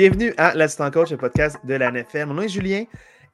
[0.00, 2.24] Bienvenue à l'Assistant Coach, le podcast de la NFL.
[2.24, 2.84] Mon nom est Julien.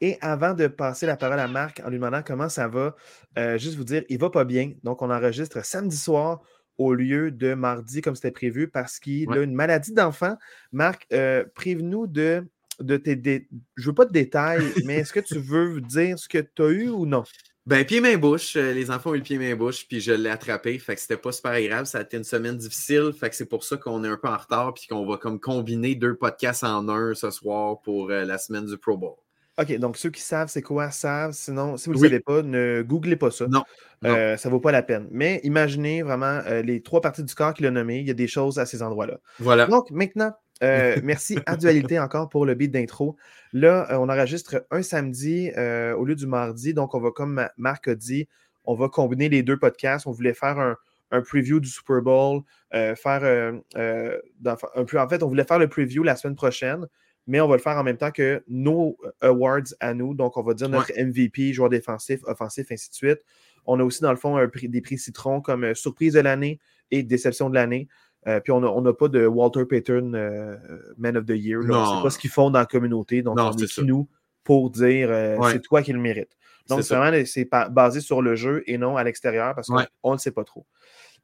[0.01, 2.97] Et avant de passer la parole à Marc en lui demandant comment ça va,
[3.39, 4.72] euh, juste vous dire, il va pas bien.
[4.83, 6.40] Donc, on enregistre samedi soir
[6.76, 10.37] au lieu de mardi comme c'était prévu parce qu'il a une maladie d'enfant.
[10.72, 12.44] Marc, euh, prévenez-nous de,
[12.80, 13.15] de tes.
[13.15, 13.47] Dé...
[13.76, 16.71] Je veux pas de détails, mais est-ce que tu veux dire ce que tu as
[16.71, 17.23] eu ou non?
[17.66, 18.55] Ben, pied-main-bouche.
[18.56, 20.79] Euh, les enfants ont eu le pied-main-bouche, puis je l'ai attrapé.
[20.79, 21.84] Fait que c'était pas super agréable.
[21.87, 23.12] Ça a été une semaine difficile.
[23.19, 25.41] Fait que c'est pour ça qu'on est un peu en retard, puis qu'on va comme
[25.41, 29.16] combiner deux podcasts en un ce soir pour euh, la semaine du Pro Bowl.
[29.59, 31.33] OK, donc ceux qui savent c'est quoi savent.
[31.33, 33.48] Sinon, si vous ne le savez pas, ne googlez pas ça.
[33.48, 33.65] Non.
[34.05, 35.09] Euh, ça ne vaut pas la peine.
[35.10, 37.98] Mais imaginez vraiment les trois parties du corps qu'il a nommées.
[37.98, 39.19] Il y a des choses à ces endroits-là.
[39.41, 39.66] Voilà.
[39.66, 43.16] Donc, maintenant, euh, merci à Dualité encore pour le beat d'intro.
[43.52, 46.74] Là, euh, on enregistre un samedi euh, au lieu du mardi.
[46.74, 48.29] Donc, on va, comme Marc a dit,
[48.65, 50.07] on va combiner les deux podcasts.
[50.07, 50.76] On voulait faire un,
[51.23, 54.98] preview du Super Bowl, faire un peu.
[54.98, 56.87] En fait, on voulait faire le preview la semaine prochaine,
[57.26, 60.15] mais on va le faire en même temps que nos awards à nous.
[60.15, 63.20] Donc, on va dire notre MVP, joueur défensif, offensif, ainsi de suite.
[63.66, 66.60] On a aussi, dans le fond, des prix citron comme surprise de l'année
[66.91, 67.88] et déception de l'année.
[68.27, 70.56] Euh, puis on n'a pas de Walter Payton euh,
[70.98, 71.60] Man of the Year.
[71.62, 73.22] C'est pas ce qu'ils font dans la communauté.
[73.22, 74.08] Donc, on est qui nous
[74.42, 76.30] pour dire euh, c'est toi qui le mérite.
[76.69, 80.19] Donc, vraiment, c'est basé sur le jeu et non à l'extérieur parce qu'on ne le
[80.19, 80.66] sait pas trop.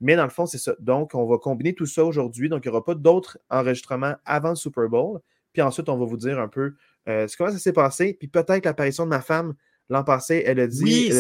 [0.01, 0.75] Mais dans le fond, c'est ça.
[0.81, 2.49] Donc, on va combiner tout ça aujourd'hui.
[2.49, 5.21] Donc, il n'y aura pas d'autres enregistrements avant le Super Bowl.
[5.53, 8.17] Puis ensuite, on va vous dire un peu comment ça s'est passé.
[8.19, 9.55] Puis peut-être l'apparition de ma femme
[9.89, 11.11] l'an passé, elle a dit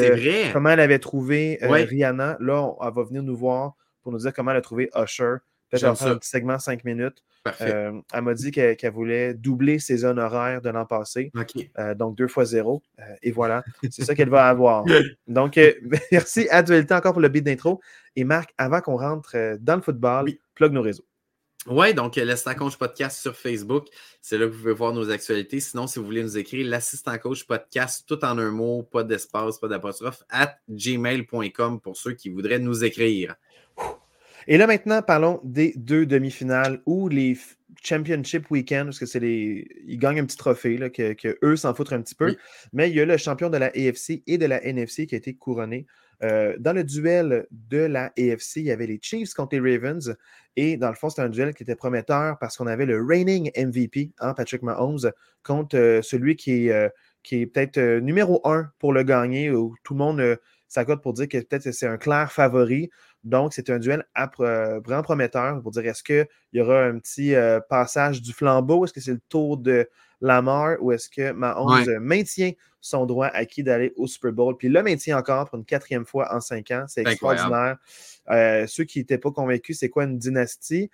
[0.52, 2.36] comment elle avait trouvé Rihanna.
[2.40, 5.36] Là, elle va venir nous voir pour nous dire comment elle a trouvé Usher.
[5.72, 7.22] Peut-être faire un petit segment 5 minutes.
[7.60, 11.32] Euh, elle m'a dit qu'elle voulait doubler ses honoraires de l'an passé.
[11.78, 12.82] Euh, donc 2 fois 0.
[12.98, 14.84] Euh, et voilà, c'est ça qu'elle va avoir.
[15.26, 15.58] Donc,
[16.12, 17.80] merci à Dualité encore pour le beat d'intro.
[18.16, 21.06] Et Marc, avant qu'on rentre dans le football, plug nos réseaux.
[21.68, 23.86] Oui, donc l'assistant coach podcast sur Facebook,
[24.20, 25.60] c'est là que vous pouvez voir nos actualités.
[25.60, 29.58] Sinon, si vous voulez nous écrire, l'assistant coach podcast, tout en un mot, pas d'espace,
[29.58, 33.36] pas d'apostrophe, at gmail.com pour ceux qui voudraient nous écrire.
[34.48, 37.36] Et là, maintenant, parlons des deux demi-finales ou les
[37.82, 39.66] Championship Weekend, parce que c'est les.
[39.86, 42.36] Ils gagnent un petit trophée, là, que, eux s'en foutent un petit peu.
[42.72, 45.18] Mais il y a le champion de la AFC et de la NFC qui a
[45.18, 45.86] été couronné.
[46.22, 50.14] Euh, dans le duel de la AFC, il y avait les Chiefs contre les Ravens.
[50.54, 53.50] Et dans le fond, c'était un duel qui était prometteur parce qu'on avait le reigning
[53.56, 55.10] MVP, hein, Patrick Mahomes,
[55.42, 56.88] contre euh, celui qui est, euh,
[57.24, 60.38] qui est peut-être numéro un pour le gagner, où tout le monde
[60.72, 62.90] s'accorde pour dire que peut-être c'est un clair favori.
[63.24, 64.04] Donc, c'est un duel
[64.40, 68.84] euh, vraiment prometteur pour dire est-ce qu'il y aura un petit euh, passage du flambeau?
[68.84, 69.88] Est-ce que c'est le tour de
[70.20, 74.56] Lamar ou est-ce que Mahomes maintient son droit acquis d'aller au Super Bowl?
[74.56, 76.84] Puis le maintient encore pour une quatrième fois en cinq ans.
[76.88, 77.76] C'est extraordinaire.
[78.30, 80.90] Euh, ceux qui n'étaient pas convaincus, c'est quoi une dynastie?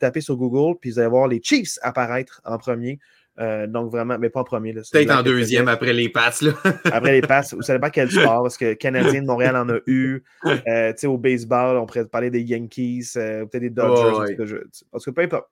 [0.00, 2.98] tapez sur Google, puis vous allez voir les Chiefs apparaître en premier.
[3.40, 4.72] Euh, donc vraiment, mais pas en premier.
[4.72, 6.44] Peut-être en deuxième après les passes.
[6.92, 7.52] après les passes.
[7.52, 10.22] Vous ne savez pas quel sport, parce que Canadien de Montréal en a eu.
[10.68, 14.34] Euh, au baseball, on pourrait parler des Yankees, euh, peut-être des Dodgers.
[14.90, 15.48] Parce que peu importe.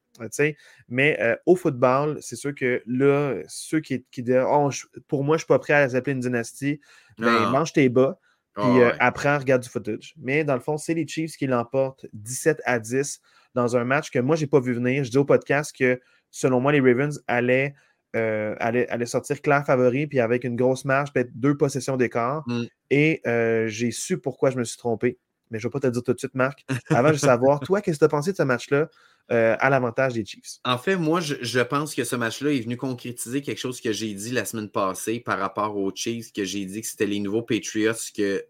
[0.89, 4.71] Mais au football, c'est sûr que là, ceux qui, qui disent oh,
[5.09, 6.81] pour moi, je ne suis pas prêt à s'appeler une dynastie,
[7.19, 8.19] ben, mange tes bas.
[8.55, 10.15] Puis après, regarde du footage.
[10.19, 13.21] Mais dans le fond, c'est les Chiefs qui l'emportent 17 à 10
[13.55, 15.03] dans un match que moi, je n'ai pas vu venir.
[15.03, 16.01] Je dis au podcast que
[16.37, 17.75] selon moi, les Ravens allaient,
[18.15, 22.45] euh, sortir clair favori, puis avec une grosse marge, peut-être deux possessions d'écart.
[22.47, 22.65] Mm.
[22.91, 25.19] Et euh, j'ai su pourquoi je me suis trompé.
[25.51, 26.65] Mais je ne vais pas te dire tout de suite, Marc.
[26.91, 28.89] Avant de savoir, toi, qu'est-ce que tu as pensé de ce match-là
[29.31, 30.59] euh, à l'avantage des Chiefs?
[30.65, 34.13] En fait, moi, je, pense que ce match-là est venu concrétiser quelque chose que j'ai
[34.13, 37.43] dit la semaine passée par rapport aux Chiefs, que j'ai dit que c'était les nouveaux
[37.43, 38.45] Patriots, que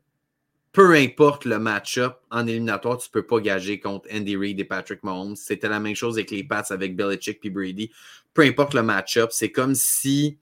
[0.77, 4.65] peu importe le match-up en éliminatoire, tu ne peux pas gager contre Andy Reid et
[4.67, 5.35] Patrick Mahomes.
[5.35, 7.91] C'était la même chose avec les Pats, avec Belichick et Brady.
[8.35, 10.37] Peu importe le match-up, c'est comme si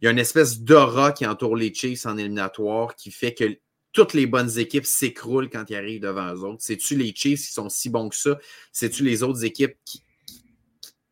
[0.00, 3.58] il y a une espèce d'aura qui entoure les Chiefs en éliminatoire qui fait que
[3.92, 6.62] toutes les bonnes équipes s'écroulent quand ils arrivent devant eux autres.
[6.62, 8.38] C'est-tu les Chiefs qui sont si bons que ça?
[8.72, 9.76] C'est-tu les autres équipes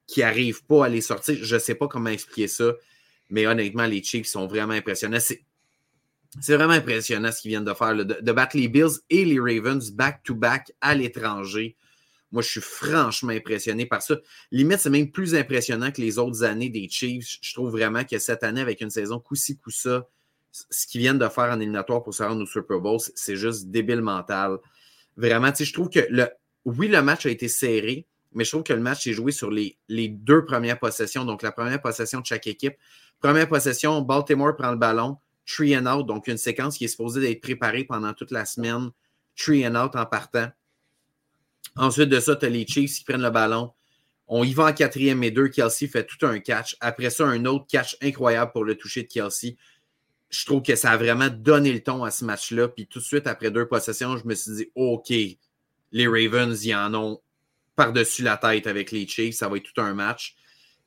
[0.06, 1.36] qui n'arrivent pas à les sortir?
[1.42, 2.72] Je ne sais pas comment expliquer ça,
[3.28, 5.18] mais honnêtement, les Chiefs sont vraiment impressionnants.
[6.48, 10.72] Vraiment impressionnant ce qu'ils viennent de faire, de, battre les Bills et les Ravens back-to-back
[10.80, 11.76] à l'étranger.
[12.32, 14.16] Moi, je suis franchement impressionné par ça.
[14.50, 17.38] Limite, c'est même plus impressionnant que les autres années des Chiefs.
[17.40, 20.08] Je trouve vraiment que cette année, avec une saison coup-ci, coup-ça,
[20.50, 23.68] ce qu'ils viennent de faire en éliminatoire pour se rendre au Super Bowl, c'est juste
[23.68, 24.58] débile mental.
[25.16, 26.28] Vraiment, tu sais, je trouve que le,
[26.64, 29.50] oui, le match a été serré, mais je trouve que le match s'est joué sur
[29.50, 31.24] les deux premières possessions.
[31.24, 32.76] Donc, la première possession de chaque équipe.
[33.20, 37.20] Première possession, Baltimore prend le ballon, tree and out, donc une séquence qui est supposée
[37.20, 38.90] d'être préparée pendant toute la semaine,
[39.36, 40.48] tree and out en partant.
[41.76, 43.72] Ensuite de ça, tu as les Chiefs qui prennent le ballon,
[44.28, 45.48] On y va en quatrième et deux.
[45.48, 46.76] Kelsey fait tout un catch.
[46.80, 49.56] Après ça, un autre catch incroyable pour le toucher de Kelsey.
[50.30, 52.68] Je trouve que ça a vraiment donné le ton à ce match-là.
[52.68, 56.74] Puis tout de suite, après deux possessions, je me suis dit, OK, les Ravens, ils
[56.74, 57.20] en ont
[57.76, 59.36] par-dessus la tête avec les Chiefs.
[59.36, 60.34] Ça va être tout un match.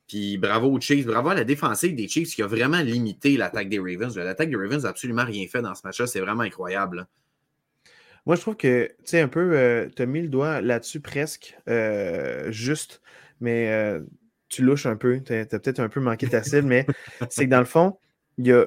[0.10, 3.70] Puis bravo aux Chiefs, bravo à la défensive des Chiefs qui a vraiment limité l'attaque
[3.70, 4.18] des Ravens.
[4.18, 6.08] L'attaque des Ravens n'a absolument rien fait dans ce match-là.
[6.08, 7.08] C'est vraiment incroyable.
[8.26, 11.00] Moi, je trouve que, tu sais, un peu, euh, tu as mis le doigt là-dessus
[11.00, 13.02] presque, euh, juste,
[13.40, 14.02] mais euh,
[14.50, 15.22] tu louches un peu.
[15.22, 16.88] Tu as, peut-être un peu manqué ta cible, mais
[17.30, 17.98] c'est que dans le fond,
[18.40, 18.66] il y a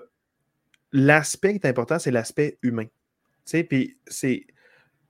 [0.92, 2.84] l'aspect qui est important, c'est l'aspect humain.
[2.84, 2.90] Tu
[3.46, 4.46] sais, puis c'est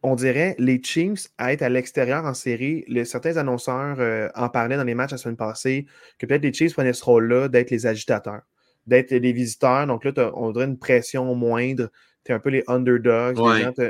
[0.03, 4.49] on dirait, les Chiefs à être à l'extérieur en série, les, certains annonceurs euh, en
[4.49, 5.87] parlaient dans les matchs la semaine passée,
[6.19, 8.43] que peut-être les Chiefs prenaient ce rôle-là d'être les agitateurs,
[8.87, 9.87] d'être les visiteurs.
[9.87, 11.89] Donc là, on dirait une pression moindre.
[12.25, 13.39] Tu es un peu les underdogs.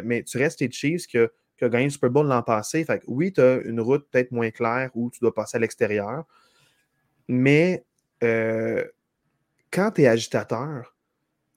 [0.05, 2.85] mais tu restes les Chiefs qui ont gagné le Super Bowl l'an passé.
[2.85, 6.25] Fait oui, tu as une route peut-être moins claire où tu dois passer à l'extérieur.
[7.29, 7.85] Mais
[8.23, 8.85] euh,
[9.70, 10.94] quand tu es agitateur,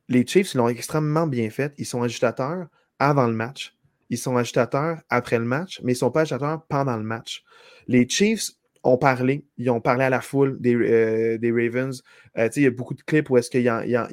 [0.07, 1.73] les Chiefs l'ont extrêmement bien fait.
[1.77, 2.67] Ils sont agitateurs
[2.99, 3.75] avant le match
[4.09, 7.43] ils sont agitateurs après le match, mais ils ne sont pas agitateurs pendant le match.
[7.87, 8.51] Les Chiefs
[8.83, 12.03] ont parlé, ils ont parlé à la foule des, euh, des Ravens.
[12.37, 13.67] Euh, il y a beaucoup de clips où est-ce qu'ils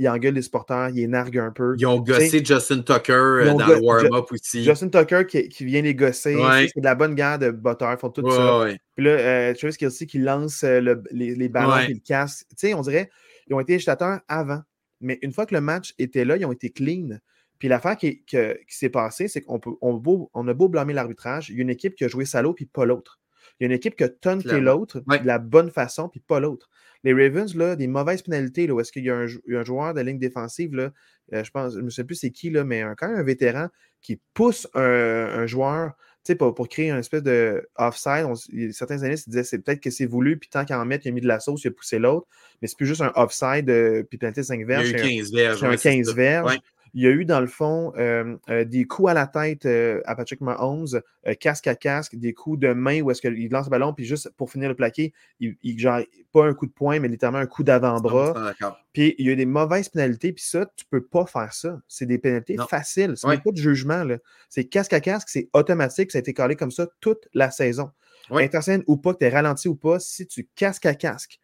[0.09, 1.75] engueulent les sporteurs, ils narguent un peu.
[1.77, 4.65] Ils ont gossé Justin Tucker euh, dans le warm-up aussi.
[4.65, 6.37] Justin Tucker qui, qui vient les gosser.
[6.75, 8.67] C'est de la bonne guerre de botteur, ils font tout ça.
[8.97, 10.95] Puis là, Travis Kelsey qui lance les,
[11.35, 12.47] les, ballons et le casque.
[12.75, 13.11] on dirait
[13.49, 14.63] ils ont été agitateurs avant.
[15.01, 17.19] Mais une fois que le match était là, ils ont été clean.
[17.63, 18.25] Puis l'affaire qui,
[18.67, 20.03] s'est passée, c'est qu'on on,
[20.35, 22.67] on a beau blâmer l'arbitrage, il y a une équipe qui a joué salaud, puis
[22.67, 23.21] pas l'autre.
[23.61, 26.41] Il y a une équipe qui a tonté l'autre de la bonne façon, puis pas
[26.41, 26.69] l'autre.
[27.05, 30.01] Les Ravens, là, des mauvaises pénalités, là, où est-ce qu'il y a un, joueur de
[30.01, 30.91] ligne défensive, là,
[31.35, 33.69] euh, je pense, je ne sais plus c'est qui, là, mais quand même un vétéran
[34.01, 35.93] qui pousse un, joueur
[36.37, 38.27] pour, pour créer un espèce de offside.
[38.73, 41.09] certains années se disaient c'est peut-être que c'est voulu, puis tant qu'il en met, il
[41.11, 42.27] a mis de la sauce, il a poussé l'autre,
[42.61, 44.91] mais c'est plus juste un offside, euh, puis pénalité 5 verges.
[44.91, 45.61] Il y a eu 15 verges.
[45.61, 46.59] C'est un 15 verges.
[46.95, 50.03] Il y a eu, dans le fond, euh, euh, des coups à la tête euh,
[50.05, 51.01] à Patrick Mahomes,
[51.41, 54.31] casque à casque, des coups de main où est-ce qu'il lance le ballon, puis juste
[54.37, 56.01] pour finir le plaqué, il, genre,
[56.33, 58.53] pas un coup de poing, mais littéralement un coup d'avant-bras.
[58.93, 61.81] Puis il y a eu des mauvaises pénalités, puis ça, tu peux pas faire ça.
[61.89, 63.17] C'est des pénalités faciles.
[63.17, 64.05] Ce n'est pas de jugement.
[64.51, 67.91] C'est casque à casque, c'est automatique, ça a été collé comme ça toute la saison.
[68.31, 68.51] Ouais.
[68.87, 71.41] ou pas, que tu es ralenti ou pas, si tu casque à casque,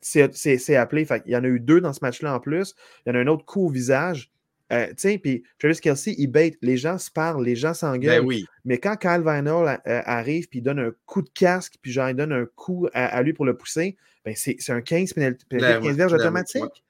[0.00, 1.06] c'est appelé.
[1.26, 2.74] il y en a eu deux dans ce match-là en plus.
[3.04, 4.32] Il y en a un autre coup au visage.
[4.72, 8.26] Euh, tu sais, puis Travis Kelsey, il bait, les gens se parlent, les gens s'engueulent.
[8.26, 11.92] Ben Mais quand Kyle Vinyl euh, arrive, puis il donne un coup de casque, puis
[11.92, 15.44] genre, il donne un coup à, lui pour le pousser, ben c'est un 15 pénalité,
[15.50, 16.84] 15 verges automatique.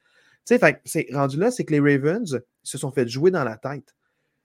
[0.46, 3.56] Tu sais, c'est rendu là, c'est que les Ravens se sont fait jouer dans la
[3.56, 3.94] tête.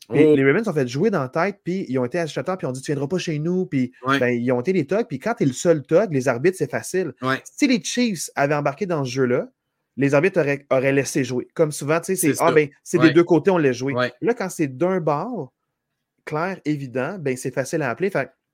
[0.09, 0.13] Oh.
[0.13, 2.65] Les Ravens se sont fait jouer dans la tête, puis ils ont été agitateurs, puis
[2.65, 5.05] ils ont dit Tu viendras pas chez nous, puis ben, ils ont été les thugs,
[5.07, 7.13] puis quand tu es le seul thug, les arbitres, c'est facile.
[7.43, 9.49] Si les Chiefs avaient embarqué dans ce jeu-là,
[9.97, 10.39] les arbitres
[10.69, 11.47] auraient, laissé jouer.
[11.53, 13.93] Comme souvent, tu sais, c'est ah, ben, des deux côtés, on laisse jouer.
[14.21, 15.53] Là, quand c'est d'un bord,
[16.25, 18.11] clair, évident, ben, c'est facile à appeler.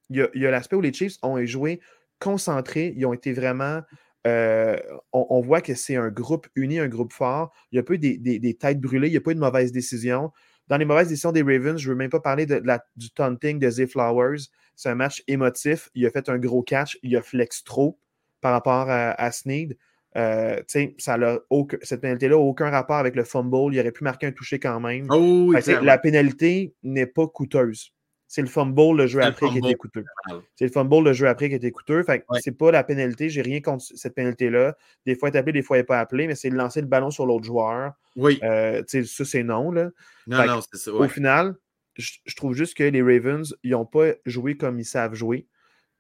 [0.10, 1.82] il y a, l'aspect où les Chiefs ont joué
[2.20, 3.82] concentrés, ils ont été vraiment.
[4.26, 4.78] Euh,
[5.12, 7.52] on, voit que c'est un groupe uni, un groupe fort.
[7.72, 9.74] Il y a pas eu des, têtes brûlées, il n'y a pas eu de mauvaises
[9.74, 10.32] décisions.
[10.70, 12.64] Dans les mauvaises décisions des Ravens, je ne veux même pas parler de,
[12.96, 14.48] du taunting de Zay Flowers.
[14.78, 15.90] C'est un match émotif.
[15.94, 16.98] Il a fait un gros catch.
[17.04, 18.00] Il a flex trop
[18.40, 19.78] par rapport à, à Sneed.
[20.16, 21.18] Euh, ça
[21.82, 23.74] cette pénalité-là n'a aucun rapport avec le fumble.
[23.74, 25.08] Il aurait pu marquer un toucher quand même.
[25.10, 27.94] Oh la pénalité n'est pas coûteuse.
[28.34, 30.06] C'est le fumble, le jeu après, qui était coûteux.
[30.56, 32.02] C'est le fumble, le jeu après, qui était coûteux.
[32.02, 33.30] Fait c'est pas la pénalité.
[33.30, 34.76] J'ai rien contre cette pénalité-là.
[35.06, 36.82] Des fois, elle est appelée, des fois, elle n'est pas appelée, mais c'est de lancer
[36.82, 37.92] le ballon sur l'autre joueur.
[38.16, 38.40] Oui.
[38.42, 39.70] Euh, ça, c'est non.
[39.70, 39.92] Là.
[40.26, 40.92] Non, non, c'est ça.
[40.92, 41.54] Au final,
[41.96, 45.46] je, trouve juste que les Ravens, ils n'ont pas joué comme ils savent jouer.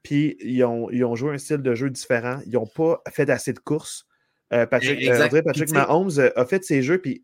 [0.03, 2.39] Puis ils ont, ils ont, joué un style de jeu différent.
[2.45, 4.05] Ils n'ont pas fait assez de courses.
[4.51, 7.23] Euh, Patrick, euh, Patrick Mahomes euh, a fait ses jeux, puis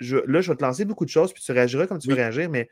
[0.00, 2.50] là, je vais te lancer beaucoup de choses, puis tu réagiras comme tu veux réagir,
[2.50, 2.68] mais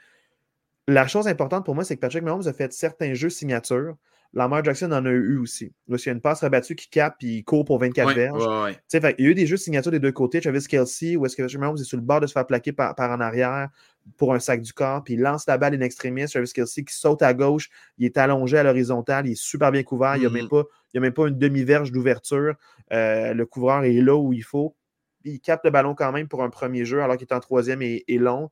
[0.86, 3.96] la chose importante pour moi, c'est que Patrick Mahomes a fait certains jeux signatures.
[4.34, 5.72] Lamar Jackson en a eu aussi.
[5.88, 8.44] Là, il y a une passe rabattue qui capte puis il court pour 24 verges.
[8.92, 10.40] il y a eu des jeux signatures des deux côtés.
[10.40, 12.72] Travis Kelsey, où est-ce que Patrick Mahomes est sur le bord de se faire plaquer
[12.72, 13.70] par, en arrière
[14.16, 16.26] pour un sac du corps, puis il lance la balle in extremis.
[16.26, 19.82] Travis Kelsey qui saute à gauche, il est allongé à l'horizontale, il est super bien
[19.82, 20.48] couvert, il n'y a, même mm-hmm.
[20.48, 20.64] pas,
[20.94, 22.54] a même pas une demi-verge d'ouverture.
[22.92, 24.76] Euh, le couvreur est là où il faut.
[25.24, 27.82] Il capte le ballon quand même pour un premier jeu, alors qu'il est en troisième
[27.82, 28.50] et, long.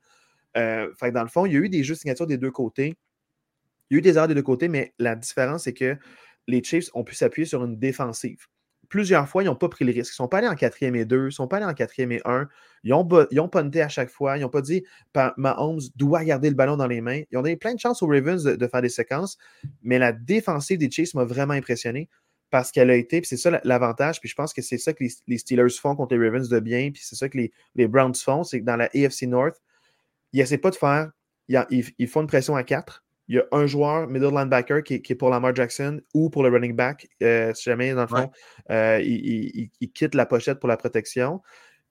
[0.57, 2.97] Euh, fait dans le fond, il y a eu des jeux signatures des deux côtés.
[3.91, 5.97] Il y a eu des erreurs des deux côtés, mais la différence, c'est que
[6.47, 8.47] les Chiefs ont pu s'appuyer sur une défensive.
[8.89, 10.13] Plusieurs fois, ils n'ont pas pris le risque.
[10.13, 11.75] Ils ne sont pas allés en quatrième et deux, ils ne sont pas allés en
[11.75, 12.49] quatrième et un.
[12.83, 14.37] Ils ont, ils ont à chaque fois.
[14.37, 14.85] Ils n'ont pas dit
[15.37, 17.23] Mahomes doit garder le ballon dans les mains.
[17.31, 19.39] Ils ont donné plein de chances aux Ravens de, faire des séquences,
[19.83, 22.09] mais la défensive des Chiefs m'a vraiment impressionné
[22.51, 25.03] parce qu'elle a été, puis c'est ça l'avantage, puis je pense que c'est ça que
[25.27, 27.37] les, Steelers font contre les Ravens de bien, puis c'est ça que
[27.75, 29.61] les, Browns font, c'est que dans la AFC North,
[30.33, 31.11] ils essaient pas de faire,
[31.49, 33.04] ils, font une pression à 4.
[33.29, 36.51] Il y a un joueur, middle linebacker, qui, est pour Lamar Jackson ou pour le
[36.51, 38.31] running back, euh, si jamais, dans le fond,
[38.71, 41.41] euh, il, quitte la pochette pour la protection.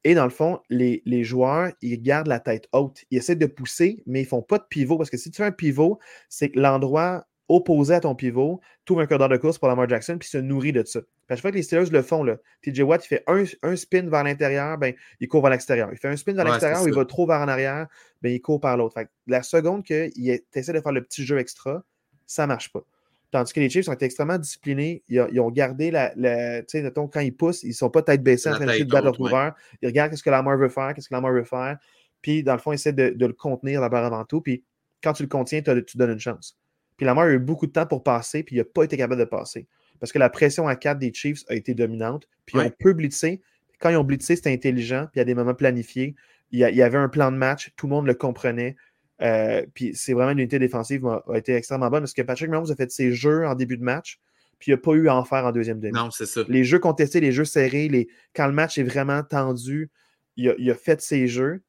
[0.03, 3.03] Et dans le fond, les, les, joueurs, ils gardent la tête haute.
[3.09, 5.37] Ils essaient de pousser, mais ils ne font pas de pivot parce que si tu
[5.37, 5.97] fais un pivot,
[6.27, 10.17] c'est que l'endroit opposé à ton pivot, trouve un corridor de course pour Lamar Jackson,
[10.17, 11.01] puis se nourrit de ça.
[11.29, 14.23] Chaque fois que les Steelers le font, là, TJ Watt, il fait un, spin vers
[14.23, 15.89] l'intérieur, ben, il court vers l'extérieur.
[15.91, 17.87] Il fait un spin vers l'extérieur, il va trop vers en arrière,
[18.21, 19.01] ben, il court par l'autre.
[19.27, 21.83] La seconde qu'il essaie de faire le petit jeu extra,
[22.25, 22.83] ça ne marche pas.
[23.31, 25.03] Tandis que les Chiefs ont été extrêmement disciplinés.
[25.09, 26.11] Ils, ont gardé la.
[26.11, 29.05] tu sais, quand ils poussent, ils ne sont pas tête baissée en train de battre
[29.05, 29.55] leur trouveur.
[29.81, 31.79] Ils regardent ce que Lamar veut faire, qu'est-ce que Lamar veut faire.
[32.21, 34.39] Puis, dans le fond, ils essaient de, le contenir d'abord avant tout.
[34.39, 34.63] Puis,
[35.01, 36.59] quand tu le contiens, tu donnes une chance.
[36.97, 39.19] Puis Lamar a eu beaucoup de temps pour passer, puis il n'a pas été capable
[39.19, 39.67] de passer.
[39.99, 42.27] Parce que la pression à 4 des Chiefs a été dominante.
[42.45, 43.41] Puis on peut blitzer.
[43.79, 46.15] Quand ils ont blitzé, c'était intelligent, puis il y a des moments planifiés.
[46.51, 48.75] Il y, avait un plan de match, tout le monde le comprenait.
[49.21, 52.49] Euh, puis c'est vraiment une unité défensive a, a, été extrêmement bonne parce que Patrick
[52.49, 54.19] Mahomes a fait ses jeux en début de match,
[54.59, 55.93] puis il n'a pas eu à en faire en deuxième demi.
[55.93, 56.41] Non, c'est ça.
[56.47, 58.07] Les jeux contestés, les jeux serrés, les...
[58.35, 59.89] quand le match est vraiment tendu,
[60.37, 61.61] il a, il a fait ses jeux,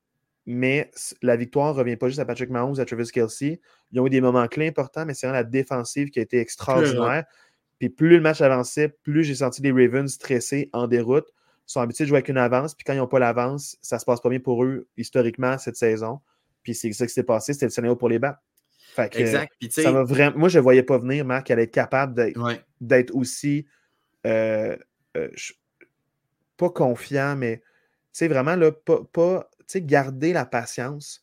[0.47, 0.91] mais
[1.23, 3.61] la victoire ne revient pas juste à Patrick Mahomes, à Travis Kelsey.
[3.93, 6.39] Ils ont eu des moments clés importants, mais c'est vraiment la défensive qui a été
[6.39, 7.25] extraordinaire.
[7.79, 11.27] Puis plus le match avançait, plus j'ai senti les Ravens stressés en déroute.
[11.67, 13.99] Ils sont habitués de jouer avec une avance, puis quand ils n'ont pas l'avance, ça
[13.99, 16.21] se passe pas bien pour eux historiquement cette saison.
[16.63, 18.39] Puis c'est ça qui s'est passé, c'était le scénario pour les battre.
[19.13, 19.53] exact.
[19.71, 20.39] ça vraiment...
[20.39, 22.33] Moi, je ne voyais pas venir, Marc, qu'elle est capable
[22.81, 23.67] d'être aussi
[24.27, 24.77] euh,
[25.17, 25.29] euh,
[26.57, 27.63] pas confiant, mais
[28.21, 31.23] vraiment là, pas, pas garder la patience,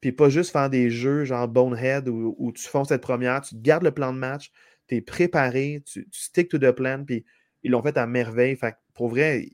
[0.00, 3.54] puis pas juste faire des jeux genre Bonehead où, où tu fonces cette première, tu
[3.56, 4.50] gardes le plan de match,
[4.88, 7.24] tu es préparé, tu, stick to the plan, puis
[7.62, 8.56] ils l'ont fait à merveille.
[8.56, 9.48] Fait pour vrai,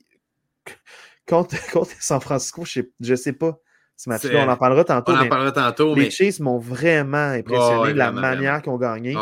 [1.26, 1.56] contre,
[2.00, 3.58] San Francisco, je sais, sais pas.
[3.96, 5.12] Ce match-là, on en parlera tantôt.
[5.12, 5.94] On en parlera tantôt.
[5.94, 6.30] Les mais...
[6.40, 9.14] m'ont vraiment impressionné de la manière qu'ils ont gagné.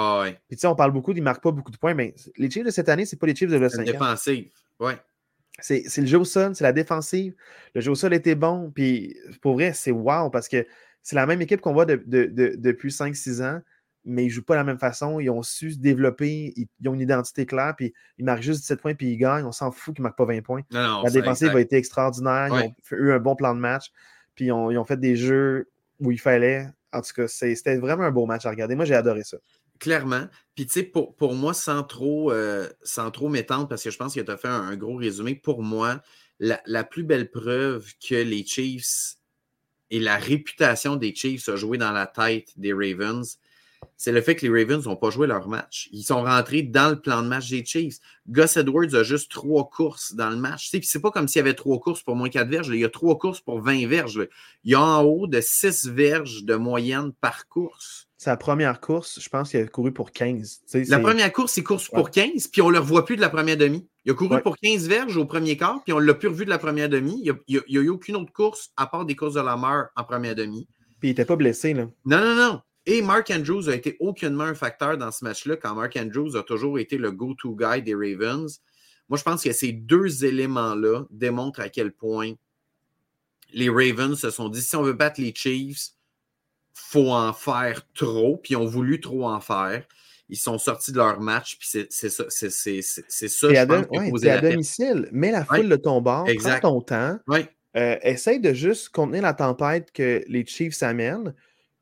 [0.49, 2.51] Puis tu sais, on parle beaucoup, ils ne marquent pas beaucoup de points, mais les
[2.51, 3.93] Chiefs de cette année, c'est pas les Chiefs de Los Angeles.
[3.93, 4.97] Défensive, ouais.
[5.59, 7.35] C'est le jeu au sol, c'est la défensive.
[7.75, 8.71] Le jeu au sol était bon.
[8.75, 10.67] Puis pour vrai, c'est wow parce que
[11.03, 13.61] c'est la même équipe qu'on voit depuis 5-6 ans,
[14.05, 15.21] mais ils ne jouent pas de la même façon.
[15.21, 18.81] Ils ont su se développer, ils, ont une identité claire, puis ils marquent juste 17
[18.81, 19.45] points, puis ils gagnent.
[19.45, 20.63] On s'en fout qu'ils ne marquent pas 20 points.
[20.71, 22.49] la défensive a été extraordinaire.
[22.49, 23.91] Ils ont eu un bon plan de match,
[24.35, 25.69] puis ils ont, fait des jeux
[26.01, 26.67] où il fallait.
[26.93, 28.75] En tout cas, c'était vraiment un beau match à regarder.
[28.75, 29.37] Moi, j'ai adoré ça.
[29.81, 30.29] Clairement.
[30.55, 32.69] Puis, tu sais, pour, pour, moi, sans trop, euh,
[33.13, 36.03] trop m'étendre, parce que je pense que tu as fait un, gros résumé, pour moi,
[36.39, 39.17] la, plus belle preuve que les Chiefs
[39.91, 43.39] et la réputation des Chiefs a joué dans la tête des Ravens,
[43.97, 45.89] c'est le fait que les Ravens n'ont pas joué leur match.
[45.93, 47.97] Ils sont rentrés dans le plan de match des Chiefs.
[48.29, 50.71] Gus Edwards a juste trois courses dans le match.
[50.83, 52.69] C'est pas comme s'il y avait trois courses pour moins quatre verges.
[52.69, 54.29] Il y a trois courses pour 20 verges.
[54.65, 58.10] Il y a en haut de six verges de moyenne par course.
[58.21, 60.61] Sa première course, je pense qu'il a couru pour 15.
[60.89, 63.31] la première course, c'est course pour 15, puis on ne le revoit plus de la
[63.31, 63.89] première demi.
[64.05, 66.45] Il a couru pour 15 verges au premier quart, puis on ne l'a plus revu
[66.45, 67.19] de la première demi.
[67.25, 70.05] Il n'y a, eu aucune autre course à part des courses de la Lamar en
[70.05, 70.69] première demi.
[70.99, 71.89] Puis il n'était pas blessé, là.
[72.05, 72.61] Non, non, non.
[72.85, 76.43] Et Mark Andrews a été aucunement un facteur dans ce match-là, quand Mark Andrews a
[76.43, 78.61] toujours été le go-to guy des Ravens.
[79.09, 82.35] Moi, je pense que ces deux éléments-là démontrent à quel point
[83.55, 85.95] les Ravens se sont dit si on veut battre les Chiefs,
[86.75, 89.85] faut en faire trop, puis ils ont voulu trop en faire.
[90.29, 95.09] Ils sont sortis de leur match, puis c'est ça, c'est ça, je pense, à domicile,
[95.11, 97.19] mets la foule de ton bord, prends ton temps,
[97.77, 101.35] euh, essaye de juste contenir la tempête que les Chiefs amènent,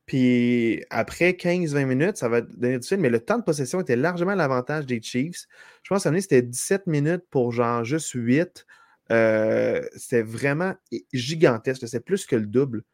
[0.09, 4.35] puis après 15-20 minutes, ça va donner du mais le temps de possession était largement
[4.35, 5.47] l'avantage des Chiefs.
[5.83, 8.65] Je pense que c'était 17 minutes pour genre juste 8.
[9.11, 10.75] Euh, c'était vraiment
[11.13, 12.85] gigantesque, c'est plus que le double.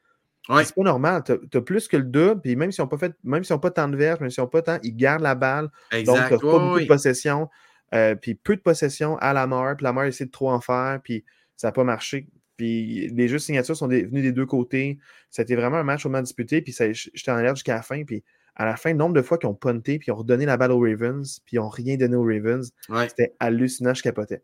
[0.48, 1.22] C'est pas normal.
[1.24, 3.70] Tu as, plus que le double, puis même s'ils n'ont pas fait, même s'ils pas
[3.70, 5.70] tant de verges, même s'ils n'ont pas tant, ils gardent la balle.
[5.92, 7.48] Donc, tu n'as pas beaucoup de possession.
[7.94, 9.76] Euh, puis peu de possession à la mort.
[9.76, 11.24] Puis la mort essaie de trop en faire, puis
[11.56, 12.28] ça n'a pas marché.
[12.56, 14.98] Puis les jeux de signature sont venus des deux côtés.
[15.30, 18.04] C'était vraiment un match au moins disputé, puis j'étais en l'air jusqu'à la fin.
[18.04, 18.22] Puis
[18.56, 20.56] à la fin, le nombre de fois qu'ils ont punté, puis ils ont redonné la
[20.56, 22.72] balle aux Ravens, puis ils n'ont rien donné aux Ravens,
[23.08, 24.42] c'était hallucinant, je capotais.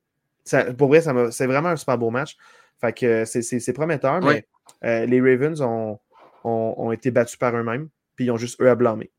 [0.76, 2.36] pour vrai, c'est vraiment un super beau match.
[2.80, 4.46] Fait que c'est prometteur, mais
[4.84, 5.98] euh, les Ravens ont,
[6.44, 9.10] ont, été battus par eux-mêmes, puis ils ont juste eux à blâmer.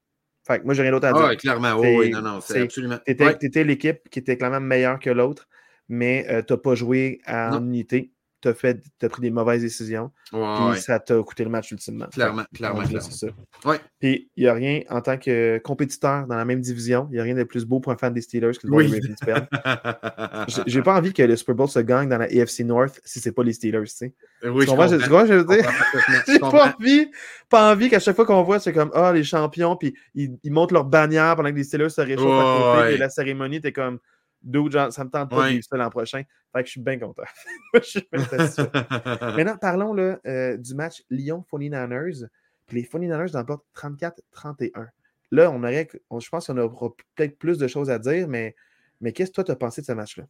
[0.47, 1.27] Fait que moi, j'ai rien d'autre à dire.
[1.29, 1.75] Oui, clairement.
[1.79, 2.97] oui, non, non, c'est absolument.
[3.05, 5.47] Tu étais, l'équipe qui était clairement meilleure que l'autre,
[5.87, 8.11] mais euh, tu n'as pas joué en unité.
[8.41, 10.11] Tu as, fait, as pris des mauvaises décisions.
[10.31, 12.07] puis ça t'a coûté le match ultimement.
[12.07, 12.83] Clairement, clairement.
[12.85, 13.27] C'est ça.
[13.99, 17.19] Puis il n'y a rien en tant que compétiteur dans la même division, il n'y
[17.19, 19.19] a rien de plus beau pour un fan des Steelers que de voir les Ravens
[19.23, 19.47] perdre.
[20.67, 23.31] J'ai pas envie que le Super Bowl se gagne dans la AFC North si c'est
[23.31, 24.13] pas les Steelers, tu sais.
[24.43, 25.69] Oui, je, je, je veux dire?
[26.27, 27.11] J'ai pas envie,
[27.47, 30.71] pas envie qu'à chaque fois qu'on voit, c'est comme Ah, les champions, puis ils, montent
[30.71, 33.99] leur bannière pendant que les Steelers se réchauffent à côté, et la cérémonie, t'es comme
[34.43, 36.23] Dude, genre, ça me tente pas de vivre ça l'an prochain.
[36.53, 37.23] Fait que je suis bien content.
[37.73, 38.25] je suis bien
[39.35, 42.27] Maintenant, parlons là, euh, du match Lyon-49ers.
[42.71, 44.87] Les 49ers l'emportent 34-31.
[45.31, 48.55] Là, on aurait, je pense qu'on aura peut-être plus de choses à dire, mais,
[48.99, 50.25] mais qu'est-ce que toi, tu as pensé de ce match-là?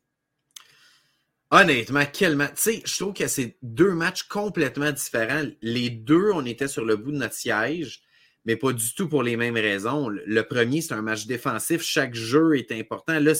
[1.53, 2.53] Honnêtement, quel match.
[2.56, 5.44] Tu sais, je trouve que c'est deux matchs complètement différents.
[5.62, 8.03] Les deux, on était sur le bout de notre siège,
[8.46, 10.08] mais pas du tout pour les mêmes raisons.
[10.08, 11.82] Le premier, c'est un match défensif.
[11.82, 13.20] Chaque jeu est important.
[13.20, 13.34] Là,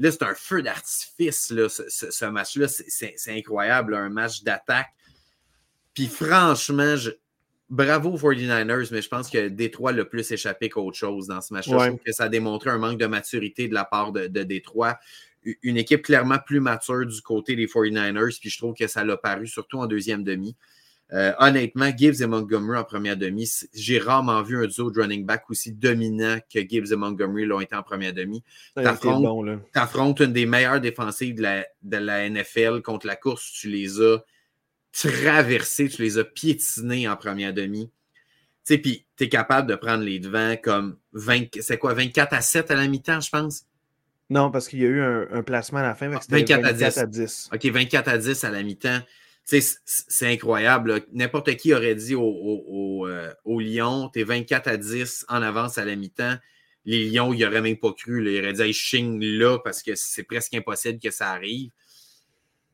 [0.00, 2.68] Là, c'est un feu d'artifice, ce, ce, match-là.
[2.68, 4.88] C'est incroyable, un match d'attaque.
[5.92, 6.96] Puis franchement,
[7.68, 11.78] bravo 49ers, mais je pense que Détroit l'a plus échappé qu'autre chose dans ce match-là.
[11.78, 14.42] Je trouve que ça a démontré un manque de maturité de la part de, de
[14.42, 14.98] Détroit.
[15.62, 19.18] Une équipe clairement plus mature du côté des 49ers, puis je trouve que ça l'a
[19.18, 20.56] paru surtout en deuxième demi.
[21.12, 25.26] Euh, honnêtement, Gibbs et Montgomery en première demi, j'ai rarement vu un duo de running
[25.26, 28.44] back aussi dominant que Gibbs et Montgomery l'ont été en première demi.
[28.76, 28.84] Tu
[29.74, 33.50] affrontes, une des meilleures défensives de la, de la, NFL contre la course.
[33.52, 34.18] Tu les as
[34.92, 37.90] traversés, tu les as piétinés en première demi.
[38.64, 42.34] Tu sais, puis tu es capable de prendre les devants comme 20, c'est quoi, 24
[42.34, 43.64] à 7 à la mi-temps, je pense?
[44.28, 46.08] Non, parce qu'il y a eu un, placement à la fin.
[46.08, 46.98] 24, à 10.
[46.98, 47.50] à 10.
[47.52, 49.00] OK, 24 à 10 à la mi-temps
[49.58, 51.04] c'est incroyable.
[51.12, 55.84] N'importe qui aurait dit au, au, euh, Lyon, t'es 24 à 10 en avance à
[55.84, 56.36] la mi-temps.
[56.84, 58.24] Les Lions, ils n'auraient même pas cru.
[58.24, 61.70] Ils auraient dit, ching là, parce que c'est presque impossible que ça arrive.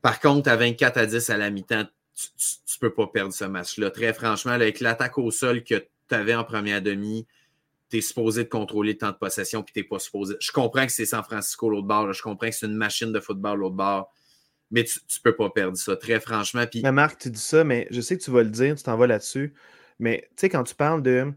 [0.01, 3.45] Par contre, à 24 à 10 à la mi-temps, tu ne peux pas perdre ce
[3.45, 3.91] match-là.
[3.91, 5.75] Très franchement, avec l'attaque au sol que
[6.09, 7.27] tu avais en première demi,
[7.89, 10.35] tu es supposé de contrôler le temps de possession, puis tu n'es pas supposé.
[10.39, 13.19] Je comprends que c'est San Francisco l'autre bord, je comprends que c'est une machine de
[13.19, 14.11] football l'autre bord
[14.71, 16.65] mais tu ne peux pas perdre ça, très franchement.
[16.69, 16.81] Puis...
[16.83, 18.97] Mais Marc, tu dis ça, mais je sais que tu vas le dire, tu t'en
[18.97, 19.53] vas là-dessus.
[19.99, 21.31] Mais tu sais, quand tu parles de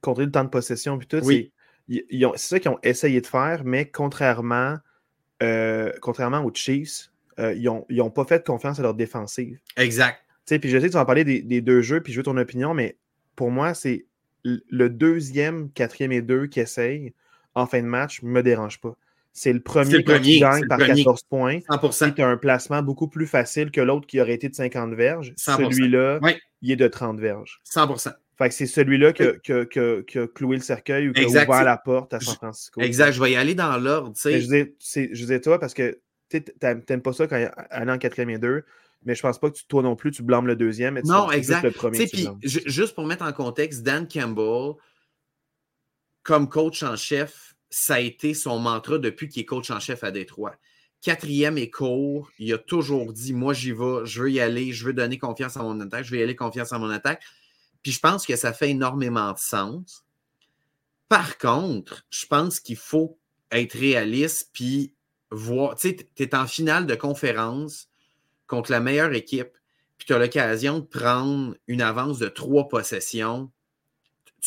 [0.00, 1.50] contrôler le temps de possession, puis tout, c'est
[2.36, 4.76] ça qu'ils ont essayé de faire, mais contrairement,
[5.42, 9.58] euh, contrairement aux Chiefs, euh, ils n'ont pas fait confiance à leur défensive.
[9.76, 10.18] Exact.
[10.46, 12.36] Puis je sais que tu vas parler des, des, deux jeux, puis je veux ton
[12.36, 12.96] opinion, mais
[13.34, 14.06] pour moi, c'est
[14.44, 17.12] le deuxième, quatrième et deux qui essayent
[17.56, 18.96] en fin de match ne me dérange pas.
[19.38, 21.58] C'est le premier, qui gagne par 14 points.
[21.58, 21.92] 100%.
[21.92, 25.34] C'est un placement beaucoup plus facile que l'autre qui aurait été de 50 verges.
[25.36, 26.20] Celui-là,
[26.62, 27.60] il est de 30 verges.
[27.70, 28.14] 100%.
[28.38, 32.14] Fait que c'est celui-là qui a cloué le cercueil ou qui a ouvert la porte
[32.14, 32.80] à San Francisco.
[32.80, 34.14] Exact, je vais y aller dans l'ordre.
[34.24, 38.38] Je disais, toi, parce que tu n'aimes pas ça quand il aller en quatrième et
[38.38, 38.64] deux,
[39.04, 40.98] mais je pense pas que toi non plus, tu blâmes le deuxième.
[41.04, 41.62] non, exact.
[41.62, 44.76] Le premier puis, juste pour mettre en contexte, Dan Campbell,
[46.22, 50.04] comme coach en chef, ça a été son mantra depuis qu'il est coach en chef
[50.04, 50.56] à Détroit.
[51.02, 54.86] Quatrième et court, il a toujours dit Moi, j'y vais, je veux y aller, je
[54.86, 57.22] veux donner confiance à mon attaque, je vais y aller confiance à mon attaque.
[57.82, 60.04] Puis je pense que ça fait énormément de sens.
[61.08, 63.18] Par contre, je pense qu'il faut
[63.52, 64.92] être réaliste puis
[65.30, 65.76] voir.
[65.76, 67.88] Tu sais, tu es en finale de conférence
[68.46, 69.52] contre la meilleure équipe,
[69.98, 73.50] puis tu as l'occasion de prendre une avance de trois possessions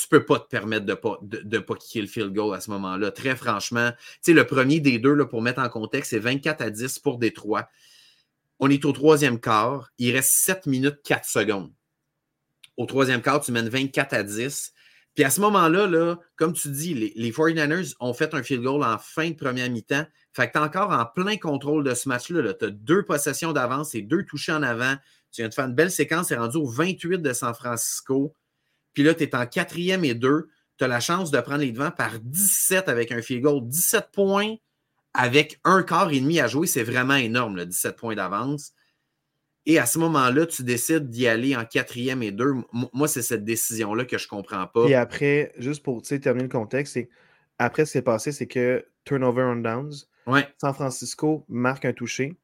[0.01, 2.69] tu peux pas te permettre de pas, de, pas kicker le field goal à ce
[2.71, 3.11] moment-là.
[3.11, 3.91] Très franchement,
[4.23, 7.17] tu le premier des deux, là, pour mettre en contexte, c'est 24 à 10 pour
[7.17, 7.69] Détroit.
[8.59, 9.91] On est au troisième quart.
[9.97, 11.71] Il reste 7 minutes 4 secondes.
[12.77, 14.73] Au troisième quart, tu mènes 24 à 10.
[15.15, 18.63] Puis à ce moment-là, là, comme tu dis, les, les 49ers ont fait un field
[18.63, 20.05] goal en fin de première mi-temps.
[20.33, 22.53] Fait que tu es encore en plein contrôle de ce match-là.
[22.53, 24.95] tu as deux possessions d'avance et deux touchés en avant.
[25.31, 26.27] Tu viens de faire une belle séquence.
[26.27, 28.33] C'est rendu au 28 de San Francisco.
[28.99, 30.49] Puis là, tu es en quatrième et deux.
[30.77, 33.65] Tu as la chance de prendre les devants par 17 avec un field goal.
[33.65, 34.55] 17 points
[35.13, 38.73] avec un quart et demi à jouer, c'est vraiment énorme, le 17 points d'avance.
[39.65, 42.55] Et à ce moment-là, tu décides d'y aller en quatrième et deux.
[42.91, 44.83] Moi, c'est cette décision-là que je ne comprends pas.
[44.89, 47.07] Et après, juste pour terminer le contexte, c'est
[47.57, 49.93] après ce qui s'est passé, c'est que turnover on downs.
[50.59, 52.35] San Francisco marque un toucher.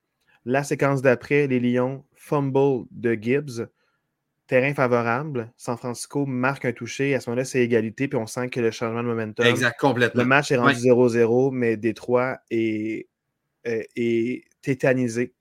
[0.46, 3.68] La séquence d'après, les Lions fumble de Gibbs
[4.47, 7.15] terrain favorable, San Francisco marque un toucher.
[7.15, 9.45] À ce moment-là, c'est égalité, puis on sent que le changement de momentum.
[9.45, 10.21] Exact, complètement.
[10.21, 13.08] Le match est rendu 0-0, mais Détroit est,
[13.67, 15.34] euh, est, tétanisé.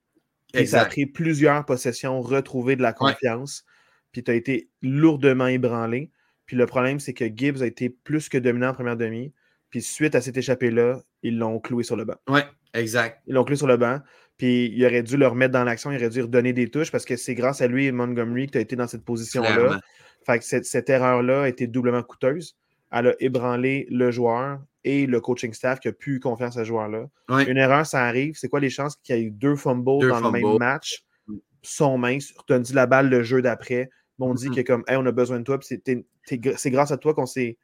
[0.55, 3.65] Et ça a pris plusieurs possessions, retrouver de la confiance.
[4.13, 6.13] Puis tu as été lourdement ébranlé.
[6.47, 9.33] Puis le problème, c'est que Gibbs a été plus que dominant en première demi.
[9.71, 12.15] Puis suite à cet échappé-là, ils l'ont cloué sur le banc.
[12.29, 12.41] Oui,
[12.75, 13.21] exact.
[13.27, 13.99] Ils l'ont cloué sur le banc.
[14.37, 17.05] Puis il aurait dû le remettre dans l'action, il aurait dû redonner des touches parce
[17.05, 19.81] que c'est grâce à lui et Montgomery que tu as été dans cette position-là.
[20.27, 22.57] Fait que cette, cette erreur-là a été doublement coûteuse.
[22.91, 26.69] Elle a ébranlé le joueur et le coaching staff qui a pu confiance à ce
[26.69, 27.07] joueur-là.
[27.47, 28.35] Une erreur, ça arrive.
[28.37, 31.05] C'est quoi les chances qu'il y ait eu deux fumbles dans le même match?
[31.63, 32.33] Sont minces.
[32.47, 33.89] Tu as dit la balle le jeu d'après.
[34.19, 37.57] On dit que comme on a besoin de toi, c'est grâce à toi qu'on s'est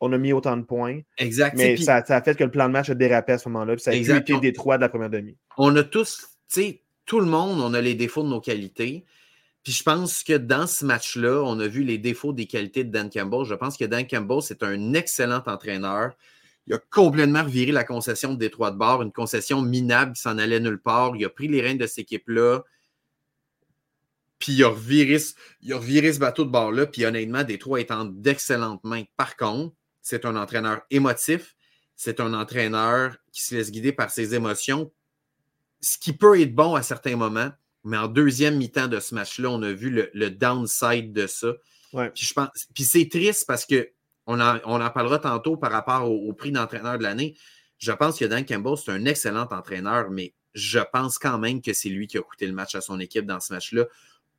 [0.00, 1.00] on a mis autant de points.
[1.18, 1.56] Exact.
[1.56, 3.76] Mais ça, a fait que le plan de match a dérapé à ce moment-là.
[3.78, 5.36] ça a été des trois de la première demi.
[5.56, 6.18] On a tous,
[6.52, 9.04] tu sais, tout le monde, on a les défauts de nos qualités.
[9.62, 12.90] Puis je pense que dans ce match-là, on a vu les défauts des qualités de
[12.90, 13.44] Dan Campbell.
[13.44, 16.12] Je pense que Dan Campbell, c'est un excellent entraîneur.
[16.66, 20.38] Il a complètement reviré la concession de Détroit de bord, une concession minable qui s'en
[20.38, 21.16] allait nulle part.
[21.16, 22.62] Il a pris les rênes de cette équipe-là.
[24.44, 25.16] Puis il a, reviré,
[25.62, 26.84] il a reviré ce bateau de bord-là.
[26.84, 29.04] Puis honnêtement, Détroit est en d'excellentes mains.
[29.16, 31.56] Par contre, c'est un entraîneur émotif.
[31.96, 34.92] C'est un entraîneur qui se laisse guider par ses émotions.
[35.80, 37.52] Ce qui peut être bon à certains moments,
[37.84, 41.54] mais en deuxième mi-temps de ce match-là, on a vu le, downside de ça.
[42.12, 43.92] Puis, je pense, puis c'est triste parce que
[44.26, 47.34] on en, on en, parlera tantôt par rapport au, prix d'entraîneur de l'année.
[47.78, 51.72] Je pense que Dan Campbell, c'est un excellent entraîneur, mais je pense quand même que
[51.72, 53.86] c'est lui qui a coûté le match à son équipe dans ce match-là.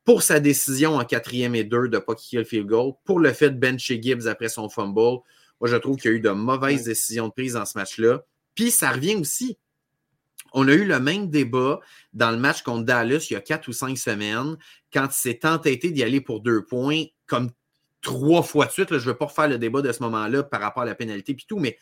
[0.06, 3.20] Pour sa décision en quatrième et deux de ne pas kicker le field goal, pour
[3.20, 5.20] le fait de bencher Gibbs après son fumble,
[5.60, 8.22] moi je trouve qu'il y a eu de mauvaises décisions de prise dans ce match-là.
[8.54, 9.58] Puis ça revient aussi
[10.56, 11.82] on a eu le même débat
[12.14, 14.58] dans le match contre Dallas il y a quatre ou cinq semaines,
[14.92, 17.52] quand il s'est entêté d'y aller pour deux points, comme
[18.02, 18.88] trois fois de suite.
[18.90, 21.34] je ne veux pas refaire le débat de ce moment-là par rapport à la pénalité
[21.34, 21.78] et tout, mais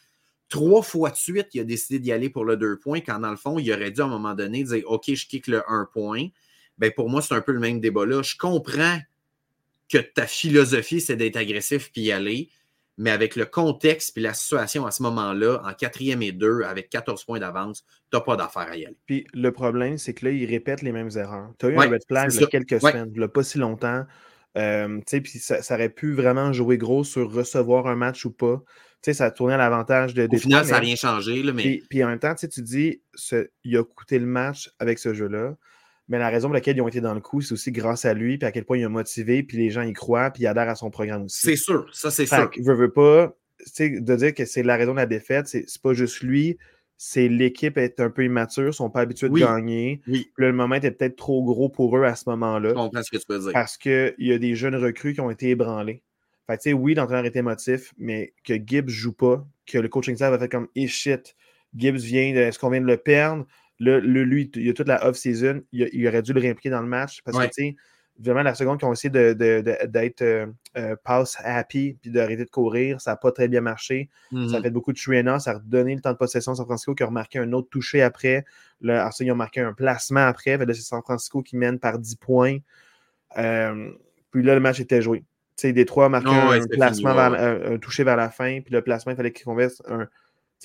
[0.49, 3.29] trois fois de suite, il a décidé d'y aller pour le deux points, quand dans
[3.29, 5.87] le fond, il aurait dû à un moment donné dire OK, je kick le un
[5.93, 6.29] point.
[6.77, 8.21] Ben, pour moi, c'est un peu le même débat-là.
[8.21, 8.99] Je comprends
[9.89, 12.49] que ta philosophie, c'est d'être agressif puis y aller
[12.97, 16.89] mais avec le contexte et la situation à ce moment-là, en quatrième et deux, avec
[16.89, 18.97] 14 points d'avance, tu n'as pas d'affaire à y aller.
[19.05, 21.51] Puis le problème, c'est que là, ils répètent les mêmes erreurs.
[21.57, 23.43] Tu as eu un red flag il y a quelques semaines, il n'y a pas
[23.43, 24.05] si longtemps.
[24.55, 28.61] Euh, puis ça, aurait pu vraiment jouer gros sur recevoir un match ou pas.
[29.01, 30.27] sais, ça a tourné à l'avantage de.
[30.31, 31.41] Au final, ça n'a rien changé.
[31.51, 31.63] mais...
[31.63, 33.01] Puis, puis, en même temps, tu dis,
[33.63, 35.55] il a coûté le match avec ce jeu-là.
[36.09, 38.13] Mais la raison pour laquelle ils ont été dans le coup, c'est aussi grâce à
[38.13, 40.47] lui, puis à quel point il a motivé, puis les gens y croient, puis ils
[40.47, 41.41] adhèrent à son programme aussi.
[41.41, 42.49] C'est sûr, ça c'est sûr.
[42.57, 43.33] Je veux pas,
[43.79, 46.57] de dire que c'est la raison de la défaite, c'est pas juste lui,
[46.97, 50.01] c'est l'équipe est un peu immature, ils sont pas habitués de gagner.
[50.07, 50.31] Oui.
[50.35, 52.69] Le moment était peut-être trop gros pour eux à ce moment-là.
[52.69, 53.51] Je comprends ce que tu veux dire.
[53.53, 56.01] Parce qu'il y a des jeunes recrues qui ont été ébranlés.
[56.47, 60.15] Fait tu sais, oui, l'entraîneur est émotif, mais que Gibbs joue pas, que le coaching
[60.15, 61.35] staff a fait comme, eh shit,
[61.75, 63.45] Gibbs vient, est-ce qu'on vient de le perdre?
[63.79, 66.87] Le, lui, il y a toute la off-season, il, aurait dû le réimpliquer dans le
[66.87, 67.75] match parce que, tu sais,
[68.19, 73.01] vraiment, la seconde qu'ils ont essayé d'être euh, euh, pass happy puis d'arrêter de courir,
[73.01, 74.09] ça n'a pas très bien marché.
[74.31, 74.61] Ça a mm-hmm.
[74.61, 77.03] fait beaucoup de traîneurs, ça a redonné le temps de possession à San Francisco qui
[77.03, 78.45] a remarqué un autre touché après.
[78.81, 80.57] Là, ensuite, ils ont marqué un placement après.
[80.67, 82.57] c'est San Francisco qui mène par 10 points.
[83.37, 83.91] Euh,
[84.31, 85.19] puis là, le match était joué.
[85.55, 88.81] Tu sais, Détroit a marqué oh, un, placement, un, touché vers la fin, puis le
[88.81, 90.07] placement, il fallait qu'il converse un,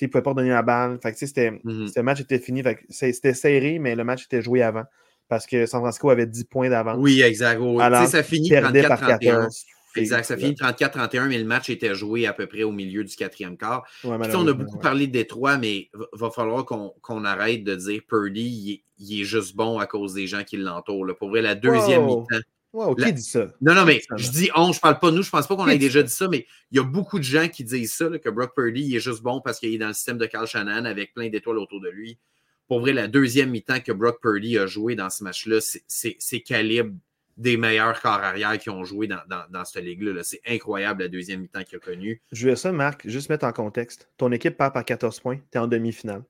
[0.01, 0.99] il ne pouvait pas donner la balle.
[1.01, 1.61] Fait c'était.
[1.65, 2.63] Ce match était fini.
[2.89, 4.83] C'était serré, mais le match était joué avant.
[5.27, 6.97] Parce que San Francisco avait 10 points d'avance.
[6.99, 7.61] Oui, exact.
[8.07, 9.49] ça finit 34-31.
[9.95, 13.15] Exact, ça finit 34-31, mais le match était joué à peu près au milieu du
[13.15, 13.85] quatrième quart.
[14.03, 18.83] on a beaucoup parlé de Détroit, mais il va falloir qu'on arrête de dire Purdy,
[18.99, 21.07] il est, juste bon à cause des gens qui l'entourent.
[21.17, 22.39] Pour vrai, la deuxième mi-temps,
[22.71, 23.47] Wow, qui dit ça?
[23.61, 25.67] Non, non, mais je dis on, je parle pas de nous, je pense pas qu'on
[25.67, 28.29] ait déjà dit ça, mais il y a beaucoup de gens qui disent ça, que
[28.29, 30.85] Brock Purdy il est juste bon parce qu'il est dans le système de Carl Shannon
[30.85, 32.19] avec plein d'étoiles autour de lui.
[32.67, 36.93] Pour vrai, la deuxième mi-temps que Brock Purdy a joué dans ce match-là, c'est calibre
[37.35, 40.21] des meilleurs corps arrière qui ont joué dans, dans, cette ligue-là.
[40.23, 42.21] c'est incroyable la deuxième mi-temps qu'il a connue.
[42.31, 44.09] Je veux ça, Marc, juste mettre en contexte.
[44.17, 46.23] Ton équipe part par 14 points, tu es en demi-finale.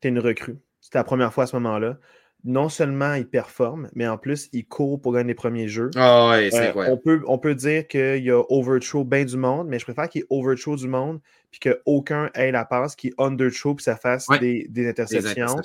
[0.00, 0.56] Tu es une recrue.
[0.80, 1.98] C'était la première fois à ce moment-là
[2.44, 5.90] non seulement il performe, mais en plus, il court pour gagner les premiers jeux.
[5.96, 9.38] Ah ouais, c'est euh, on, peut, on peut dire qu'il y a overthrow bien du
[9.38, 12.96] monde, mais je préfère qu'il y ait overthrow du monde puis qu'aucun ait la passe,
[12.96, 15.56] qu'il underthrow puis ça fasse des, interceptions.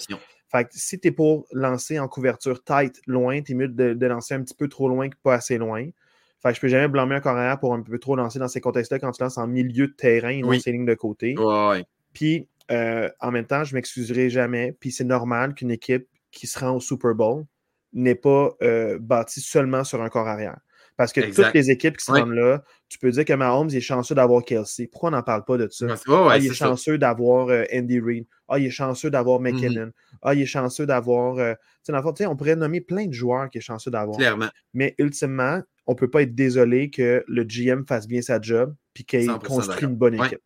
[0.51, 4.05] Fait que si tu es pour lancer en couverture tight, loin, tu es mieux de,
[4.05, 5.85] lancer un petit peu trop loin que pas assez loin.
[6.41, 8.61] Fait que je peux jamais blâmer un carrière pour un peu trop lancer dans ces
[8.61, 11.35] contextes-là quand tu lances en milieu de terrain et non ces lignes de côté.
[12.13, 14.75] Puis euh, en même temps, je m'excuserai jamais.
[14.79, 17.45] Puis c'est normal qu'une équipe qui se rend au Super Bowl
[17.93, 20.59] n'est pas euh, bâti seulement sur un corps arrière.
[20.99, 23.79] Parce que toutes les équipes qui se rendent là, tu peux dire que Mahomes est
[23.79, 24.87] chanceux d'avoir Kelsey.
[24.87, 25.85] Pourquoi on n'en parle pas de ça?
[25.87, 28.25] ah, il est, chanceux d'avoir euh, Andy Reid.
[28.49, 29.53] Ah, il est chanceux d'avoir mm-hmm.
[29.53, 29.91] McKinnon.
[30.21, 31.37] Ah, il est chanceux d'avoir.
[31.37, 31.53] Euh,
[31.87, 34.17] on pourrait nommer plein de joueurs qui est chanceux d'avoir.
[34.17, 34.49] Clairement.
[34.73, 38.75] Mais ultimement, on ne peut pas être désolé que le GM fasse bien sa job
[38.93, 40.41] puis qu'il construit une bonne équipe.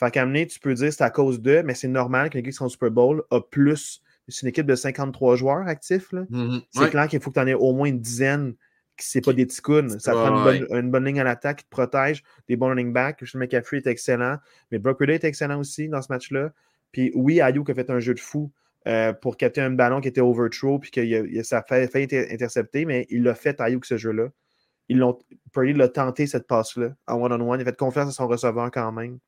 [0.00, 2.56] Fait qu'amener, tu peux dire c'est à cause d'eux, mais c'est normal qu'une équipe qui
[2.56, 6.12] sera au Super Bowl a plus c'est une équipe de 53 joueurs actifs.
[6.12, 6.60] Mhm.
[6.70, 6.90] C'est Ouais.
[6.90, 8.54] clair qu'il faut que tu en aies au moins une dizaine
[8.96, 9.98] qui c'est pas des ticounes.
[9.98, 12.92] Ça prend une bonne, une bonne ligne à l'attaque qui te protège, des bons running
[12.92, 13.16] backs.
[13.16, 14.36] Christian McCaffrey est excellent,
[14.70, 16.52] mais Brock Purdy est excellent aussi dans ce match-là.
[16.92, 18.52] Puis oui, Ayuk a fait un jeu de fou
[18.86, 22.32] euh, pour capter un ballon qui était overthrow, puis que ça a fait, failli être
[22.32, 24.28] intercepté, mais il l'a fait Ayuk ce jeu-là.
[24.88, 25.18] Ils l'ont,
[25.52, 27.60] Purdy l'a tenté cette passe-là en one-on-one.
[27.60, 29.18] Il a fait confiance à son receveur quand même.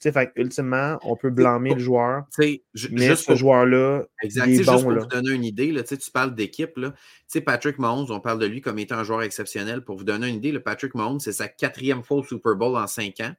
[0.00, 2.62] Tu sais, fait ultimement, on peut blâmer le joueur, mais
[3.08, 4.46] juste ce joueur-là, Exact.
[4.46, 5.00] il est Tu sais, juste bon, pour là.
[5.00, 6.76] vous donner une idée, là, tu parles d'équipe.
[6.78, 6.92] là.
[6.92, 9.84] Tu sais, Patrick Mahomes, on parle de lui comme étant un joueur exceptionnel.
[9.84, 12.76] Pour vous donner une idée, le Patrick Mahomes, c'est sa quatrième fois au Super Bowl
[12.76, 13.34] en cinq ans.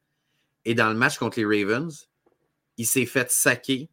[0.64, 2.08] Et dans le match contre les Ravens,
[2.78, 3.90] il s'est fait saquer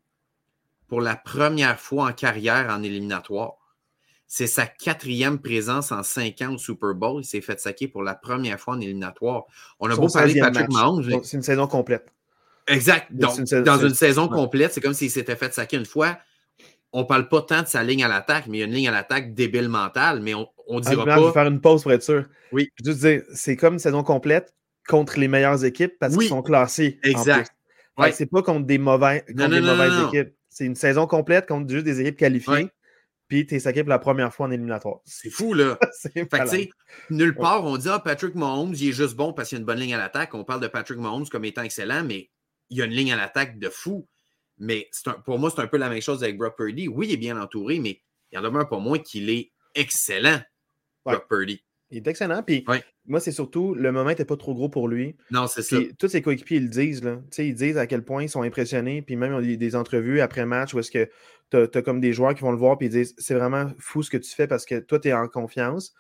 [0.89, 3.55] pour la première fois en carrière en éliminatoire.
[4.27, 7.23] C'est sa quatrième présence en cinq ans au Super Bowl.
[7.23, 9.45] Il s'est fait saquer pour la première fois en éliminatoire.
[9.81, 10.77] On a son beau parler de 16e Patrick match.
[10.83, 11.25] Mahomes.
[11.25, 12.13] c'est une saison complète.
[12.69, 13.07] Exact.
[13.11, 16.19] Donc, une dans une saison complète, c'est comme s'il s'était fait saquer une fois.
[16.93, 18.89] On parle pas tant de sa ligne à l'attaque, mais il y a une ligne
[18.89, 21.33] à l'attaque débile mentale, mais on, on Ah, dira Blanc, Je vais pas.
[21.33, 22.25] faire une pause pour être sûr.
[22.53, 22.69] Oui.
[22.83, 24.55] Je veux dire, c'est comme une saison complète
[24.89, 26.21] contre les meilleures équipes parce Oui.
[26.21, 26.99] qu'ils sont classés.
[27.03, 27.53] Exact.
[27.99, 28.13] Ouais.
[28.13, 30.35] C'est pas contre des, mauvais, contre Non, des non, mauvaises équipes.
[30.49, 32.53] C'est une saison complète contre juste des équipes qualifiées.
[32.53, 32.71] Ouais.
[33.29, 35.01] Puis t'es saqué pour la première fois en éliminatoire.
[35.05, 35.77] C'est fou, là.
[35.93, 36.49] c'est Fait que, malade.
[36.51, 36.71] tu sais,
[37.11, 39.61] nulle part, on dit, ah, Patrick Mahomes, il est juste bon parce qu'il y a
[39.61, 40.33] une bonne ligne à l'attaque.
[40.33, 42.31] On parle de Patrick Mahomes comme étant excellent, mais
[42.71, 44.07] il y a une ligne à l'attaque de fou.
[44.59, 46.89] Mais un- pour moi, c'est un peu la même chose avec Brock Purdy.
[46.89, 48.01] Oui, il est bien entouré, mais
[48.33, 50.41] il en demeure pas moins qu'il est excellent,
[51.05, 51.15] Ouais.
[51.15, 51.63] Brock Purdy.
[51.91, 52.43] Il est excellent.
[52.43, 52.83] Puis Ouais.
[53.07, 55.17] moi, c'est surtout, le moment n'était pas trop gros pour lui.
[55.31, 55.79] Non, c'est ça.
[55.99, 57.03] Tous ses coéquipiers, ils le disent.
[57.03, 57.17] Là.
[57.17, 59.01] Tu sais, Ils disent à quel point ils sont impressionnés.
[59.01, 61.09] Puis même, y a des entrevues après match où est-ce que
[61.51, 64.03] tu as, comme des joueurs qui vont le voir puis ils disent c'est vraiment fou
[64.03, 65.95] ce que tu fais parce que toi, tu es en confiance.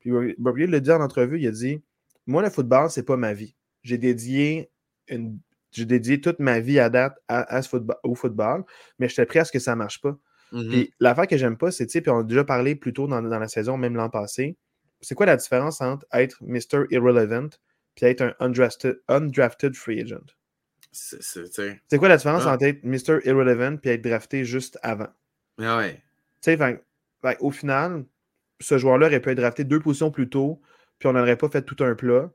[0.00, 1.80] Puis Bob Lee le dit en entrevue, il a dit
[2.26, 3.54] Moi, le football, c'est pas ma vie.
[3.82, 4.70] J'ai dédié
[5.08, 5.38] une.
[5.72, 8.64] J'ai dédié toute ma vie à date à, à ce football, au football,
[8.98, 10.16] mais j'étais prêt à ce que ça marche pas.
[10.68, 13.06] Puis l'affaire que j'aime pas, c'est, tu sais, puis on a déjà parlé plus tôt
[13.06, 14.56] dans, dans la saison, même l'an passé,
[15.00, 16.86] c'est quoi la différence entre être Mr.
[16.90, 17.48] Irrelevant
[17.94, 20.26] puis être un undrafted, undrafted free agent?
[20.92, 21.18] C'est-
[21.50, 21.98] tu sais.
[21.98, 22.54] Quoi la différence Ah.
[22.54, 23.20] entre être Mr.
[23.24, 25.06] Irrelevant puis être drafté juste avant?
[25.58, 26.02] Tu Ah ouais.
[26.40, 26.82] sais, fait-
[27.22, 28.04] fait, au final,
[28.60, 30.60] ce joueur-là aurait pu être drafté deux positions plus tôt,
[30.98, 32.28] puis on n'aurait pas fait tout un plat.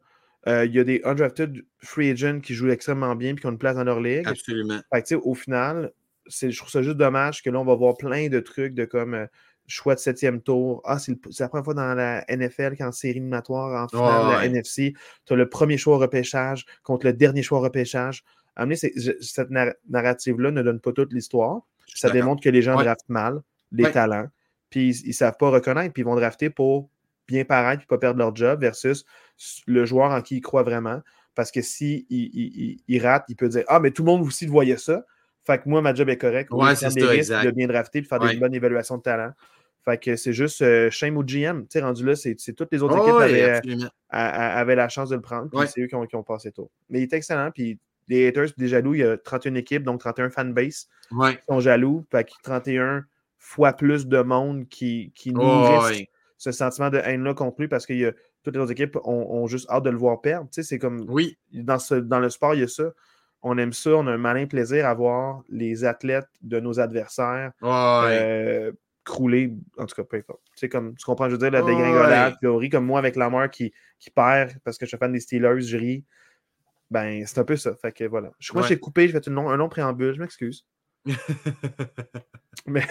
[0.48, 3.52] Euh, Il y a des undrafted free agents qui jouent extrêmement bien puis qui ont
[3.52, 4.28] une place dans leur ligue.
[4.28, 4.80] Absolument.
[4.94, 5.92] Fait que, tu sais, au final,
[6.28, 9.14] je trouve ça juste dommage que là, on va voir plein de trucs de comme
[9.16, 9.26] euh,
[9.68, 10.82] choix de septième tour.
[10.86, 14.38] Ah, c'est la première fois dans la NFL qu'en série éliminatoire, en finale de la
[14.40, 14.46] Ouais.
[14.46, 14.94] NFC,
[15.26, 18.24] tu as le premier choix au repêchage contre le dernier choix au repêchage.
[18.56, 21.62] Amener, cette nar- narrative-là ne donne pas toute l'histoire.
[21.94, 22.84] Ça démontre que les gens Ouais.
[22.84, 23.92] draftent mal, les Ouais.
[23.92, 24.28] talents,
[24.70, 26.90] puis ils ne savent pas reconnaître, puis ils vont drafter pour
[27.28, 29.04] bien paraître et pas perdre leur job versus
[29.68, 31.02] le joueur en qui ils croient vraiment.
[31.36, 34.08] Parce que s'il il, il- il- il rate, il peut dire Ah, mais tout le
[34.12, 35.04] monde aussi le voyait ça.
[35.46, 36.50] Fait que moi, ma job est correct.
[36.52, 37.46] Ouais, Oui, c'est ça, risques, exact.
[37.46, 38.34] de bien drafter et faire Ouais.
[38.34, 39.32] des bonnes évaluations de talent.
[39.84, 41.62] Fait que c'est juste euh, shame au GM.
[41.64, 43.90] Tu sais, rendu là, c'est toutes les autres Oh, équipes ouais, avaient, absolument.
[44.10, 45.54] a- a- avaient la chance de le prendre.
[45.54, 45.68] Ouais.
[45.68, 46.72] c'est eux qui ont, qui ont passé tôt.
[46.90, 47.52] Mais il est excellent.
[47.54, 51.36] Puis les haters, des jaloux, il y a 31 équipes, donc 31 fanbase Ouais.
[51.36, 52.04] qui sont jaloux.
[52.10, 53.06] Fait que 31
[53.38, 56.06] fois plus de monde qui, qui Oh, nourrissent
[56.38, 58.14] ce sentiment de haine-là contre lui parce que il y a-
[58.46, 60.48] toutes les autres équipes ont, ont juste hâte de le voir perdre.
[60.50, 61.38] Tu sais, c'est comme Oui.
[61.52, 62.92] dans, ce, dans le sport, il y a ça.
[63.42, 67.52] On aime ça, on a un malin plaisir à voir les athlètes de nos adversaires
[67.62, 68.72] Oh, euh,
[69.04, 70.42] crouler, en tout cas, peu importe.
[70.54, 73.16] Tu sais, comme, tu comprends, je veux dire, la dégringolade, on rit comme moi avec
[73.16, 76.04] Lamar qui, qui perd parce que je suis fan des Steelers, je ris.
[76.90, 77.76] Ben, c'est un peu ça.
[77.76, 78.32] Fait que voilà.
[78.40, 80.66] Je crois que j'ai coupé, j'ai fait une long- un long préambule, je m'excuse.
[82.68, 82.82] Mais,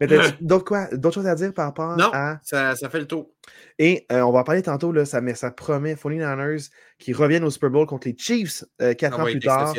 [0.00, 2.40] mais t'as d'autres quoi- d'autres choses à dire par rapport non, à.
[2.42, 3.30] ça, ça fait le tour.
[3.78, 7.44] Et euh, on va en parler tantôt, là, ça, mais ça promet 49ers qui reviennent
[7.44, 9.74] au Super Bowl contre les Chiefs euh, quatre Ça ans plus tard.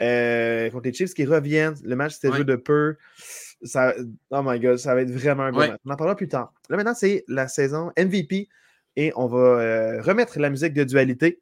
[0.00, 1.74] Euh, contre les Chiefs qui reviennent.
[1.84, 2.38] Le match, c'était Ouais.
[2.38, 2.96] jeu de peu.
[3.62, 3.92] Ça,
[4.30, 5.68] oh my god, ça va être vraiment un bon Ouais.
[5.72, 5.80] match.
[5.84, 6.54] On en parlera plus tard.
[6.70, 8.48] Là, maintenant, c'est la saison MVP
[8.96, 11.40] et on va remettre la musique de dualité.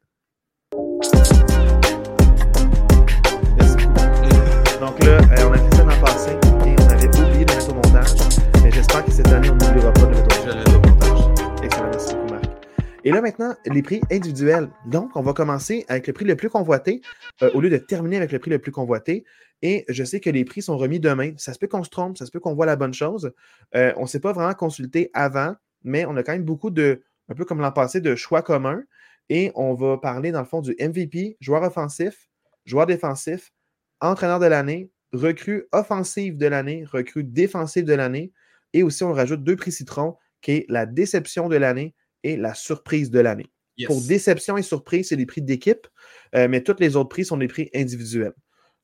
[13.03, 14.69] Et là, maintenant, les prix individuels.
[14.85, 17.01] Donc, on va commencer avec le prix le plus convoité
[17.41, 19.25] euh, au lieu de terminer avec le prix le plus convoité.
[19.63, 21.31] Et je sais que les prix sont remis demain.
[21.37, 23.33] Ça se peut qu'on se trompe, ça se peut qu'on voit la bonne chose.
[23.75, 27.01] Euh, on ne s'est pas vraiment consulté avant, mais on a quand même beaucoup de,
[27.27, 28.83] un peu comme l'an passé, de choix communs.
[29.29, 32.29] Et on va parler, dans le fond, du MVP, joueur offensif,
[32.65, 33.51] joueur défensif,
[33.99, 38.31] entraîneur de l'année, recrue offensive de l'année, recrue défensive de l'année.
[38.73, 42.53] Et aussi, on rajoute deux prix citron, qui est la déception de l'année et la
[42.53, 43.51] surprise de l'année.
[43.77, 43.87] Yes.
[43.87, 45.87] Pour déception et surprise, c'est des prix d'équipe,
[46.35, 48.33] euh, mais tous les autres prix sont des prix individuels.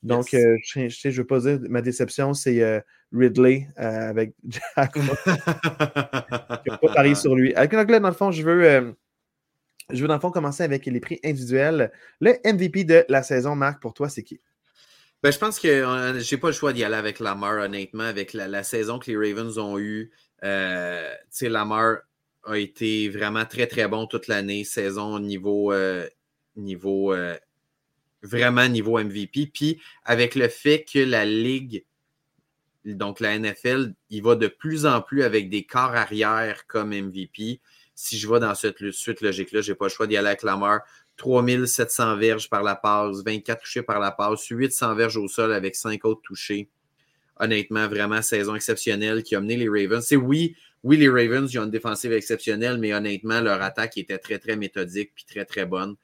[0.03, 4.91] Donc, je ne veux pas dire, ma déception, c'est Ridley avec Jack.
[4.95, 7.53] je ne pas parier sur lui.
[7.55, 8.95] Avec là, dans le fond, je veux,
[9.91, 11.91] je veux dans le fond commencer avec les prix individuels.
[12.19, 14.39] Le MVP de la saison, Marc, pour toi, c'est qui?
[15.23, 18.33] Ben, je pense que euh, j'ai pas le choix d'y aller avec Lamar, honnêtement, avec
[18.33, 20.11] la, saison que les Ravens ont eue.
[20.43, 21.97] Euh, Lamar
[22.47, 24.63] a été vraiment très, très bon toute l'année.
[24.63, 26.07] Saison niveau, euh,
[26.55, 27.37] niveau euh,
[28.23, 29.51] vraiment niveau MVP.
[29.53, 31.85] Puis avec le fait que la Ligue,
[32.85, 37.59] donc la NFL, il va de plus en plus avec des corps arrière comme MVP.
[37.95, 40.43] Si je vais dans cette suite logique-là, je n'ai pas le choix d'y aller avec
[40.43, 40.81] Lamar.
[41.17, 45.75] 3700 verges par la passe, 24 touchés par la passe, 800 verges au sol avec
[45.75, 46.69] 5 autres touchés.
[47.39, 50.05] Honnêtement, vraiment, saison exceptionnelle qui a mené les Ravens.
[50.05, 54.17] C'est oui, oui, les Ravens, ils ont une défensive exceptionnelle, mais honnêtement, leur attaque était
[54.17, 55.95] très, très méthodique puis très, très bonne.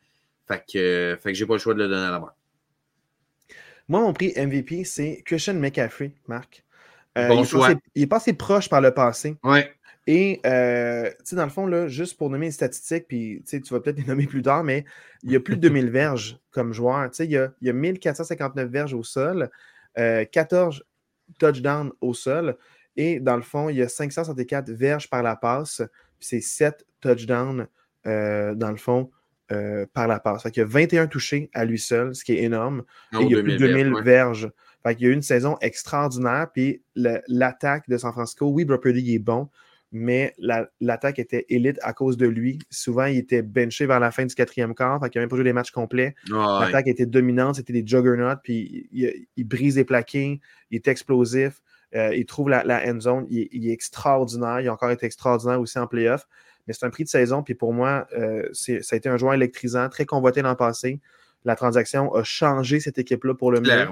[0.47, 2.33] Fait que, fait que j'ai pas le choix de le donner à la main.
[3.87, 6.63] Moi, mon prix MVP, c'est Christian McCaffrey, Marc.
[7.17, 7.71] Euh, bon il, choix.
[7.71, 9.37] Est il est passé proche par le passé.
[9.43, 9.71] Ouais.
[10.05, 13.61] Et, euh, tu sais, dans le fond, là, juste pour nommer les statistiques, puis tu
[13.69, 14.85] vas peut-être les nommer plus tard, mais
[15.23, 17.09] il y a plus de 2000 verges comme joueur.
[17.09, 19.49] Tu sais, il y a, il y a 1459 verges au sol,
[19.95, 20.83] 14 euh,
[21.39, 22.57] touchdowns au sol,
[22.95, 25.81] et dans le fond, il y a 564 verges par la passe,
[26.19, 27.67] puis c'est 7 touchdowns,
[28.05, 29.09] euh, dans le fond,
[29.93, 30.41] par la passe.
[30.41, 32.83] Fait qu'il y a 21 touchés à lui seul, ce qui est énorme.
[33.13, 34.49] et il y a plus de 2000 verges.
[34.83, 38.85] Fait qu'il y a eu une saison extraordinaire, puis l'attaque de San Francisco, oui, Brock
[38.85, 39.49] est bon,
[39.93, 40.33] mais
[40.81, 42.59] l'attaque était élite à cause de lui.
[42.69, 45.35] Souvent, il était benché vers la fin du quatrième quart, fait qu'il n'a même pas
[45.37, 46.15] joué des matchs complets.
[46.27, 51.61] l'attaque était dominante, c'était des juggernauts, puis il, brise les plaqués, il est explosif,
[51.95, 55.77] euh, il trouve la, end zone, il, est extraordinaire, il a encore été extraordinaire aussi
[55.77, 56.27] en playoff.
[56.67, 59.33] Mais c'est un prix de saison, puis pour moi, euh, ça a été un joueur
[59.33, 61.01] électrisant, très convoité dans le passé.
[61.43, 63.87] La transaction a changé cette équipe-là pour le mieux.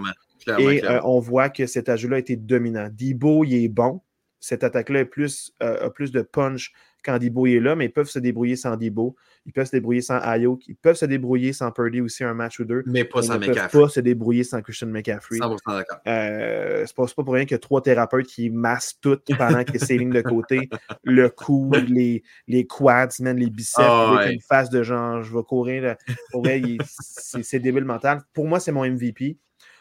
[0.58, 2.90] et euh, on voit que cet ajout-là a été dominant.
[2.92, 4.02] Debo, il est bon
[4.40, 8.20] cette attaque-là plus, a plus de punch quand Debo est là, mais ils peuvent se
[8.20, 9.16] débrouiller sans Debo.
[9.46, 10.68] Ils peuvent se débrouiller sans Ayuk.
[10.68, 12.84] Ils peuvent se débrouiller sans Purdy aussi un match ou deux.
[12.86, 13.54] Mais pas sans McCaffrey.
[13.54, 15.38] Ils ne peuvent pas se débrouiller sans Christian McCaffrey.
[15.38, 16.00] 100% d'accord.
[16.08, 19.98] Euh, c'est pas, pas, pour rien a trois thérapeutes qui massent tout pendant que c'est
[19.98, 20.70] ligne de côté.
[21.04, 25.44] Le cou, les, les quads, même les biceps, oh, une face de genre, je vais
[25.44, 25.96] courir.
[26.32, 28.22] Pour vrai, c'est débile mental.
[28.34, 29.38] Pour moi, c'est mon MVP.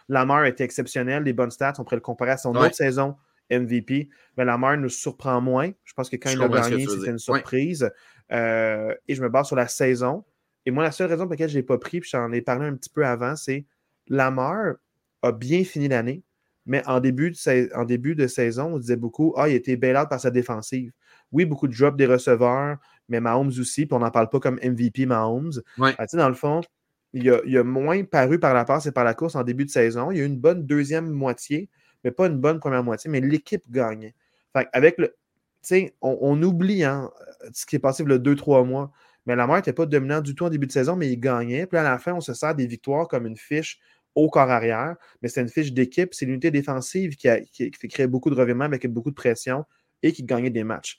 [0.09, 1.75] Lamar était exceptionnel, des bonnes stats.
[1.79, 3.17] On pourrait le comparer à son autre saison
[3.51, 4.09] MVP.
[4.37, 5.71] Mais Lamar nous surprend moins.
[5.85, 7.91] Je pense que quand il a gagné, c'était une surprise.
[8.33, 10.25] Euh, et je me base sur la saison.
[10.67, 12.43] Et moi, la seule raison pour laquelle je ne l'ai pas pris, puis j'en ai
[12.43, 13.65] parlé un petit peu avant, c'est
[14.09, 14.75] Lamar
[15.23, 16.23] a bien fini l'année,
[16.67, 19.77] mais en début, de, en début de saison, on disait beaucoup Ah, il a été
[19.77, 20.93] bail par sa défensive.
[21.33, 22.77] Oui, beaucoup de drops des receveurs,
[23.09, 25.63] mais Mahomes aussi, puis on n'en parle pas comme MVP Mahomes.
[25.79, 25.95] Ouais.
[25.99, 26.61] Ah, dans le fond,
[27.13, 29.65] il a, il a, moins paru par la passe et par la course en début
[29.65, 30.11] de saison.
[30.11, 31.69] Il y a eu une bonne deuxième moitié,
[32.05, 34.13] mais pas une bonne première moitié, mais l'équipe gagne.
[34.53, 35.09] Fait avec le.
[35.63, 37.11] Tu sais, on, oublie hein,
[37.53, 38.91] ce qui est passé le 2-3 mois.
[39.27, 41.67] Mais Lamar n'était pas dominant du tout en début de saison, mais il gagnait.
[41.67, 43.79] Puis à la fin, on se sert des victoires comme une fiche
[44.15, 44.97] au corps arrière.
[45.21, 46.15] Mais c'est une fiche d'équipe.
[46.15, 49.67] C'est l'unité défensive qui, a, qui, fait créer beaucoup de revirements avec beaucoup de pression
[50.03, 50.99] et qui gagnait des matchs.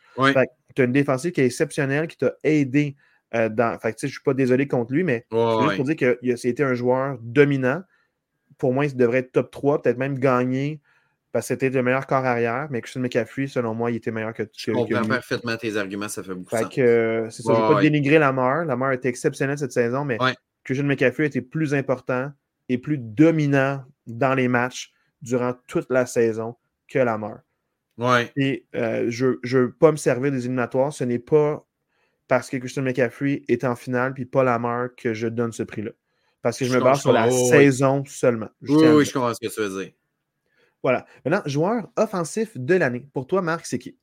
[0.75, 2.95] tu as une défensive qui est exceptionnelle, qui t'a aidé
[3.33, 3.79] euh, dans.
[3.79, 6.63] Fait je ne suis pas désolé contre lui, mais c'est juste pour dire que c'était
[6.63, 7.81] un joueur dominant.
[8.59, 10.81] Pour moi, il devrait être top 3, peut-être même gagner
[11.31, 14.33] parce que c'était le meilleur corps arrière, mais Christian McCaffrey, selon moi, il était meilleur
[14.33, 16.73] que, Je comprends parfaitement tes arguments, ça fait beaucoup de sens.
[16.77, 18.65] Euh, c'est ça, je ne vais pas dénigrer Lamar.
[18.65, 20.17] Lamar était exceptionnel cette saison, mais
[20.63, 22.31] Christian McCaffrey était plus important
[22.67, 24.91] et plus dominant dans les matchs
[25.21, 26.55] durant toute la saison
[26.87, 27.39] que Lamar.
[27.97, 28.31] Ouais.
[28.35, 30.91] Et euh, je ne veux pas me servir des éliminatoires.
[30.91, 31.65] Ce n'est pas
[32.27, 35.91] parce que Christian McCaffrey est en finale puis pas Lamar que je donne ce prix-là.
[36.41, 38.49] Parce que je, me base sur la saison seulement.
[38.63, 39.91] Oui, oui, je comprends ce que tu veux dire.
[40.83, 41.05] Voilà.
[41.25, 43.07] Maintenant, joueur offensif de l'année.
[43.13, 43.97] Pour toi, Marc, c'est qui?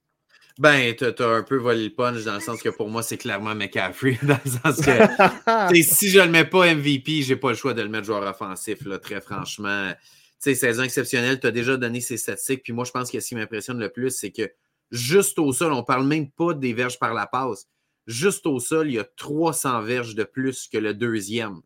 [0.58, 3.16] Ben, tu as un peu volé le punch dans le sens que pour moi, c'est
[3.16, 4.18] clairement McCaffrey.
[4.22, 7.56] Dans le sens que si je ne le mets pas MVP, je n'ai pas le
[7.56, 9.92] choix de le mettre joueur offensif, là, très franchement.
[9.92, 9.96] Tu
[10.40, 12.64] sais, saison exceptionnelle, tu as déjà donné ses statistiques.
[12.64, 14.50] Puis moi, je pense que ce qui m'impressionne le plus, c'est que
[14.90, 17.68] juste au sol, on ne parle même pas des verges par la passe.
[18.08, 21.60] Juste au sol, il y a 300 verges de plus que le deuxième.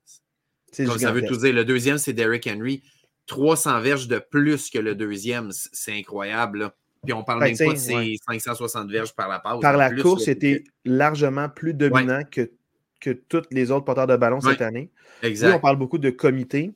[0.77, 1.55] Comme ça veut tout dire.
[1.55, 2.83] Le deuxième, c'est Derrick Henry.
[3.27, 5.51] 300 verges de plus que le deuxième.
[5.53, 6.73] C'est incroyable.
[7.03, 9.61] Puis on parle même pas de ces 560 verges par la passe.
[9.61, 12.53] Par la course, c'était largement plus dominant que,
[13.01, 14.91] que tous les autres porteurs de ballon cette année.
[15.23, 15.57] Exact.
[15.57, 16.75] on parle beaucoup de comité.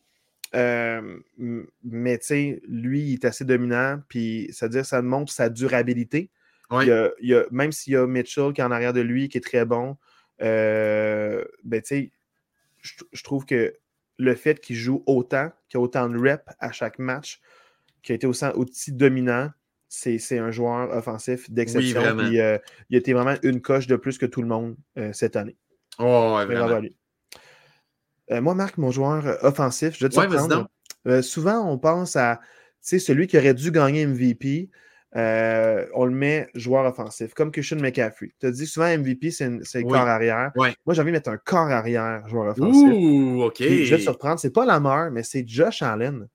[0.55, 1.19] Euh,
[1.85, 4.01] mais tu sais, lui, il est assez dominant.
[4.09, 6.31] Puis, c'est-à-dire, ça montre sa durabilité.
[6.73, 9.39] Il y a, même s'il y a Mitchell qui est en arrière de lui, qui
[9.39, 9.97] est très bon,
[10.43, 12.13] euh, ben, tu sais,
[13.13, 13.75] je trouve que
[14.19, 17.41] le fait qu'il joue autant, qu'il a autant de reps à chaque match,
[18.03, 19.51] qu'il a été aussi, aussi dominant,
[19.89, 22.01] c'est un joueur offensif d'exception.
[22.17, 22.59] Oui, euh,
[22.91, 25.57] il a été vraiment une coche de plus que tout le monde euh, cette année.
[25.99, 26.81] Oh, vraiment.
[28.33, 32.41] Euh, moi, Marc, mon joueur offensif, je vais te souvent, on pense à
[32.83, 34.71] celui qui aurait dû gagner MVP.
[35.15, 38.33] On le met joueur offensif, comme Christian McCaffrey.
[38.41, 40.53] Tu as dit souvent MVP, c'est le corps arrière.
[40.57, 42.89] Moi, j'ai envie de mettre un corps arrière joueur offensif.
[42.93, 43.57] Ouh, OK.
[43.61, 46.29] je vais te surprendre, c'est pas Lamar, mais c'est Josh Allen.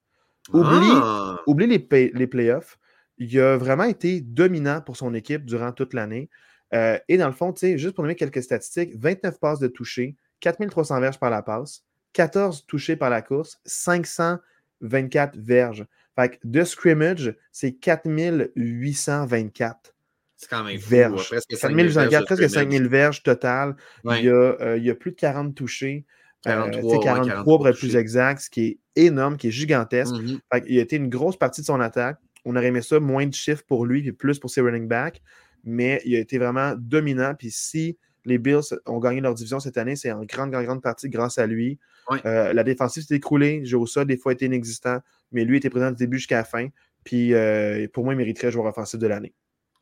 [0.53, 1.39] Oublie, ah!
[1.45, 2.77] oublie les, les playoffs
[3.21, 6.27] il a vraiment été dominant pour son équipe durant toute l'année.
[6.73, 10.99] Euh, et dans le fond, juste pour donner quelques statistiques, 29 passes de toucher, 4300
[10.99, 15.85] verges par la passe, 14 touchés par la course, 524 verges.
[16.15, 19.95] Fait que de scrimmage, c'est 4824.
[20.35, 21.29] C'est quand même fou, verges.
[21.29, 23.75] presque 5024, presque 5000 verges totales.
[24.05, 26.05] Il, y a, euh, il, y a, plus de 40 touchés.
[26.43, 30.15] 43, euh, 43 pour être plus exact, ce qui est énorme, qui est gigantesque.
[30.15, 30.63] Mm-hmm.
[30.67, 32.17] il a été une grosse partie de son attaque.
[32.45, 35.21] On aurait aimé ça, moins de chiffres pour lui, puis plus pour ses running backs.
[35.63, 37.35] Mais il a été vraiment dominant.
[37.35, 40.81] Puis si les Bills ont gagné leur division cette année, c'est en grande, grande, grande
[40.81, 41.79] partie grâce à lui.
[42.25, 43.61] Euh, la défensive s'est écroulée.
[43.63, 44.99] Joe ça, des fois, était inexistant.
[45.31, 46.67] Mais lui était présent du début jusqu'à la fin.
[47.03, 49.33] Puis euh, pour moi, il mériterait joueur offensif de l'année.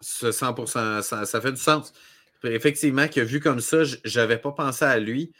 [0.02, 1.92] 100%, ça, ça, fait du sens.
[2.44, 5.34] Effectivement, que vu comme ça, je n'avais pas pensé à lui.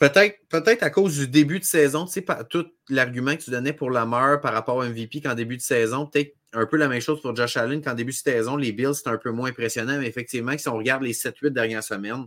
[0.00, 3.74] Peut-être peut à cause du début de saison, tu sais, tout l'argument que tu donnais
[3.74, 7.02] pour Lamar par rapport au MVP qu'en début de saison, peut-être un peu la même
[7.02, 9.98] chose pour Josh Allen qu'en début de saison, les Bills, c'était un peu moins impressionnant,
[9.98, 12.24] mais effectivement, si on regarde les 7-8 dernières semaines,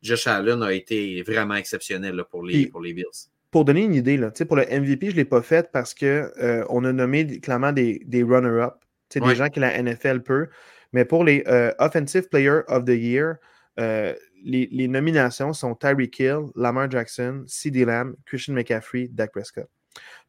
[0.00, 3.04] Josh Allen a été vraiment exceptionnel pour, les, pour les Bills.
[3.50, 6.06] Pour donner une idée, là, pour le MVP, je ne l'ai pas fait parce qu'on
[6.06, 8.74] euh, a nommé clairement des, des runner-up,
[9.12, 10.46] des gens que la NFL peut.
[10.92, 13.36] Mais pour les euh, Offensive Player of the Year,
[13.80, 14.14] euh,
[14.44, 17.84] les, nominations sont Tyreek Hill, Lamar Jackson, C.D.
[17.84, 19.68] Lamb, Christian McCaffrey, Dak Prescott.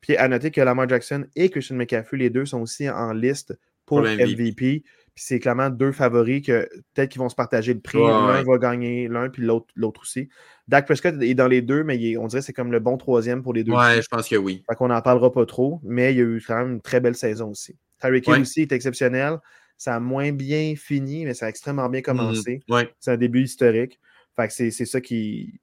[0.02, 3.58] Puis à noter que Lamar Jackson et Christian McCaffrey, les deux sont aussi en liste
[3.86, 4.54] pour, MVP.
[4.56, 4.84] Puis
[5.16, 7.98] c'est clairement deux favoris que peut-être qu'ils vont se partager le prix.
[7.98, 10.30] l'un va gagner l'un, puis l'autre, l'autre aussi.
[10.68, 13.42] Dak Prescott est dans les deux, mais on dirait que c'est comme le bon troisième
[13.42, 13.74] pour les deux.
[13.74, 14.64] Ouais, je pense que oui.
[14.70, 17.00] Fait qu'on n'en parlera pas trop, mais il y a eu quand même une très
[17.00, 17.76] belle saison aussi.
[18.00, 19.40] Tyreek Hill aussi est exceptionnel.
[19.80, 22.62] Ça a moins bien fini, mais ça a extrêmement bien commencé.
[22.68, 23.98] Mm, c'est un début historique.
[24.36, 25.60] Fait que c'est ça qui.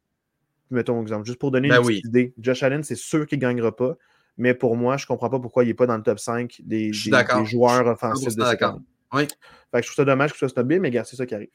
[0.70, 1.26] Mettons exemple.
[1.26, 2.32] Juste pour donner ben une idée.
[2.38, 3.96] Josh Allen, c'est sûr qu'il ne gagnera pas.
[4.38, 6.62] Mais pour moi, je ne comprends pas pourquoi il n'est pas dans le top 5
[6.64, 8.78] des, joueurs offensifs de cette année.
[9.12, 9.28] Oui.
[9.70, 11.34] Fait que je trouve ça dommage que ce soit snobé, mais regarde, c'est ça qui
[11.34, 11.50] arrive.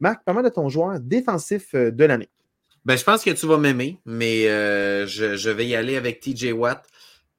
[0.00, 2.28] Marc, parle-moi de ton joueur défensif euh, de l'année.
[2.84, 6.20] Ben, je pense que tu vas m'aimer, mais euh, je, je, vais y aller avec
[6.20, 6.86] TJ Watt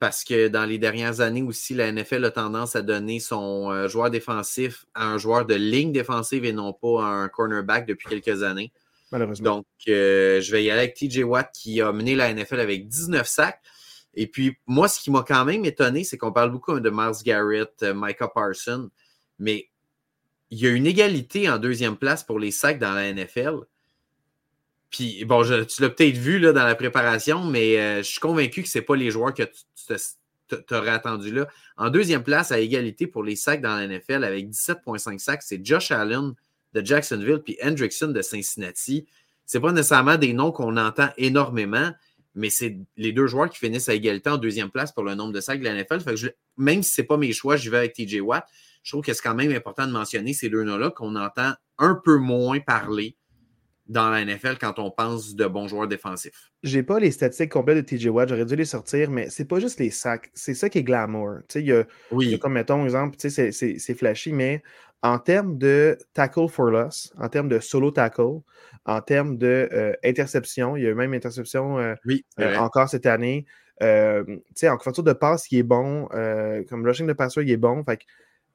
[0.01, 3.87] parce que dans les dernières années aussi, la NFL a tendance à donner son euh,
[3.87, 8.09] joueur défensif à un joueur de ligne défensive et non pas à un cornerback depuis
[8.09, 8.71] quelques années.
[9.11, 9.57] Malheureusement.
[9.57, 12.87] Donc, euh, je vais y aller avec TJ Watt qui a mené la NFL avec
[12.87, 13.61] 19 sacs.
[14.15, 17.21] Et puis, moi, ce qui m'a quand même étonné, c'est qu'on parle beaucoup de Miles
[17.23, 18.89] Garrett, euh, Micah Parson,
[19.37, 19.69] mais
[20.49, 23.59] il y a une égalité en deuxième place pour les sacs dans la NFL.
[24.91, 28.61] Puis, bon, tu l'as peut-être vu là, dans la préparation, mais euh, je suis convaincu
[28.61, 29.95] que ce pas les joueurs que tu
[30.67, 31.47] t'aurais attendu là.
[31.77, 35.65] En deuxième place, à égalité pour les sacs dans la NFL, avec 17,5 sacs, c'est
[35.65, 36.33] Josh Allen
[36.73, 39.05] de Jacksonville puis Hendrickson de Cincinnati.
[39.45, 41.91] Ce pas nécessairement des noms qu'on entend énormément,
[42.35, 45.31] mais c'est les deux joueurs qui finissent à égalité en deuxième place pour le nombre
[45.31, 45.99] de sacs de la NFL.
[46.57, 48.45] même si ce n'est pas mes choix, j'y vais avec TJ Watt.
[48.83, 51.95] Je trouve que c'est quand même important de mentionner ces deux noms-là qu'on entend un
[52.03, 53.15] peu moins parler
[53.91, 56.51] dans la NFL quand on pense de bons joueurs défensifs?
[56.63, 59.59] J'ai pas les statistiques complètes de TJ Watt, j'aurais dû les sortir, mais c'est pas
[59.59, 61.39] juste les sacs, c'est ça qui est glamour.
[61.55, 62.29] Il y, a, oui.
[62.29, 64.63] y a comme, mettons, exemple, c'est flashy, mais
[65.03, 68.41] en termes de tackle for loss, en termes de solo tackle,
[68.85, 71.95] en termes d'interception, euh, il y a eu même interception euh,
[72.39, 73.45] euh, encore cette année.
[73.81, 76.07] en couverture de passe, il est bon.
[76.69, 77.83] comme rushing de passeur, il est bon.
[77.83, 77.99] Fait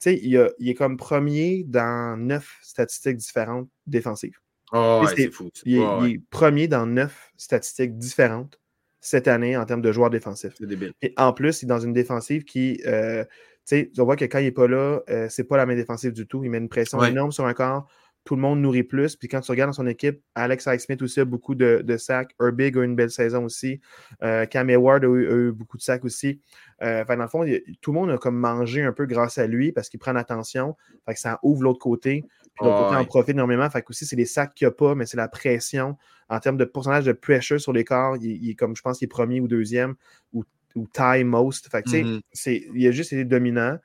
[0.07, 4.39] il, il est comme premier dans neuf statistiques différentes défensives.
[4.73, 5.51] Oh, c'est fou.
[5.65, 8.61] Il, est premier dans neuf statistiques différentes
[9.01, 10.55] cette année en termes de joueurs défensifs.
[10.59, 10.93] C'est débile.
[11.03, 12.83] Et en plus, il est dans une défensive qui.
[12.87, 13.25] Euh,
[13.67, 16.13] tu on voit que quand il n'est pas là, euh, c'est pas la main défensive
[16.13, 16.45] du tout.
[16.45, 17.89] Il met une pression énorme sur un corps.
[18.25, 19.15] Tout le monde nourrit plus.
[19.15, 22.35] Puis quand tu regardes dans son équipe, Alex Smith aussi a beaucoup de, de sacs.
[22.41, 23.81] Herbig a eu une belle saison aussi.
[24.23, 26.41] Euh, Cam Ward a eu, beaucoup de sacs aussi.
[26.83, 27.45] Euh, dans le fond,
[27.81, 30.77] tout le monde a comme mangé un peu grâce à lui parce qu'il prend l'attention.
[31.15, 32.25] Ça ouvre l'autre côté.
[32.57, 33.69] Puis l'autre côté en profite énormément.
[33.71, 35.97] Fait que aussi, c'est les sacs qu'il n'y a pas, mais c'est la pression.
[36.29, 39.07] En termes de pourcentage de pressure sur les corps, il, est comme je pense qu'il
[39.07, 39.95] est premier ou deuxième
[40.33, 40.45] ou,
[40.75, 41.69] ou tie most.
[41.71, 42.71] Fait que, mm-hmm.
[42.75, 43.79] il a juste été dominant.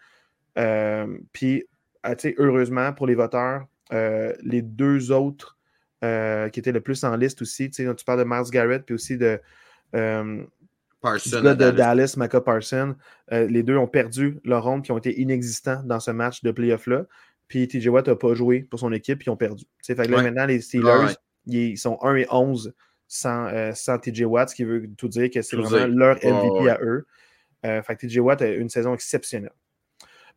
[0.57, 1.65] Euh, puis,
[2.03, 5.57] ah, heureusement pour les voteurs, euh, les deux autres
[6.03, 9.17] euh, qui étaient le plus en liste aussi, tu parles de Miles Garrett, puis aussi
[9.17, 9.39] de
[11.01, 11.41] Parson.
[11.41, 12.95] de Dallas, Micah Parson.
[13.29, 17.05] les deux ont perdu leur ronde qui ont été inexistants dans ce match de playoff-là.
[17.51, 19.65] Puis TJ Watt n'a pas joué pour son équipe, puis ils ont perdu.
[19.85, 22.73] Fait que là, maintenant, les Steelers, ils sont 1 et 11
[23.09, 26.79] sans, sans TJ Watt, ce qui veut tout dire que c'est vraiment leur MVP à
[26.81, 27.05] eux.
[27.61, 29.51] fait que TJ Watt a une saison exceptionnelle.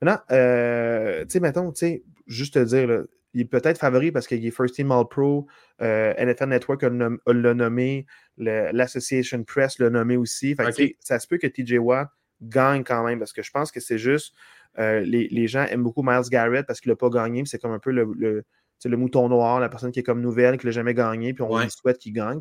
[0.03, 4.27] Maintenant, euh, tu sais, mettons, tu sais, juste te dire, il est peut-être favori parce
[4.27, 5.47] qu'il est First Team All Pro,
[5.83, 8.07] euh, NFL Network l'a nommé,
[8.37, 10.57] l'Association Press l'a nommé aussi.
[10.57, 12.09] Fait ça se peut que TJ Watt
[12.43, 14.35] gagne quand même parce que je pense que c'est juste
[14.79, 17.43] euh, les, gens aiment beaucoup Miles Garrett parce qu'il n'a pas gagné.
[17.47, 18.45] C'est comme un peu le,
[18.85, 21.68] le, mouton noir, la personne qui est comme nouvelle, qui n'a jamais gagné, puis on
[21.68, 22.41] souhaite qu'il gagne.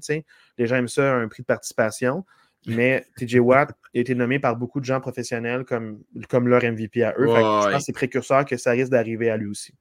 [0.57, 2.25] Les gens aiment ça, un prix de participation.
[2.65, 7.03] Mais TJ Watt a été nommé par beaucoup de gens professionnels comme, comme leur MVP
[7.03, 7.27] à eux.
[7.27, 9.73] je pense que c'est précurseur que ça risque d'arriver à lui aussi.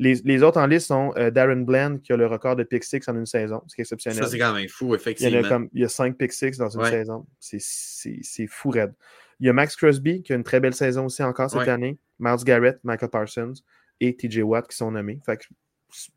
[0.00, 3.00] Les, autres en liste sont euh, Darren Bland qui a le record de pick six
[3.08, 3.62] en une saison.
[3.66, 4.22] C'est exceptionnel.
[4.22, 5.38] Ça, c'est quand même fou, effectivement.
[5.38, 7.26] Il y a, comme, il y a cinq pick six dans une saison.
[7.40, 8.94] C'est fou raide.
[9.40, 11.98] Il y a Max Crosby qui a une très belle saison aussi encore cette année.
[12.18, 13.54] Miles Garrett, Michael Parsons
[14.00, 15.20] et TJ Watt qui sont nommés.
[15.24, 15.44] Fait que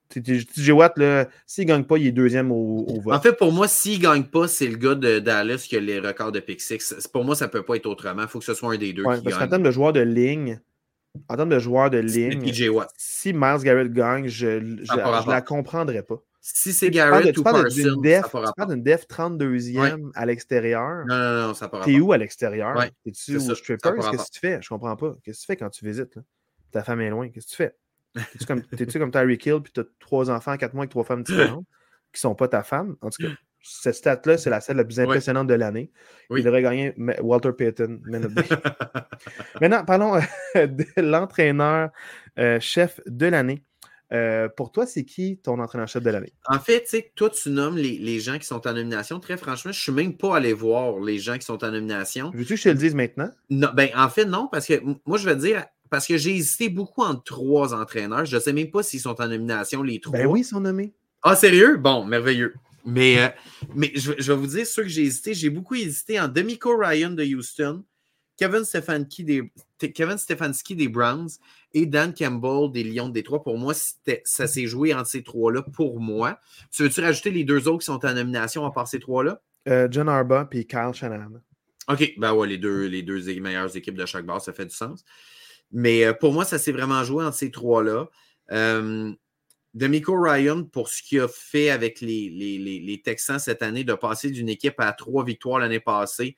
[0.10, 0.96] TJ Watt,
[1.46, 3.14] s'il ne gagne pas, il est deuxième au, vote.
[3.14, 5.80] En fait, pour moi, s'il ne gagne pas, c'est le gars de Dallas qui a
[5.80, 7.08] les records de pick six.
[7.12, 8.24] Pour moi, ça ne peut pas être autrement.
[8.24, 9.44] Il faut que ce soit un des deux qui parce gagne.
[9.44, 10.60] En termes de joueurs de ligne,
[11.30, 12.52] en termes de joueurs de ligne,
[12.98, 16.22] si Miles Garrett gagne, je ne la comprendrais pas.
[16.44, 21.06] Si c'est Garrett ou Parsons, def, Tu parles d'une def 32e à l'extérieur.
[21.06, 22.76] Non, non, non, ça part T'es où à l'extérieur?
[23.06, 23.92] T'es-tu au stripper?
[23.96, 24.60] Qu'est-ce que tu fais?
[24.62, 25.16] Je comprends pas.
[25.24, 26.20] Qu'est-ce que tu fais quand tu visites?
[26.72, 27.30] Ta femme est loin.
[27.30, 27.76] Qu'est-ce que tu fais?
[28.14, 31.04] T'es-tu comme, es comme Tyreek Hill, puis tu as trois enfants, quatre mois avec trois
[31.04, 31.66] femmes différentes
[32.12, 32.96] qui sont pas ta femme?
[33.02, 35.92] En tout cas, cette stat-là, c'est la scène la plus impressionnante de l'année.
[36.36, 38.02] Il aurait gagné Walter Payton.
[39.62, 40.20] Maintenant, parlons
[40.56, 41.92] de l'entraîneur
[42.40, 43.64] euh, chef de l'année.
[44.14, 46.34] Euh, pour toi, c'est qui ton entraîneur-chef de l'année?
[46.48, 49.20] En fait, tu sais, toi, tu nommes les, gens qui sont en nomination.
[49.20, 52.32] Très franchement, je ne suis même pas allé voir les gens qui sont en nomination.
[52.34, 53.30] Veux-tu que je te le dise maintenant?
[53.50, 56.36] Non, ben, en fait, non, parce que moi, je vais te dire, parce que j'ai
[56.36, 58.26] hésité beaucoup entre trois entraîneurs.
[58.26, 60.18] Je ne sais même pas s'ils sont en nomination, les trois.
[60.18, 60.94] Ben oui, ils sont nommés.
[61.24, 61.78] Ah, sérieux?
[61.78, 62.54] Bon, merveilleux.
[62.86, 63.28] Mais, euh,
[63.76, 65.34] mais je, vais vous dire ceux que j'ai hésité.
[65.34, 67.84] J'ai beaucoup hésité en Demico Ryan de Houston,
[68.42, 69.52] Kevin Stefanski des,
[69.94, 71.30] Kevin Stefanski des Browns
[71.76, 73.44] et Dan Campbell des Lions de Détroit.
[73.44, 76.40] Pour moi, ça s'est joué entre ces trois-là pour moi.
[76.72, 79.44] Tu veux-tu rajouter les deux autres qui sont en nomination à part ces trois-là?
[79.70, 81.34] Euh, John Arba et Kyle Shanahan.
[81.88, 84.76] OK, ben ouais, les deux, les deux meilleures équipes de chaque base, ça fait du
[84.76, 85.06] sens.
[85.72, 88.10] Mais euh, pour moi, ça s'est vraiment joué entre ces trois-là.
[88.52, 89.14] Euh,
[89.76, 94.32] Demico Ryan, pour ce qu'il a fait avec les, les, Texans cette année, de passer
[94.32, 96.38] d'une équipe à trois victoires l'année passée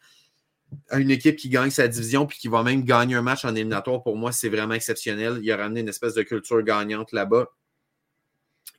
[0.91, 4.03] une équipe qui gagne sa division puis qui va même gagner un match en éliminatoire,
[4.03, 5.39] pour moi, c'est vraiment exceptionnel.
[5.41, 7.47] Il a ramené une espèce de culture gagnante là-bas.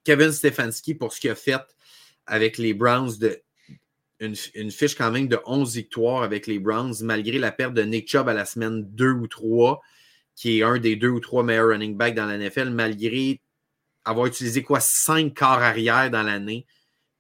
[0.05, 1.61] Kevin Stefanski, pour ce qu'il a fait
[2.27, 3.41] avec les Browns, de,
[4.21, 8.09] une, fiche quand même de 11 victoires avec les Browns, malgré la perte de Nick
[8.09, 9.81] Chubb à la semaine 2 ou 3
[10.37, 13.41] qui est un des deux ou trois meilleurs running backs dans la NFL, malgré
[14.05, 16.67] avoir utilisé quoi, cinq quarts arrière dans l'année,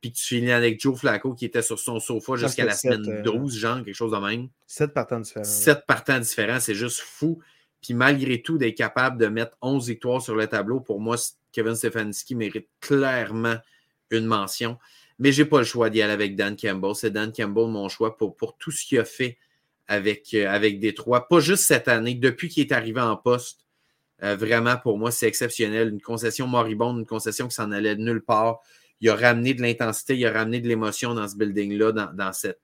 [0.04, 3.56] puis tu finis avec Joe Flacco qui était sur son sofa jusqu'à la semaine 12,
[3.56, 4.48] euh, genre, quelque chose de même.
[4.66, 5.44] Sept partants différents.
[5.46, 7.38] Sept partants différents, c'est juste fou.
[7.80, 11.16] Puis malgré tout, d'être capable de mettre 11 victoires sur le tableau, pour moi,
[11.52, 13.56] Kevin Stefanski mérite clairement
[14.10, 14.76] une mention.
[15.18, 16.94] Mais je n'ai pas le choix d'y aller avec Dan Campbell.
[16.94, 19.38] C'est Dan Campbell mon choix pour, pour tout ce qu'il a fait
[19.88, 21.28] avec, euh, avec Détroit.
[21.28, 23.64] Pas juste cette année, depuis qu'il est arrivé en poste.
[24.22, 25.88] Euh, vraiment, pour moi, c'est exceptionnel.
[25.88, 28.60] Une concession moribonde, une concession qui s'en allait de nulle part.
[29.04, 32.58] Il a ramené de l'intensité, il a ramené de l'émotion dans ce building-là, dans, cette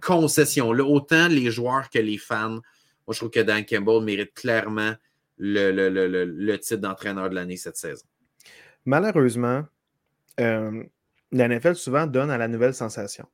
[0.00, 0.82] concession-là.
[0.82, 2.48] Autant les joueurs que les fans.
[2.48, 2.62] Moi,
[3.10, 4.94] je trouve que Dan Campbell mérite clairement
[5.36, 8.06] le, le, titre d'entraîneur de l'année cette saison.
[8.86, 9.64] Malheureusement,
[10.40, 10.82] euh,
[11.30, 13.26] la NFL souvent donne à la nouvelle sensation.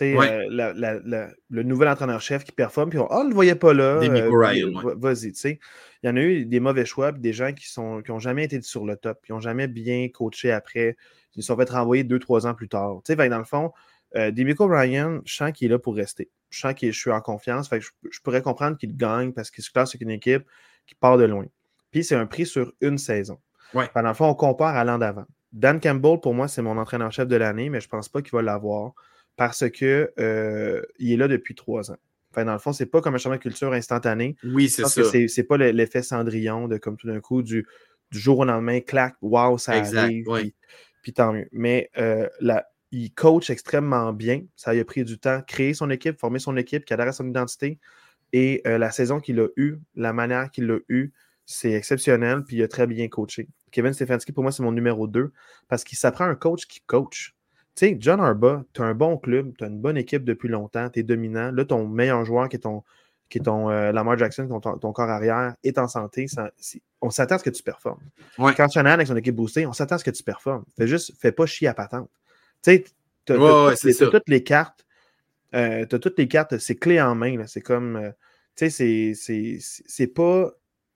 [0.00, 4.00] Euh, le nouvel entraîneur-chef qui performe, puis on oh, ne le voyait pas là.
[4.00, 5.58] Euh, vas-y, tu sais.
[6.02, 8.44] Il y en a eu des mauvais choix, puis des gens qui n'ont qui jamais
[8.44, 10.96] été sur le top, qui n'ont jamais bien coaché après,
[11.32, 13.00] qui se sont fait renvoyer deux, trois ans plus tard.
[13.04, 13.72] Tu sais, dans le fond,
[14.16, 16.30] euh, Demico Ryan, je sens qu'il est là pour rester.
[16.50, 17.68] Je sens que je suis en confiance.
[17.68, 20.44] Fait je, pourrais comprendre qu'il gagne parce qu'il se classe avec une équipe
[20.86, 21.46] qui part de loin.
[21.90, 23.38] Puis c'est un prix sur une saison.
[23.74, 23.88] Ouais.
[23.94, 25.24] Dans le fond, on compare à l'an d'avant.
[25.52, 28.32] Dan Campbell, pour moi, c'est mon entraîneur-chef de l'année, mais je ne pense pas qu'il
[28.32, 28.92] va l'avoir
[29.36, 31.96] parce qu'il euh, est là depuis trois ans.
[32.30, 34.36] Enfin, dans le fond, c'est pas comme un changement de culture instantané.
[34.42, 35.02] Oui, c'est ça.
[35.28, 37.66] C'est pas l'effet Cendrillon de comme tout d'un coup, du,
[38.10, 40.24] jour au lendemain, clac, wow, ça arrive.
[40.24, 40.54] Puis,
[41.10, 41.48] tant mieux.
[41.52, 42.28] Mais euh,
[42.92, 44.42] il coach extrêmement bien.
[44.54, 45.42] Ça lui a pris du temps.
[45.46, 47.78] Créer son équipe, former son équipe, qui adhère à son identité.
[48.32, 51.12] Et euh, la saison qu'il a eue, la manière qu'il l'a eue,
[51.44, 52.44] c'est exceptionnel.
[52.44, 53.48] Puis il a très bien coaché.
[53.72, 55.32] Kevin Stefanski, pour moi, c'est mon numéro 2
[55.68, 57.34] parce qu'il s'apprend un coach qui coach.
[57.74, 60.48] Tu sais, John Arba, tu as un bon club, tu as une bonne équipe depuis
[60.48, 61.50] longtemps, tu es dominant.
[61.50, 62.84] Là, ton meilleur joueur qui est ton,
[63.32, 66.26] qui est ton euh, Lamar Jackson, ton, ton, corps arrière, est en santé.
[67.00, 68.02] on s'attend à ce que tu performes.
[68.38, 68.52] Ouais.
[68.54, 70.64] Quand Shanahan avec son équipe boostée, on s'attend à ce que tu performes.
[70.76, 72.10] Fais juste, fais pas chier à patente.
[72.62, 72.84] Tu sais,
[73.24, 74.84] tu as, toutes les cartes.
[75.54, 77.46] Euh, tu as toutes les cartes, c'est clé en main.
[77.46, 77.96] C'est comme.
[77.96, 78.10] Euh,
[78.54, 79.14] tu sais,
[79.86, 80.52] c'est pas.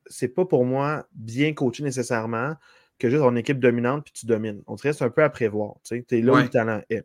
[0.08, 2.54] C'est pas pour moi bien coaché nécessairement
[2.98, 4.62] que juste une équipe dominante puis tu domines.
[4.66, 5.74] On te reste un peu à prévoir.
[5.84, 7.04] Tu es là où le talent est.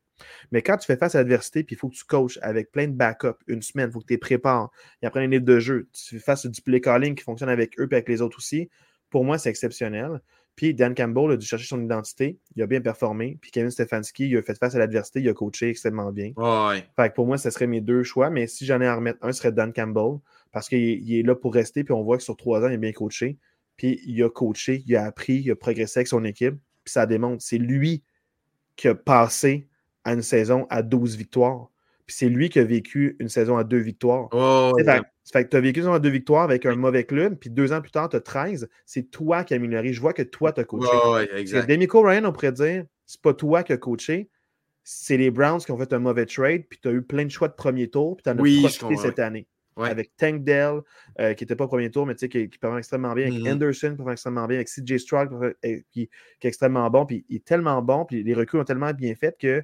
[0.52, 2.88] Mais quand tu fais face à l'adversité, puis il faut que tu coaches avec plein
[2.88, 4.72] de backups une semaine, il faut que tu les prépares.
[5.02, 5.90] Il y a un livre de jeu.
[5.94, 8.38] Tu fais face à du play calling qui fonctionne avec eux et avec les autres
[8.38, 8.70] aussi.
[9.10, 10.22] Pour moi, c'est exceptionnel.
[10.56, 12.38] Puis Dan Campbell a dû chercher son identité.
[12.56, 13.38] Il a bien performé.
[13.42, 15.22] Puis Kevin Stefanski, il a fait face à l'adversité.
[15.22, 16.34] Il a coaché extrêmement bien.
[16.96, 18.30] Fait que pour moi, ce serait mes deux choix.
[18.30, 20.20] Mais si j'en ai à remettre un, ce serait Dan Campbell.
[20.52, 21.84] Parce qu'il est là pour rester.
[21.84, 23.38] Puis on voit que sur trois ans, il a bien coaché.
[23.82, 26.54] Puis il a coaché, il a appris, il a progressé avec son équipe.
[26.84, 28.04] Puis ça démontre, c'est lui
[28.76, 29.68] qui a passé
[30.04, 31.72] à une saison à 12 victoires.
[32.06, 34.30] Puis c'est lui qui a vécu une saison à deux victoires.
[34.34, 37.40] Oh, fait, que tu as vécu une saison à deux victoires avec un mauvais club,
[37.40, 38.70] puis deux ans plus tard, tu as 13.
[38.86, 39.94] C'est toi qui as amélioré.
[39.94, 40.92] Je vois que toi, tu as coaché.
[41.04, 41.68] Oh, exact.
[41.68, 44.30] Demico Ryan, on pourrait dire, c'est pas toi qui as coaché,
[44.84, 47.32] c'est les Browns qui ont fait un mauvais trade, puis tu as eu plein de
[47.32, 49.48] choix de premier tour, puis tu en as profité cette année
[49.78, 50.82] avec Tank Dell,
[51.20, 53.54] euh, qui n'était pas au premier tour, mais qui, qui performe extrêmement bien, avec mm-hmm.
[53.54, 57.38] Anderson, qui performe extrêmement bien, avec CJ Stroud, qui, qui, est extrêmement bon, puis il
[57.38, 59.64] est tellement bon, puis les recrues ont tellement bien fait que,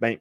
[0.00, 0.16] ben,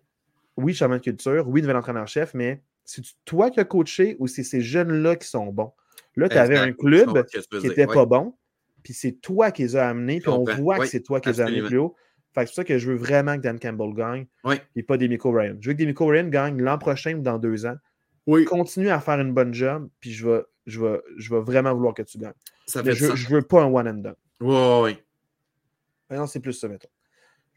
[0.57, 4.43] oui, changement de culture, oui, nouvel entraîneur-chef, mais c'est toi qui as coaché ou c'est
[4.43, 5.71] ces jeunes-là qui sont bons?
[6.15, 8.35] Là, tu avais un club qui n'était pas bon,
[8.83, 11.41] puis c'est toi qui les as amenés, puis on voit que c'est toi qui les
[11.41, 11.95] as amenés plus haut.
[12.35, 14.25] c'est pour ça que je veux vraiment que Dan Campbell gagne,
[14.75, 15.55] et pas Demico Ryan.
[15.59, 17.75] Je veux que Demico Ryan gagne l'an prochain ou dans deux ans.
[18.27, 18.45] Oui.
[18.45, 21.93] Continue à faire une bonne job, puis je vais, je vais, je vais vraiment vouloir
[21.93, 22.33] que tu gagnes.
[22.65, 24.15] Ça fait je, ne veux pas un one and done.
[24.39, 24.97] Oui,
[26.09, 26.17] oui.
[26.17, 26.89] non, c'est plus ça, mettons.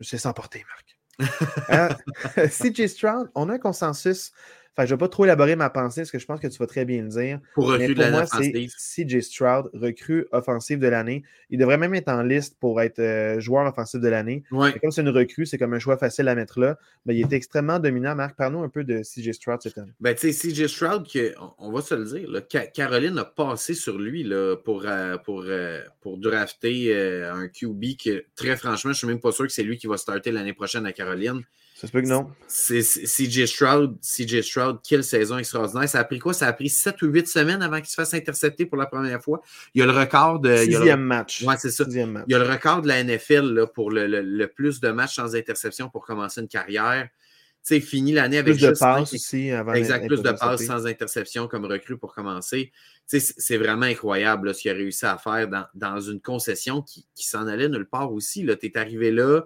[0.01, 0.99] Je sais s'emporter, Marc.
[1.71, 4.33] euh, CJ Stroud, on a un consensus
[4.79, 6.67] je ne vais pas trop élaborer ma pensée parce que je pense que tu vas
[6.67, 7.41] très bien le dire.
[7.55, 11.23] Pour recrue de c'est CJ Stroud, recrue offensive de l'année.
[11.49, 14.45] Il devrait même être en liste pour être euh, joueur offensif de l'année.
[14.51, 16.79] Comme c'est une recrue, c'est comme un choix facile à mettre là.
[17.07, 18.15] Mais il était extrêmement dominant.
[18.15, 19.93] Marc, parle-nous un peu de CJ Stroud cette année.
[20.01, 21.07] Ben, tu sais, CJ Stroud,
[21.59, 25.81] on va se le dire, Caroline a passé sur lui là, pour, euh, pour, euh,
[26.01, 29.63] pour drafter un QB que, très franchement, je ne suis même pas sûr que c'est
[29.63, 31.43] lui qui va starter l'année prochaine à Caroline.
[31.77, 32.31] Ça se peut que non.
[32.49, 33.99] C'est CJ Stroud.
[34.01, 35.87] CJ Stroud, quelle saison extraordinaire.
[35.87, 36.33] Ça a pris quoi?
[36.33, 39.21] Ça a pris 7 ou 8 semaines avant qu'il se fasse intercepter pour la première
[39.23, 39.43] fois.
[39.75, 40.57] Il y a le record de.
[40.57, 41.43] Sixième match.
[41.43, 41.85] Ouais, c'est ça.
[41.87, 45.17] Il y a le record de la NFL là, pour le, le, plus de matchs
[45.17, 47.11] sans interception pour commencer une carrière.
[47.63, 50.87] Tu sais, fini l'année avec plus de passes aussi avant Exact, plus de passes sans
[50.87, 52.73] interception comme recrue pour commencer.
[53.07, 56.81] Tu sais, c'est vraiment incroyable ce qu'il a réussi à faire dans, dans une concession
[56.81, 58.47] qui, qui s'en allait nulle part aussi.
[58.47, 59.43] Tu es arrivé là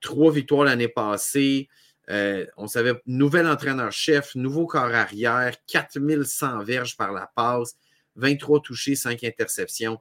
[0.00, 1.68] trois victoires l'année passée.
[2.08, 7.76] Euh, on savait, nouvel entraîneur-chef, nouveau corps arrière, 4100 verges par la passe,
[8.14, 9.98] 23 touchés, 5 interceptions.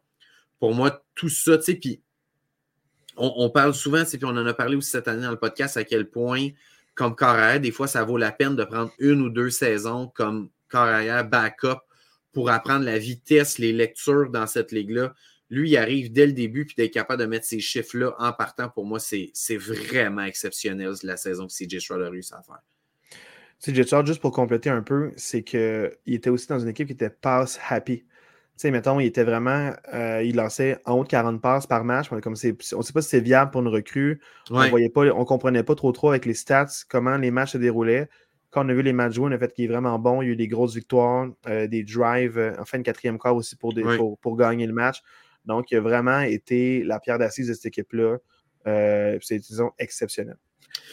[0.59, 2.01] Pour moi, tout ça, tu sais, puis
[3.17, 5.83] on, parle souvent, puis on en a parlé aussi cette année dans le podcast, à
[5.83, 6.49] quel point,
[6.95, 10.07] comme corps arrière, des fois, ça vaut la peine de prendre une ou deux saisons
[10.13, 11.79] comme corps arrière backup
[12.33, 15.13] pour apprendre la vitesse, les lectures dans cette ligue-là.
[15.49, 18.69] Lui, il arrive dès le début, puis d'être capable de mettre ces chiffres-là en partant,
[18.69, 22.61] pour moi, c'est vraiment exceptionnel la saison que CJ Stroud a réussi à faire.
[23.59, 26.93] CJ Stroud, juste pour compléter un peu, c'est qu'il était aussi dans une équipe qui
[26.93, 28.03] était pass happy.
[28.55, 31.83] Tu sais, mettons, il était vraiment, euh, il lançait en haut de 40 passes par
[31.83, 32.07] match.
[32.07, 32.53] Comme on ne sait
[32.93, 34.21] pas si c'est viable pour une recrue.
[34.49, 38.07] On ne comprenait pas trop trop avec les stats comment les matchs se déroulaient.
[38.51, 40.21] Quand on a vu les matchs joués, on a fait qu'il est vraiment bon.
[40.21, 43.35] Il y a eu des grosses victoires, euh, des drives, euh, enfin une quatrième quart
[43.35, 43.73] aussi pour,
[44.21, 45.01] pour, gagner le match.
[45.45, 48.17] Donc, il a vraiment été la pierre d'assise de cette équipe-là.
[48.67, 50.37] Euh, c'est, disons, exceptionnel.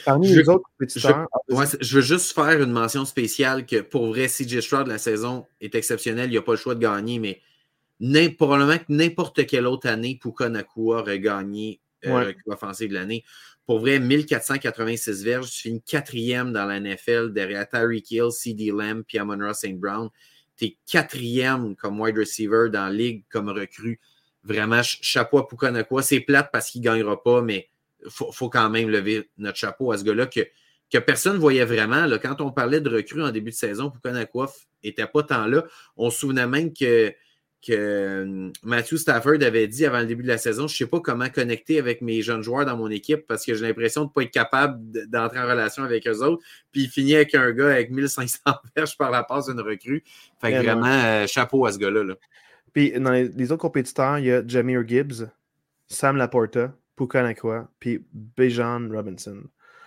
[0.04, 1.26] Parmi les autres compétiteurs.
[1.48, 5.74] Je, veux juste faire une mention spéciale que pour vrai, CJ Stroud, la saison est
[5.74, 6.28] exceptionnelle.
[6.28, 10.18] Il n'y a pas le choix de gagner, mais probablement que n'importe quelle autre année,
[10.20, 13.24] Puka Nakua aurait gagné euh, offensive de l'année.
[13.66, 19.04] Pour vrai, 1486 verges, tu finis quatrième dans la NFL derrière Tyreek Hill, CD Lamb
[19.06, 19.78] puis Amon St.
[19.78, 20.08] Brown.
[20.56, 24.00] Tu es quatrième comme wide receiver dans la ligue comme recrue
[24.44, 26.02] vraiment, chapeau à Pukanakwa.
[26.02, 27.68] C'est plate parce qu'il ne gagnera pas, mais
[28.04, 30.40] il faut, quand même lever notre chapeau à ce gars-là que,
[30.92, 32.06] que personne ne voyait vraiment.
[32.06, 34.50] Là, quand on parlait de recrues en début de saison, Pukanakwa
[34.82, 35.64] n'était pas tant là.
[35.96, 37.14] On se souvenait même que,
[37.64, 40.86] que hum, Matthew Stafford avait dit avant le début de la saison Je ne sais
[40.86, 44.08] pas comment connecter avec mes jeunes joueurs dans mon équipe parce que j'ai l'impression de
[44.08, 46.42] ne pas être capable d'entrer en relation avec eux autres.
[46.72, 48.38] Puis il finit avec un gars avec 1500
[48.76, 50.02] verges par la passe d'une recrue.
[50.40, 52.02] Fait que vraiment, euh, chapeau à ce gars-là.
[52.02, 52.14] Là.
[52.72, 55.28] Puis dans les, autres compétiteurs, il y a Jameer Gibbs,
[55.88, 59.42] Sam Laporta, Puka Nakua, puis Bejan Robinson.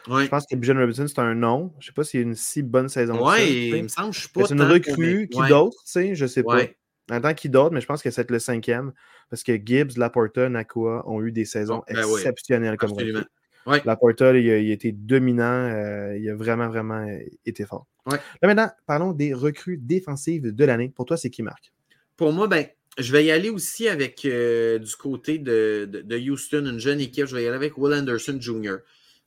[0.07, 1.73] Je pense que Bijan Robinson, c'est un nom.
[1.79, 3.27] Je ne sais pas s'il y a une si bonne saison.
[3.27, 4.45] Oui, il me semble que je suis pas.
[4.45, 5.27] C'est une recrue.
[5.29, 6.61] Qui d'autre, tu sais, je sais pas.
[7.11, 8.91] En tant qui d'autre, mais je pense que c'est le cinquième.
[9.29, 13.23] Parce que Gibbs, Laporta, Nakua ont eu des saisons ben exceptionnelles comme recrue.
[13.85, 15.43] Laporta, il a, été dominant.
[15.43, 17.05] Euh, il a vraiment, vraiment
[17.45, 17.87] été fort.
[18.07, 20.89] Là maintenant, parlons des recrues défensives de l'année.
[20.89, 21.73] Pour toi, c'est qui marque?
[22.17, 22.65] Pour moi, ben,
[22.97, 27.25] je vais y aller aussi avec euh, du côté de, Houston, une jeune équipe.
[27.25, 28.77] Je vais y aller avec Will Anderson Jr.,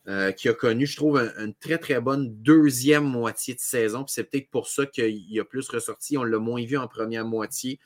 [0.09, 4.05] euh, qui a connu, je trouve, une très, très bonne deuxième moitié de saison.
[4.05, 6.17] Puis c'est peut-être pour ça qu'il a plus ressorti.
[6.17, 7.79] On l'a moins vu en première moitié.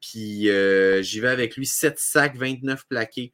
[0.00, 3.32] Puis euh, j'y vais avec lui 7 sacs, 29 plaqués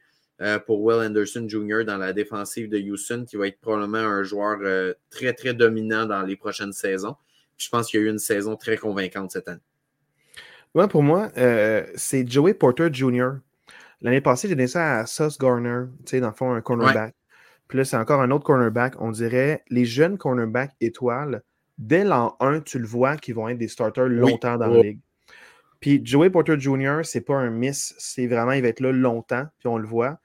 [0.66, 1.84] pour Will Anderson Jr.
[1.86, 4.58] dans la défensive de Houston, qui va être probablement un joueur
[5.08, 7.16] très, très dominant dans les prochaines saisons.
[7.56, 9.62] je pense qu'il y a eu une saison très convaincante cette année
[10.86, 13.38] pour moi, euh, c'est Joey Porter Jr.
[14.02, 17.14] L'année passée, j'ai donné ça à Sauce Garner, tu sais, dans le fond, un cornerback.
[17.66, 18.94] Puis là, c'est encore un autre cornerback.
[19.00, 21.42] On dirait les jeunes cornerbacks étoiles,
[21.78, 25.00] dès l'an 1, tu le vois qu'ils vont être des starters longtemps dans la ligue.
[25.80, 29.46] Puis Joey Porter Jr., c'est pas un miss, c'est vraiment, il va être là longtemps,
[29.58, 30.18] puis on le voit.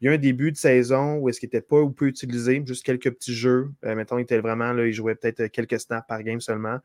[0.00, 2.62] Il y a un début de saison où est-ce qu'il n'était pas ou peu utilisé,
[2.64, 3.70] juste quelques petits jeux.
[3.84, 6.78] Euh, mettons, il était vraiment là, il jouait peut-être quelques snaps par game seulement.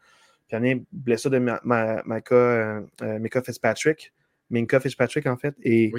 [0.48, 4.14] Puis il y a une blessure de Mika, euh, euh, Fitzpatrick,
[4.50, 5.56] Minka Fitzpatrick en fait.
[5.64, 5.92] Et,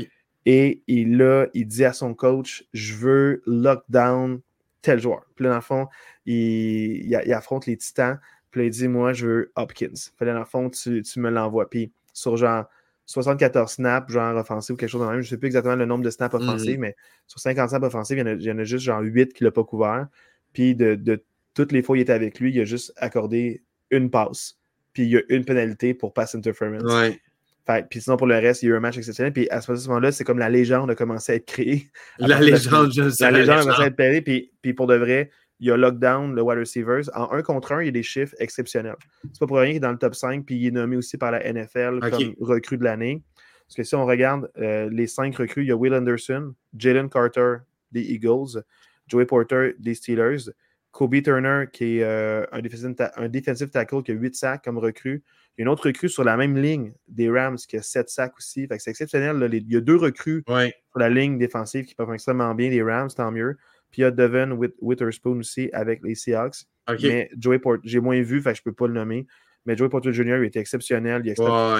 [0.46, 4.40] et il, là, il dit à son coach Je veux lockdown
[4.82, 5.24] tel joueur.
[5.34, 5.88] Puis là, dans le fond,
[6.26, 8.18] il, il, affronte les titans.
[8.50, 9.92] Puis là, il dit Moi, je veux Hopkins.
[10.16, 11.68] Puis là, dans le fond, tu, tu me l'envoies.
[11.68, 12.66] Puis sur genre
[13.06, 15.20] 74 snaps, genre offensif ou quelque chose de même.
[15.20, 16.80] Je ne sais plus exactement le nombre de snaps offensifs, mm-hmm.
[16.80, 19.64] mais sur 50 snaps offensifs, il y en a, juste genre 8 qu'il n'a pas
[19.64, 20.08] couvert.
[20.52, 21.22] Puis de, de,
[21.54, 24.58] toutes les fois où il était avec lui, il a juste accordé une passe.
[24.92, 26.82] Puis il y a une pénalité pour pass interference.
[26.84, 27.20] Ouais.
[27.66, 29.32] Fait, puis sinon, pour le reste, il y a eu un match exceptionnel.
[29.32, 31.86] Puis à ce moment-là, c'est comme la légende a commencé à être créée.
[32.18, 33.24] La légende, je sais.
[33.24, 34.20] La légende a commencé à être créée.
[34.20, 35.30] Puis, puis pour de vrai,
[35.60, 37.04] il y a lockdown, le wide receivers.
[37.14, 38.96] En un contre un, il y a des chiffres exceptionnels.
[39.22, 41.16] C'est pas pour rien qu'il est dans le top 5, puis il est nommé aussi
[41.16, 43.22] par la NFL comme recrue de l'année.
[43.66, 47.08] Parce que si on regarde euh, les cinq recrues, il y a Will Anderson, Jalen
[47.08, 47.56] Carter
[47.92, 48.62] des Eagles,
[49.08, 50.50] Joey Porter des Steelers,
[50.94, 55.24] Kobe Turner, qui est euh, un, defensive tackle qui a 8 sacs comme recrue.
[55.58, 58.08] Il y a une autre recrue sur la même ligne des Rams qui a 7
[58.08, 58.68] sacs aussi.
[58.78, 59.48] c'est exceptionnel.
[59.52, 63.10] il y a deux recrues sur la ligne défensive qui peuvent extrêmement bien, les Rams,
[63.10, 63.56] tant mieux.
[63.90, 66.66] Puis il y a Devin Witherspoon aussi avec les Seahawks.
[67.02, 69.26] Mais Joey Porter, j'ai moins vu, fait je ne peux pas le nommer.
[69.66, 70.38] Mais Joey Porter Jr.
[70.38, 71.22] il était exceptionnel.
[71.24, 71.76] Il a extrêmement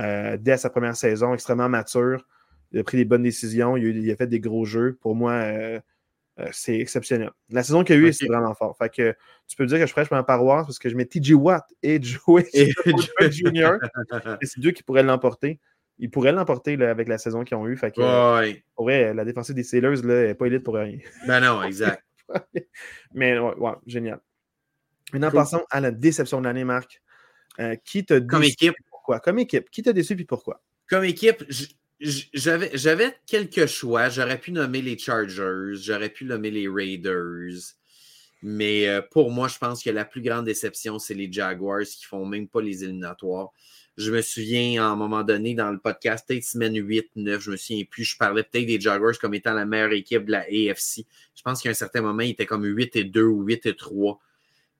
[0.00, 2.26] euh, dès sa première saison, extrêmement mature.
[2.72, 3.76] Il a pris des bonnes décisions.
[3.76, 4.96] Il a, fait des gros jeux.
[5.02, 5.78] Pour moi, euh,
[6.52, 7.30] c'est exceptionnel.
[7.50, 8.76] La saison qu'il y a eu, c'est vraiment fort.
[8.76, 9.14] Fait que
[9.46, 12.02] tu peux dire que je prêche ma paroisse parce que je mets TJ Watt et
[12.02, 12.44] Joey
[13.30, 13.78] Junior.
[14.42, 15.60] c'est deux qui pourraient l'emporter.
[15.98, 17.76] Ils pourraient l'emporter avec la saison qu'ils ont eue.
[17.76, 20.98] Fait que, la défensive des Sailors n'est pas élite pour rien.
[21.26, 22.02] Ben non, exact.
[23.14, 24.20] Mais ouais, génial.
[25.12, 27.00] Maintenant, passons à la déception de l'année, Marc.
[27.60, 28.74] Euh, qui t'a Comme équipe.
[28.90, 29.20] Pourquoi?
[29.20, 29.70] Comme équipe.
[29.70, 30.60] Qui t'a déçu et pourquoi?
[30.88, 31.44] Comme équipe,
[32.32, 34.08] j'avais quelques choix.
[34.08, 37.74] J'aurais pu nommer les Chargers, j'aurais pu nommer les Raiders.
[38.42, 42.04] Mais euh, pour moi, je pense que la plus grande déception, c'est les Jaguars qui
[42.04, 43.48] font même pas les éliminatoires.
[43.96, 47.50] Je me souviens à un moment donné dans le podcast, peut-être semaine 8, 9, je
[47.52, 50.40] me souviens plus, je parlais peut-être des Jaguars comme étant la meilleure équipe de la
[50.40, 51.06] AFC.
[51.34, 53.76] Je pense qu'à un certain moment, ils étaient comme 8 et 2 ou 8 et
[53.76, 54.20] 3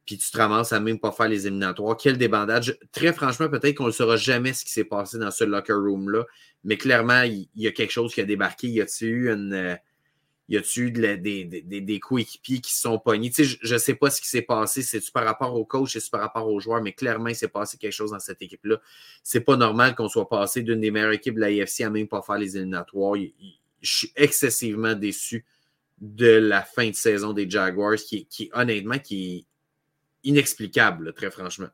[0.04, 1.96] puis tu te ramasses à même pas faire les éliminatoires.
[1.96, 2.78] Quel débandage.
[2.92, 6.24] Très franchement, peut-être qu'on ne saura jamais ce qui s'est passé dans ce locker room-là,
[6.62, 8.68] mais clairement, il, y a quelque chose qui a débarqué.
[8.68, 9.52] Y a-tu eu une.
[9.52, 9.76] Euh,
[10.50, 13.30] y a-tu des, des, des, coéquipiers qui sont pognés?
[13.30, 14.82] Tu sais, je ne sais pas ce qui s'est passé.
[14.82, 17.78] C'est-tu par rapport au coach, c'est-tu par rapport aux joueurs, mais clairement, il s'est passé
[17.78, 18.76] quelque chose dans cette équipe-là.
[19.22, 22.08] C'est pas normal qu'on soit passé d'une des meilleures équipes de la IFC à même
[22.08, 23.14] pas faire les éliminatoires.
[23.80, 25.46] Je suis excessivement déçu
[25.98, 29.46] de la fin de saison des Jaguars, qui, qui honnêtement, qui
[30.24, 31.68] inexplicable, très franchement.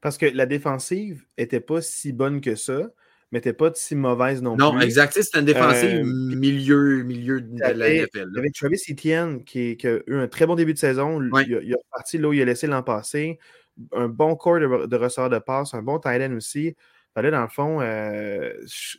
[0.00, 2.90] Parce que la défensive n'était pas si bonne que ça,
[3.32, 4.64] mais n'était pas si mauvaise non, plus.
[4.64, 5.14] Non, exact.
[5.20, 8.30] C'était une défensive euh, milieu, milieu de la NFL.
[8.36, 11.20] Avec Travis Etienne, qui, a eu un très bon début de saison.
[11.22, 13.38] Il, a, parti là où il a laissé l'an passé.
[13.92, 16.76] Un bon corps de, de ressort de passe, un bon tight end aussi.
[17.16, 18.52] Là, dans le fond, euh,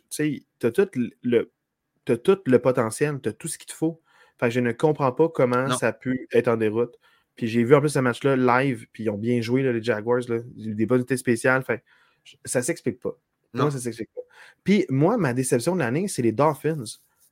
[0.09, 0.89] tu as tout
[1.23, 1.51] le.
[2.05, 4.01] tout le potentiel, tu as tout ce qu'il te faut.
[4.41, 6.95] Je ne comprends pas comment ça a pu être en déroute.
[7.35, 10.21] Puis j'ai vu en plus ce match-là live, puis ils ont bien joué, les Jaguars,
[10.27, 11.63] là, des bonnes unités spéciales.
[11.63, 11.83] Fait,
[12.45, 13.17] ça s'explique pas.
[13.53, 14.21] Non, ça s'explique pas?
[14.63, 16.83] Puis moi, ma déception de l'année, c'est les Dolphins.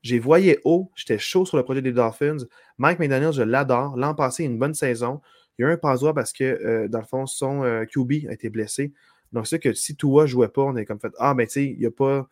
[0.01, 2.37] J'ai voyé haut, j'étais chaud sur le projet des Dolphins.
[2.77, 3.97] Mike McDaniel, je l'adore.
[3.97, 5.21] L'an passé, une bonne saison.
[5.57, 8.27] Il y a eu un passe parce que, euh, dans le fond, son euh, QB
[8.29, 8.91] a été blessé.
[9.31, 11.53] Donc, c'est que si Tua ne jouait pas, on est comme fait Ah, ben, tu
[11.53, 12.27] sais, il n'y a pas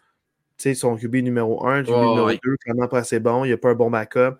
[0.75, 3.69] son QB numéro 1, QB numéro 2, vraiment pas assez bon, il n'y a pas
[3.69, 4.35] un bon backup.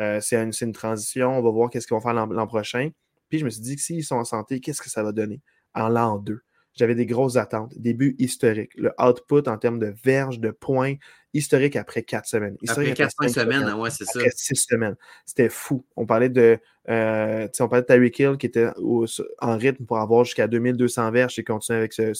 [0.00, 1.38] Euh, c'est une, transition.
[1.38, 2.90] On va voir qu'est-ce qu'ils vont faire l'an prochain.
[3.28, 5.40] Puis je me suis dit que s'ils sont en santé, qu'est-ce que ça va donner
[5.74, 6.40] en l'an 2?
[6.74, 7.72] J'avais des grosses attentes.
[7.76, 8.72] Début historique.
[8.76, 10.94] Le output en termes de verges, de points,
[11.32, 12.56] historique après quatre semaines.
[12.68, 14.18] après quatre, cinq semaines, ouais, c'est ça.
[14.18, 14.96] Après six semaines.
[15.24, 15.86] C'était fou.
[15.96, 16.58] On parlait de,
[16.90, 18.68] euh, on parlait de Tyreek Hill qui était
[19.38, 22.12] en rythme pour avoir jusqu'à 2200 verges et continuer avec ce,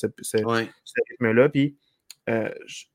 [1.11, 1.49] rythme-là.
[1.51, 1.77] Puis
[2.31, 2.49] euh,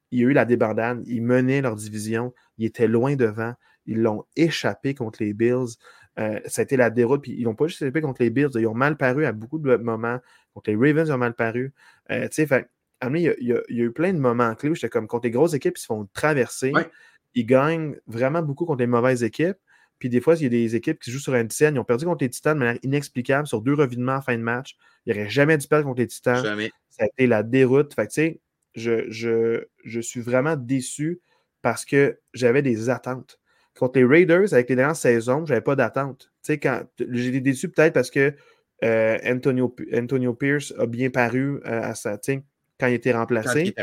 [0.10, 1.04] il y a eu la débandade.
[1.06, 2.34] Ils menaient leur division.
[2.58, 3.54] Ils étaient loin devant.
[3.92, 5.76] Ils l'ont échappé contre les Bills.
[6.20, 7.22] Euh, ça a été la déroute.
[7.22, 8.50] Puis ils n'ont pas juste échappé contre les Bills.
[8.56, 10.20] Ils ont mal paru à beaucoup de moments.
[10.54, 11.74] Contre les Ravens, ils ont mal paru.
[12.10, 12.68] Euh, tu sais,
[13.04, 15.26] il y, a, il, y a, eu plein de moments clés où j'étais comme contre
[15.26, 16.72] les grosses équipes, ils se font traverser.
[17.34, 19.58] Ils gagnent vraiment beaucoup contre les mauvaises équipes.
[20.00, 21.84] Puis des fois, il y a des équipes qui jouent sur un scène, ils ont
[21.84, 24.76] perdu contre les Titans de manière inexplicable sur deux revinements en fin de match.
[25.06, 26.44] Il n'y aurait jamais dû perdre contre les Titans.
[26.44, 26.72] Jamais.
[26.90, 27.94] Ça a été la déroute.
[27.94, 28.42] Fait tu sais,
[28.74, 31.22] je, je, je, suis vraiment déçu
[31.62, 33.40] parce que j'avais des attentes.
[33.78, 36.32] Contre les Raiders, avec les dernières saisons, je n'avais pas d'attente.
[36.48, 38.34] J'ai été déçu peut-être parce que
[38.84, 43.74] euh, Antonio, Antonio Pierce a bien paru euh, à sa, quand il était remplacé.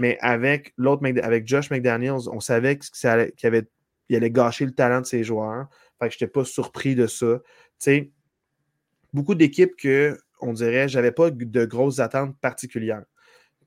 [0.00, 3.68] Mais avec l'autre avec Josh McDaniels, on savait qu'il allait, avait,
[4.08, 5.68] il allait gâcher le talent de ses joueurs.
[5.98, 7.40] Fait que je n'étais pas surpris de ça.
[7.78, 8.10] sais
[9.12, 13.04] beaucoup d'équipes que on dirait j'avais pas de grosses attentes particulières.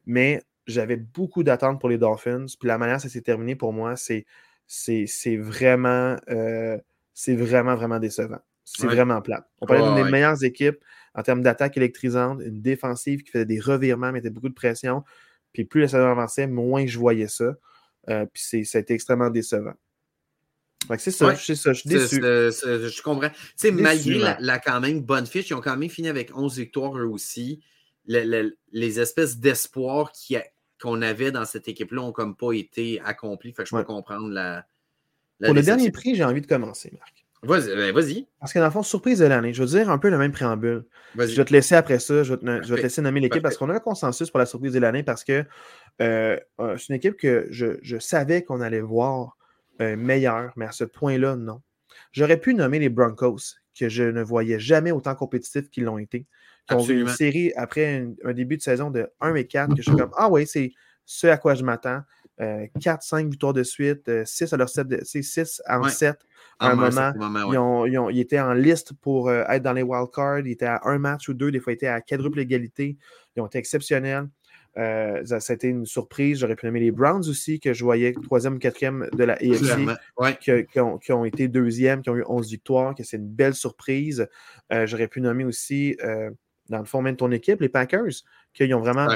[0.05, 2.45] Mais j'avais beaucoup d'attentes pour les Dolphins.
[2.59, 4.25] Puis la manière que ça s'est terminé pour moi, c'est,
[4.67, 6.77] c'est, vraiment, euh,
[7.13, 8.39] c'est vraiment, vraiment décevant.
[8.65, 9.47] C'est vraiment plat.
[9.59, 10.77] On parlait d'une des meilleures équipes
[11.15, 15.03] en termes d'attaque électrisante, une défensive qui faisait des revirements, mettait beaucoup de pression.
[15.51, 17.55] Puis plus la saison avançait, moins je voyais ça.
[18.09, 19.73] Euh, puis ça a été extrêmement décevant.
[20.97, 22.21] C'est ça, ça, je suis déçu.
[22.21, 23.29] je comprends.
[23.29, 26.57] Tu sais, malgré la, quand même bonne fiche, ils ont quand même fini avec 11
[26.57, 27.61] victoires eux aussi.
[28.05, 30.35] les espèces d'espoir qui,
[30.83, 33.53] qu'on avait dans cette équipe-là n'ont comme pas été accomplis.
[33.53, 34.65] Fait que je peux comprendre la.
[35.41, 37.25] Pour le dernier prix, j'ai envie de commencer, Marc.
[37.41, 38.27] Vas-y, ben, vas-y.
[38.39, 40.31] Parce que dans le fond, surprise de l'année, je veux dire un peu le même
[40.31, 40.85] préambule.
[41.17, 43.75] Je vais te laisser après ça, je vais te, laisser nommer l'équipe parce qu'on a
[43.75, 45.43] un consensus pour la surprise de l'année parce que
[46.01, 49.37] euh, euh, c'est une équipe que je, savais qu'on allait voir
[49.81, 51.61] euh, meilleure, mais à ce point-là, non.
[52.11, 56.25] J'aurais pu nommer les Broncos, que je ne voyais jamais autant compétitifs qu'ils l'ont été
[56.67, 59.89] qui ont une série après un, début de saison de 1 et 4, que je
[59.89, 60.71] suis comme Ah oui, c'est
[61.05, 62.01] ce à quoi je m'attends.
[62.39, 66.17] 4-5 euh, victoires de suite, 6 euh, à leur 7, de, 6 en 7
[66.59, 68.09] à un moment.
[68.09, 70.39] ils, étaient en liste pour euh, être dans les wildcards.
[70.39, 72.97] Ils étaient à un match ou deux, des fois ils étaient à quadruple égalité.
[73.35, 74.29] Ils ont été exceptionnels.
[74.75, 76.39] ça, a été une surprise.
[76.39, 80.79] J'aurais pu nommer les Browns aussi, que je voyais troisième, quatrième de la AFC, qui,
[80.79, 84.27] ont, qui, ont, été deuxième, qui ont eu 11 victoires, que c'est une belle surprise.
[84.71, 85.97] J'aurais pu nommer aussi
[86.69, 89.07] dans le fond même de ton équipe, les Packers, qui ont vraiment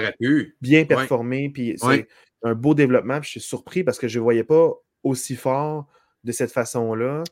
[0.62, 1.50] bien performé.
[1.50, 2.08] Puis c'est
[2.44, 3.20] un beau développement.
[3.20, 4.74] Puis je suis surpris parce que je ne voyais pas
[5.04, 5.88] aussi fort
[6.24, 7.24] de cette façon-là.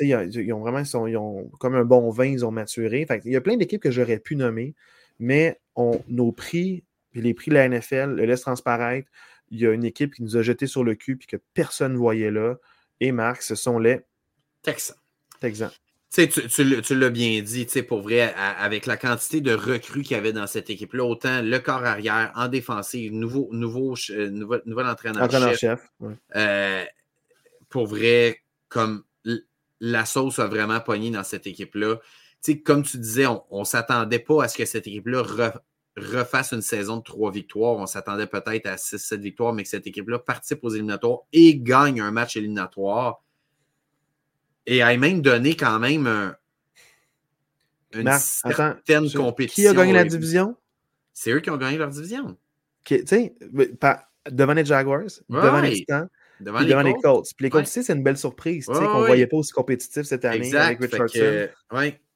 [0.00, 3.06] Ils, ont vraiment, ils, ont comme un bon vin, ils ont maturé.
[3.24, 4.74] il y a plein d'équipes que j'aurais pu nommer,
[5.18, 9.08] mais on, nos prix, puis les prix de la NFL le laissent transparaître.
[9.50, 11.92] Il y a une équipe qui nous a jeté sur le cul puis que personne
[11.92, 12.56] ne voyait là.
[13.00, 14.00] Et Marc, ce sont les
[14.62, 14.96] Texans.
[15.40, 15.72] Texans
[16.12, 16.28] tu,
[16.82, 20.46] tu l'as bien dit, pour vrai, avec la quantité de recrues qu'il y avait dans
[20.46, 25.80] cette équipe-là, autant le corps arrière, en défensive, nouveau, nouveau, euh, nouveau, nouvel entraîneur-chef.
[26.36, 26.84] Euh,
[27.70, 29.04] pour vrai, comme
[29.80, 31.96] la sauce a vraiment pogné dans cette équipe-là.
[32.64, 35.22] Comme tu disais, on ne s'attendait pas à ce que cette équipe-là
[35.96, 37.76] refasse une saison de trois victoires.
[37.76, 42.00] On s'attendait peut-être à 6-7 victoires, mais que cette équipe-là participe aux éliminatoires et gagne
[42.00, 43.22] un match éliminatoire
[44.66, 46.36] et a même donné quand même un,
[47.94, 49.62] une certaine compétition.
[49.62, 50.56] Qui a gagné la division?
[51.12, 52.36] C'est eux qui ont gagné leur division.
[52.84, 53.34] Tu sais,
[54.30, 56.08] devant les Jaguars, devant les Titans,
[56.40, 57.28] devant, les, devant les Colts.
[57.36, 60.02] Puis les Colts, c'est une belle surprise, tu sais, qu'on ne voyait pas aussi compétitif
[60.02, 61.48] cette année avec Richardson.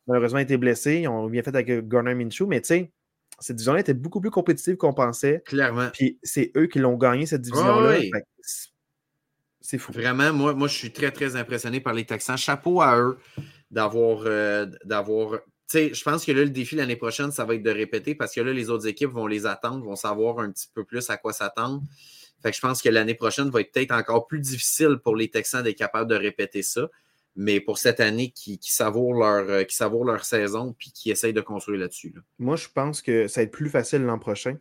[0.09, 1.01] Malheureusement, il était blessé.
[1.03, 2.93] Ils ont bien fait avec Garner Minshew, mais tu sais,
[3.41, 5.43] cette division-là était beaucoup plus compétitive qu'on pensait.
[5.45, 5.89] Clairement.
[5.93, 7.99] Puis c'est eux qui l'ont gagné, cette division-là.
[9.69, 9.91] C'est fou.
[9.91, 12.37] Vraiment, moi, moi, je suis très, très impressionné par les Texans.
[12.37, 13.19] Chapeau à eux
[13.73, 14.23] d'avoir.
[14.25, 15.41] Euh, d'avoir
[15.73, 18.41] je pense que là, le défi l'année prochaine, ça va être de répéter parce que
[18.41, 21.33] là, les autres équipes vont les attendre, vont savoir un petit peu plus à quoi
[21.33, 21.83] s'attendre.
[22.41, 25.29] Fait que je pense que l'année prochaine va être peut-être encore plus difficile pour les
[25.29, 26.89] Texans d'être capables de répéter ça.
[27.35, 31.41] Mais pour cette année, qui, qui savourent, leur, euh, leur saison puis qui essayent de
[31.41, 32.15] construire là-dessus.
[32.39, 34.57] Moi, je pense que ça va être plus facile l'an prochain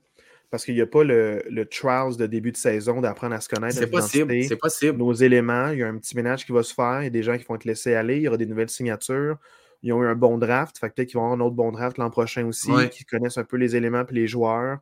[0.49, 3.49] parce qu'il n'y a pas le, le, trials de début de saison d'apprendre à se
[3.49, 3.75] connaître.
[3.75, 4.97] C'est possible, c'est possible.
[4.97, 7.11] Nos éléments, il y a un petit ménage qui va se faire, il y a
[7.11, 9.37] des gens qui vont être laissés aller, il y aura des nouvelles signatures.
[9.83, 11.97] Ils ont eu un bon draft, fait peut-être qu'ils vont avoir un autre bon draft
[11.97, 14.79] l'an prochain aussi, qui connaissent un peu les éléments et les joueurs.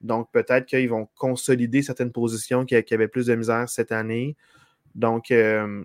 [0.00, 4.36] Donc peut-être qu'ils vont consolider certaines positions qui, avaient plus de misère cette année.
[4.94, 5.84] Donc, euh,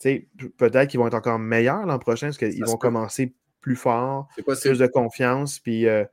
[0.00, 4.78] peut-être qu'ils vont être encore meilleurs l'an prochain parce qu'ils vont commencer plus fort, plus
[4.78, 5.58] de confiance.
[5.58, 6.04] Puis, euh,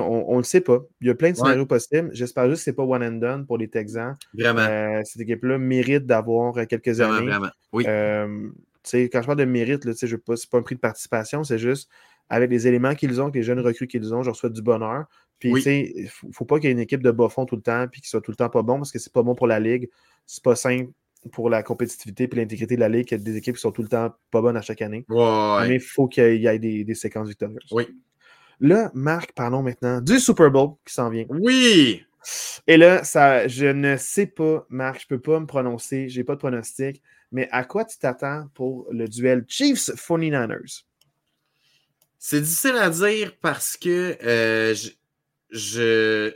[0.00, 0.80] on ne le sait pas.
[1.00, 2.10] Il y a plein de scénarios possibles.
[2.12, 4.16] J'espère juste que ce n'est pas one and done pour les Texans.
[4.34, 4.60] Vraiment.
[4.60, 7.26] Euh, cette équipe-là mérite d'avoir quelques années.
[7.26, 7.84] Vraiment, oui.
[7.86, 8.48] Euh,
[8.92, 11.90] quand je parle de mérite, ce n'est pas, pas un prix de participation, c'est juste
[12.30, 15.04] avec les éléments qu'ils ont, avec les jeunes recrues qu'ils ont, je reçois du bonheur.
[15.38, 17.62] Puis, il ne faut, pas qu'il y ait une équipe de bas fond tout le
[17.62, 19.46] temps, puis qu'il soit tout le temps pas bon, parce que c'est pas bon pour
[19.46, 19.88] la ligue.
[20.26, 20.90] C'est pas simple
[21.32, 23.72] pour la compétitivité et l'intégrité de la ligue, qu'il y a des équipes qui sont
[23.72, 25.04] tout le temps pas bonnes à chaque année.
[25.08, 27.68] Mais il faut qu'il y ait des, séquences victorieuses.
[27.70, 27.86] Oui.
[28.60, 31.26] Là, Marc, parlons maintenant du Super Bowl qui s'en vient.
[31.28, 32.04] Oui!
[32.66, 36.18] Et là, ça, je ne sais pas, Marc, je ne peux pas me prononcer, je
[36.18, 40.82] n'ai pas de pronostic, mais à quoi tu t'attends pour le duel Chiefs 49ers?
[42.18, 44.74] C'est difficile à dire parce que euh,
[45.50, 46.32] je,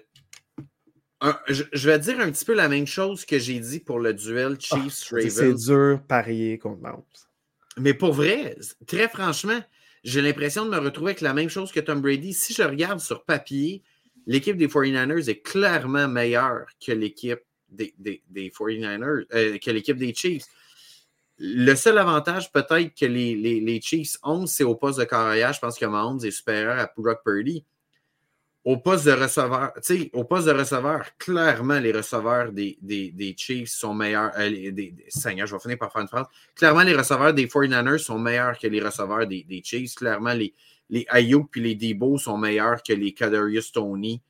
[1.49, 4.57] je, vais dire un petit peu la même chose que j'ai dit pour le duel
[4.71, 5.31] ah, Chiefs-Ravens.
[5.31, 7.03] c'est dur parier contre Mahomes.
[7.79, 8.57] Mais pour vrai,
[8.87, 9.61] très franchement,
[10.05, 12.33] j'ai l'impression de me retrouver avec la même chose que Tom Brady.
[12.33, 13.83] Si je regarde sur papier,
[14.27, 17.95] l'équipe des 49ers est clairement meilleure que l'équipe des,
[18.35, 20.45] 49ers, euh, que l'équipe des Chiefs.
[21.39, 25.53] Le seul avantage peut-être que les, les, Chiefs ont, c'est au poste de carrière.
[25.53, 27.65] Je pense que Mahomes est supérieur à Brock Purdy.
[28.65, 29.73] Au poste de receveur,
[30.13, 34.31] au poste de receveur, clairement, les receveurs des, des, Chiefs sont meilleurs.
[34.39, 36.27] Euh, des, Seigneur, je vais finir par faire une phrase.
[36.55, 39.97] Clairement, les receveurs des 49ers sont meilleurs que les receveurs des, Chiefs.
[39.97, 40.55] Clairement, les,
[40.91, 44.23] les Ayuk puis les Debo sont meilleurs que les Kadarius Tony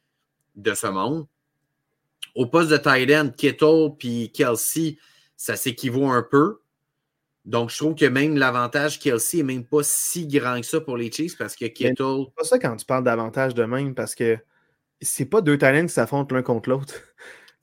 [0.54, 1.26] de ce monde.
[2.34, 4.96] Au poste de tight end, Kittle puis Kelsey,
[5.36, 6.61] ça s'équivaut un peu.
[7.44, 10.96] Donc, je trouve que même l'avantage Kelsey n'est même pas si grand que ça pour
[10.96, 12.26] les Chiefs parce que Kittle.
[12.26, 14.38] C'est pas ça quand tu parles d'avantage de même parce que
[15.00, 16.94] c'est pas deux talents qui s'affrontent l'un contre l'autre.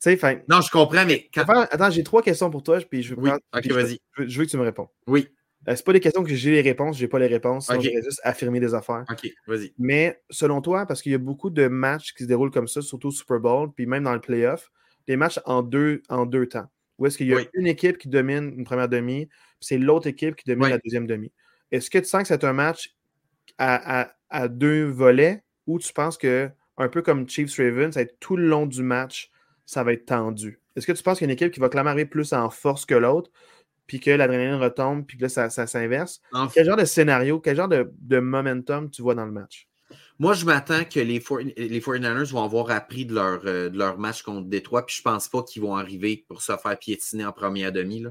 [0.50, 1.30] non, je comprends, mais.
[1.36, 2.80] Attends, j'ai trois questions pour toi.
[2.90, 3.32] Puis je veux, oui.
[3.70, 4.00] vas-y.
[4.18, 4.90] Je, veux que tu me réponds.
[5.08, 5.28] Oui.
[5.68, 7.70] Euh, c'est pas des questions que j'ai les réponses, j'ai pas les réponses.
[7.70, 7.82] Okay.
[7.82, 9.04] Je vais juste affirmer des affaires.
[9.10, 9.74] OK, vas-y.
[9.78, 12.82] Mais selon toi, parce qu'il y a beaucoup de matchs qui se déroulent comme ça,
[12.82, 14.72] surtout au Super Bowl, puis même dans le playoff,
[15.06, 16.68] des matchs en deux, en deux temps.
[17.00, 20.08] Où est-ce qu'il y a une équipe qui domine une première demi, puis c'est l'autre
[20.08, 21.32] équipe qui domine la deuxième demi.
[21.72, 22.95] Est-ce que tu sens que c'est un match
[23.58, 24.12] à,
[24.50, 28.36] deux volets ou tu penses que, un peu comme Chiefs Ravens, ça va être tout
[28.36, 29.32] le long du match,
[29.66, 30.60] ça va être tendu?
[30.76, 32.86] Est-ce que tu penses qu'il y a une équipe qui va clairement plus en force
[32.86, 33.32] que l'autre,
[33.88, 36.22] puis que l'adrénaline retombe, puis que là, ça, s'inverse?
[36.54, 39.68] Quel genre de scénario, quel genre de, de momentum tu vois dans le match?
[40.22, 44.22] Moi, je m'attends que les, 49ers vont avoir appris de leur, euh, de leur match
[44.22, 47.72] contre Détroit, puis je pense pas qu'ils vont arriver pour se faire piétiner en première
[47.72, 48.01] demi.
[48.01, 48.09] Là.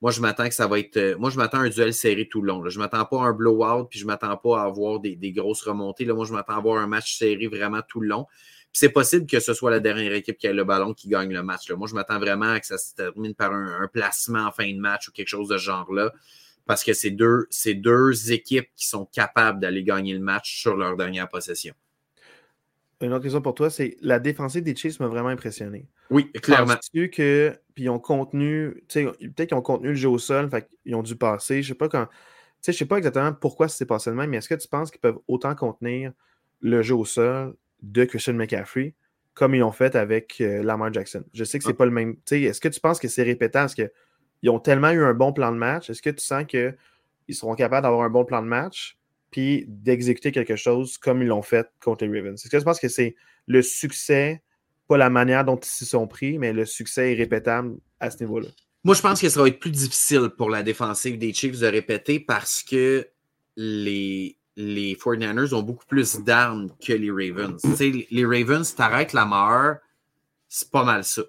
[0.00, 0.96] Moi, je m'attends que ça va être.
[0.96, 2.66] Euh, moi, je m'attends à un duel serré tout le long.
[2.66, 5.60] Je ne m'attends pas à un blowout, puis je m'attends pas à avoir des, grosses
[5.60, 6.06] remontées.
[6.06, 6.14] Là.
[6.14, 8.24] Moi, je m'attends à avoir un match serré vraiment tout le long.
[8.72, 11.30] Puis c'est possible que ce soit la dernière équipe qui a le ballon qui gagne
[11.30, 11.68] le match.
[11.68, 11.76] Là.
[11.76, 14.72] Moi, je m'attends vraiment à que ça se termine par un, un, placement en fin
[14.72, 16.10] de match ou quelque chose de ce genre-là
[16.70, 20.96] parce que c'est deux, deux équipes qui sont capables d'aller gagner le match sur leur
[20.96, 21.74] dernière possession.
[23.00, 25.88] Une autre question pour toi, c'est la défensive des Chiefs m'a vraiment impressionné.
[26.10, 26.74] Oui, clairement.
[26.92, 30.94] que puis ils ont contenu, peut-être qu'ils ont contenu le jeu au sol, fait ils
[30.94, 31.60] ont dû passer.
[31.60, 32.06] Je sais pas quand.
[32.64, 35.00] Je sais pas exactement pourquoi c'est passé de même, mais est-ce que tu penses qu'ils
[35.00, 36.12] peuvent autant contenir
[36.60, 38.94] le jeu au sol de Christian McCaffrey
[39.34, 41.24] comme ils l'ont fait avec euh, Lamar Jackson?
[41.32, 41.74] Je sais que c'est ah.
[41.74, 42.14] pas le même.
[42.30, 43.64] Est-ce que tu penses que c'est répétant?
[43.64, 43.90] Est-ce que
[44.42, 45.90] ils ont tellement eu un bon plan de match.
[45.90, 46.74] Est-ce que tu sens qu'ils
[47.30, 48.96] seront capables d'avoir un bon plan de match
[49.30, 52.40] puis d'exécuter quelque chose comme ils l'ont fait contre les Ravens?
[52.40, 53.14] Est-ce que tu penses que c'est
[53.46, 54.42] le succès,
[54.88, 58.22] pas la manière dont ils s'y sont pris, mais le succès est répétable à ce
[58.22, 58.48] niveau-là?
[58.82, 61.66] Moi, je pense que ça va être plus difficile pour la défensive des Chiefs de
[61.66, 63.06] répéter parce que
[63.56, 67.60] les, les 49ers ont beaucoup plus d'armes que les Ravens.
[67.78, 69.74] les Ravens, t'arrêtes la mort,
[70.48, 71.22] c'est pas mal ça.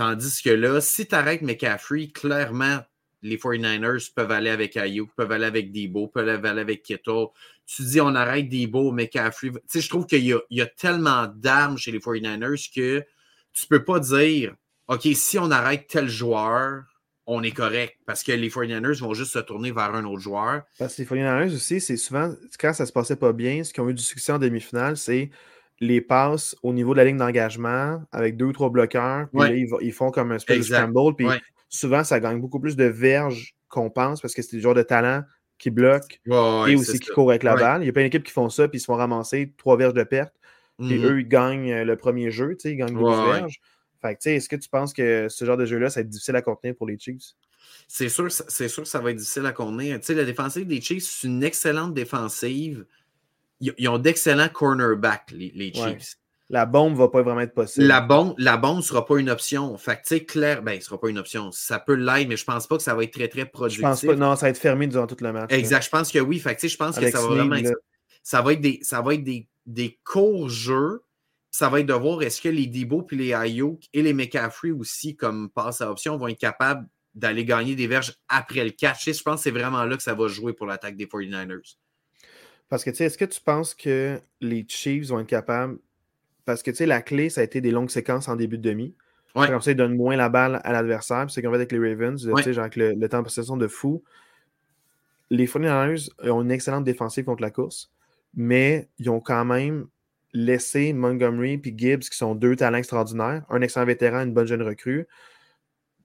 [0.00, 2.78] Tandis que là, si tu arrêtes McCaffrey, clairement,
[3.20, 7.26] les 49ers peuvent aller avec Ayuk, peuvent aller avec Debo, peuvent aller avec Kittle.
[7.66, 9.50] Tu dis on arrête Debo, McCaffrey.
[9.50, 13.04] Tu sais, je trouve qu'il y, a tellement d'armes chez les 49ers que
[13.52, 14.54] tu peux pas dire
[14.88, 16.84] OK, si on arrête tel joueur,
[17.26, 17.98] on est correct.
[18.06, 20.62] Parce que les 49ers vont juste se tourner vers un autre joueur.
[20.78, 23.80] Parce que les 49ers aussi, c'est souvent, quand ça se passait pas bien, ce qui
[23.80, 25.28] ont eu du succès en demi-finale, c'est
[25.80, 29.28] les passes au niveau de la ligne d'engagement avec deux ou trois bloqueurs.
[29.32, 31.16] Puis ils, font comme un espèce de scramble.
[31.16, 31.26] Puis
[31.68, 34.82] souvent, ça gagne beaucoup plus de verges qu'on pense parce que c'est des joueurs de
[34.82, 35.22] talent
[35.58, 36.16] qui bloquent
[36.68, 37.82] et aussi qui courent avec la balle.
[37.82, 39.94] Il y a plein d'équipes qui font ça puis ils se font ramasser trois verges
[39.94, 40.34] de perte.
[40.80, 41.04] Et mm-hmm.
[41.04, 43.60] eux, ils gagnent euh, le premier jeu, ils gagnent 12 verges.
[44.00, 46.36] Fait que, est-ce que tu penses que ce genre de jeu-là, ça va être difficile
[46.36, 47.34] à contenir pour les Chiefs?
[47.86, 50.00] C'est sûr, sûr que ça va être difficile à contenir.
[50.08, 52.86] la défensive des Chiefs, c'est une excellente défensive
[53.60, 56.16] ils, ont d'excellents cornerbacks, les, Chiefs.
[56.48, 57.86] la bombe va pas vraiment être possible.
[57.86, 59.76] La bombe la bombe sera pas une option.
[59.76, 61.50] Fait que, tu sais, clair, ben, ce sera pas une option.
[61.52, 63.80] Ça peut l'être, mais je pense pas que ça va être très, très productif.
[63.80, 65.52] Je pense pas, non, ça va être fermé durant tout le match.
[65.52, 66.38] Exact, je pense que oui.
[66.38, 67.78] Fait que, je pense que ça va vraiment être,
[68.22, 71.02] ça va être des, ça va être des, des courts jeux.
[71.52, 74.70] Ça va être de voir est-ce que les Debo puis les Ayuk et les McCaffrey
[74.70, 79.04] aussi, comme passe à option, vont être capables d'aller gagner des verges après le catch.
[79.04, 81.74] Je pense que c'est vraiment là que ça va jouer pour l'attaque des 49ers.
[82.70, 85.78] Parce que, tu sais, est-ce que tu penses que les Chiefs vont être capables.
[86.44, 88.62] Parce que, tu sais, la clé, ça a été des longues séquences en début de
[88.62, 88.94] demi.
[89.34, 89.48] Ouais.
[89.48, 91.26] Comme ça, ils donnent moins la balle à l'adversaire.
[91.28, 93.66] C'est qu'on fait avec les Ravens, tu sais, genre avec le, temps de possession de
[93.66, 94.02] fou.
[95.30, 97.92] Les 49ers ont une excellente défensive contre la course,
[98.34, 99.86] mais ils ont quand même
[100.32, 104.62] laissé Montgomery et Gibbs, qui sont deux talents extraordinaires, un excellent vétéran, une bonne jeune
[104.62, 105.06] recrue.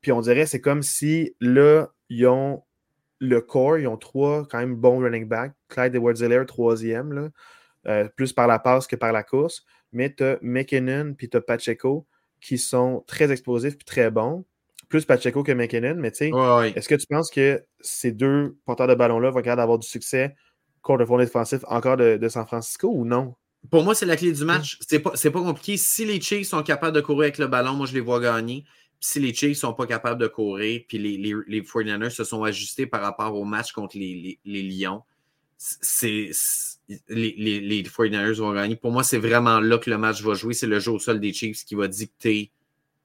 [0.01, 2.63] Puis on dirait, c'est comme si là, ils ont
[3.19, 5.53] le core, ils ont trois quand même bons running backs.
[5.69, 7.29] Clyde edwards troisième, là,
[7.87, 9.65] euh, plus par la passe que par la course.
[9.91, 12.05] Mais tu as McKinnon puis tu as Pacheco
[12.41, 14.45] qui sont très explosifs et très bons.
[14.89, 16.31] Plus Pacheco que McKinnon, mais tu sais,
[16.75, 20.35] est-ce que tu penses que ces deux porteurs de ballon-là vont garder avoir du succès
[20.81, 23.33] contre le fond défensif encore de, San Francisco ou non?
[23.71, 24.77] Pour moi, c'est la clé du match.
[24.87, 25.75] C'est pas, pas compliqué.
[25.77, 28.63] Si les Chiefs sont capables de courir avec le ballon, moi, je les vois gagner
[29.05, 32.23] si les Chiefs ne sont pas capables de courir, puis les, les, les 49ers se
[32.23, 35.03] sont ajustés par rapport au match contre les, les Lions,
[35.57, 36.31] c'est,
[37.07, 38.75] les, les, 49ers vont gagner.
[38.75, 40.55] Pour moi, c'est vraiment là que le match va jouer.
[40.55, 42.51] C'est le jeu au sol des Chiefs qui va dicter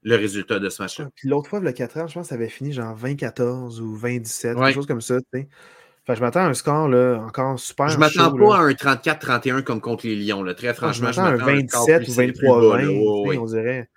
[0.03, 1.11] le résultat de ce match-là.
[1.15, 3.95] Puis l'autre fois, le 4 ans, je pense que ça avait fini genre 20-14 ou
[3.95, 5.19] 20-17, quelque chose comme ça.
[5.35, 7.91] Enfin, je m'attends à un score là, encore super.
[7.91, 10.43] Je m'attends pas à un 34-31 comme contre les Lions.
[10.43, 10.55] Là.
[10.55, 13.91] Très franchement, je m'attends à un 27 ou 23-20, on dirait.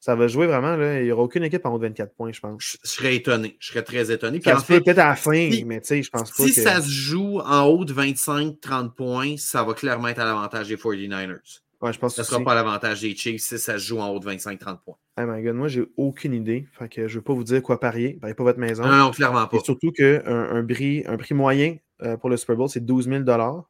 [0.00, 0.76] Ça va jouer vraiment.
[0.76, 1.00] Là.
[1.00, 2.56] Il n'y aura aucune équipe en haut de 24 points, je pense.
[2.62, 3.56] Je, serais étonné.
[3.60, 4.40] Je serais très étonné.
[4.40, 6.44] Ça se peut-être à la fin, mais tu sais, je pense pas.
[6.44, 10.68] Si ça se joue en haut de 25-30 points, ça va clairement être à l'avantage
[10.68, 11.60] des 49ers.
[11.82, 14.00] Ouais, je pense ça ne sera pas à l'avantage des Chiefs si ça se joue
[14.00, 14.96] en haut de 25-30 points.
[15.18, 16.66] Oh my God, moi, j'ai aucune idée.
[16.72, 18.18] Fait que je ne vais pas vous dire quoi parier.
[18.20, 18.84] Pariez pas votre maison.
[18.84, 19.56] Non, non, clairement pas.
[19.56, 23.08] Et surtout qu'un un prix, un prix moyen euh, pour le Super Bowl, c'est 12
[23.08, 23.24] 000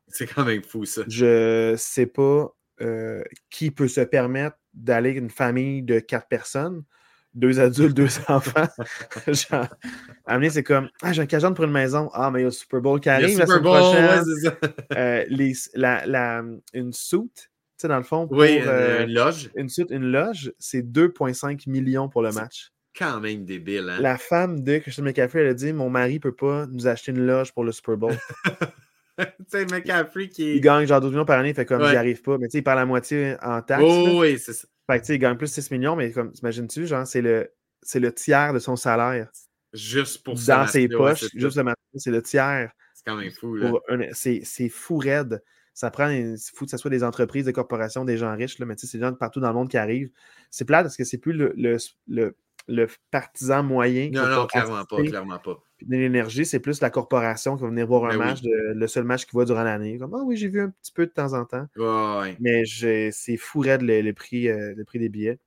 [0.08, 1.02] C'est quand même fou, ça.
[1.08, 6.84] Je ne sais pas euh, qui peut se permettre d'aller une famille de quatre personnes
[7.34, 8.68] deux adultes, deux enfants.
[9.28, 9.66] Genre,
[10.26, 12.10] amener, c'est comme Ah, j'ai un cajun pour une maison.
[12.12, 14.20] Ah, mais il y a le Super Bowl qui arrive la semaine prochaine.
[14.96, 16.42] Euh, les, la, la,
[16.74, 18.26] une suite, tu sais, dans le fond.
[18.26, 19.50] Pour, oui, une, euh, loge.
[19.54, 22.72] Une suite, une loge, c'est 2,5 millions pour le match.
[22.96, 24.00] Quand même débile, hein?
[24.00, 27.12] La femme de Christian McCaffrey, elle a dit Mon mari ne peut pas nous acheter
[27.12, 28.16] une loge pour le Super Bowl.
[29.38, 30.56] tu sais, McCaffrey qui.
[30.56, 32.38] Il gagne genre 12 millions par année, fait comme il n'y arrive pas.
[32.38, 33.84] Mais tu sais, il parle la moitié en taxes.
[33.86, 34.66] Oh, oui, c'est ça.
[34.90, 37.22] Fait que, tu sais, il gagne plus de 6 millions, mais comme, t'imagines-tu, genre, c'est
[37.22, 37.52] le,
[37.82, 39.30] c'est le tiers de son salaire.
[39.72, 40.58] Juste pour ça.
[40.58, 42.72] Dans ses poches, juste le matin, c'est le tiers.
[42.94, 43.72] C'est quand même fou, là.
[44.12, 45.42] C'est, c'est fou raide.
[45.72, 48.66] Ça prend, il faut que ce soit des entreprises, des corporations, des gens riches, là,
[48.66, 50.10] mais tu sais, c'est des gens de partout dans le monde qui arrivent.
[50.50, 51.76] C'est plate parce que c'est plus le, le,
[52.08, 54.10] le, le partisan moyen.
[54.12, 55.62] Non, non, clairement pas, clairement pas.
[55.88, 59.24] L'énergie, c'est plus la corporation qui va venir voir un ben match, le seul match
[59.24, 59.98] qu'il voit durant l'année.
[59.98, 61.66] Comme, ah oui, j'ai vu un petit peu de temps en temps.
[62.40, 65.38] Mais c'est fou raide le, prix, euh, le prix des billets.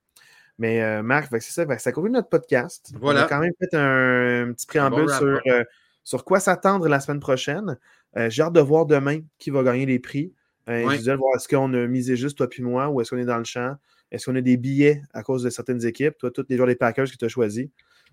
[0.58, 2.92] Mais euh, Marc, c'est ça, ça conclut notre podcast.
[3.00, 3.22] Voilà.
[3.22, 5.64] On a quand même fait un, petit préambule sur, euh,
[6.04, 7.78] sur quoi s'attendre la semaine prochaine.
[8.16, 10.32] j'ai hâte de voir demain qui va gagner les prix.
[10.66, 13.44] voir est-ce qu'on a misé juste toi puis moi ou est-ce qu'on est dans le
[13.44, 13.76] champ?
[14.10, 16.16] Est-ce qu'on a des billets à cause de certaines équipes?
[16.18, 17.68] Toi, tous les joueurs des Packers que tu as choisis.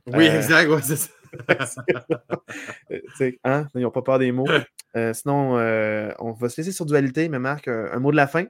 [0.07, 1.09] Oui, euh, exact, c'est ça.
[3.43, 3.67] hein?
[3.75, 4.47] Ils n'ont pas peur des mots.
[4.97, 8.27] Euh, sinon, euh, on va se laisser sur dualité, mais Marc, un, mot de la
[8.27, 8.43] fin?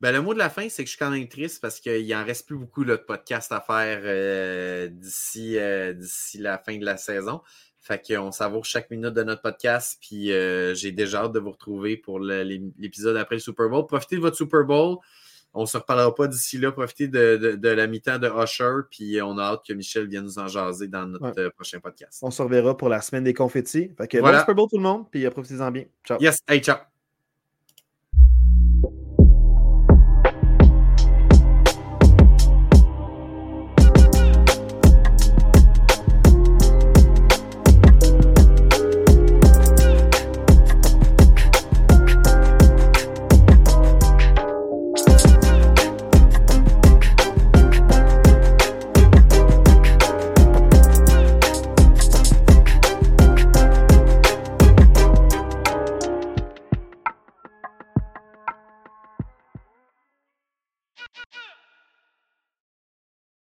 [0.00, 2.06] Ben, le mot de la fin, c'est que je suis quand même triste parce qu'il
[2.06, 5.58] n'en reste plus beaucoup de podcasts à faire d'ici,
[5.96, 7.42] d'ici la fin de la saison.
[7.80, 9.98] Fait qu'on savoure chaque minute de notre podcast.
[10.00, 10.30] Puis
[10.76, 13.84] j'ai déjà hâte de vous retrouver pour l'épisode après le Super Bowl.
[13.88, 14.98] Profitez de votre Super Bowl.
[15.54, 16.72] On ne se reparlera pas d'ici là.
[16.72, 18.86] Profitez de, la mi-temps de Usher.
[18.90, 22.20] Puis on a hâte que Michel vienne nous en jaser dans notre euh, prochain podcast.
[22.22, 23.90] On se reverra pour la semaine des confettis.
[23.96, 25.10] Fait que bon Super Bowl tout le monde.
[25.10, 25.84] Puis euh, profitez-en bien.
[26.04, 26.18] Ciao.
[26.20, 26.38] Yes.
[26.48, 26.91] Hey, ciao.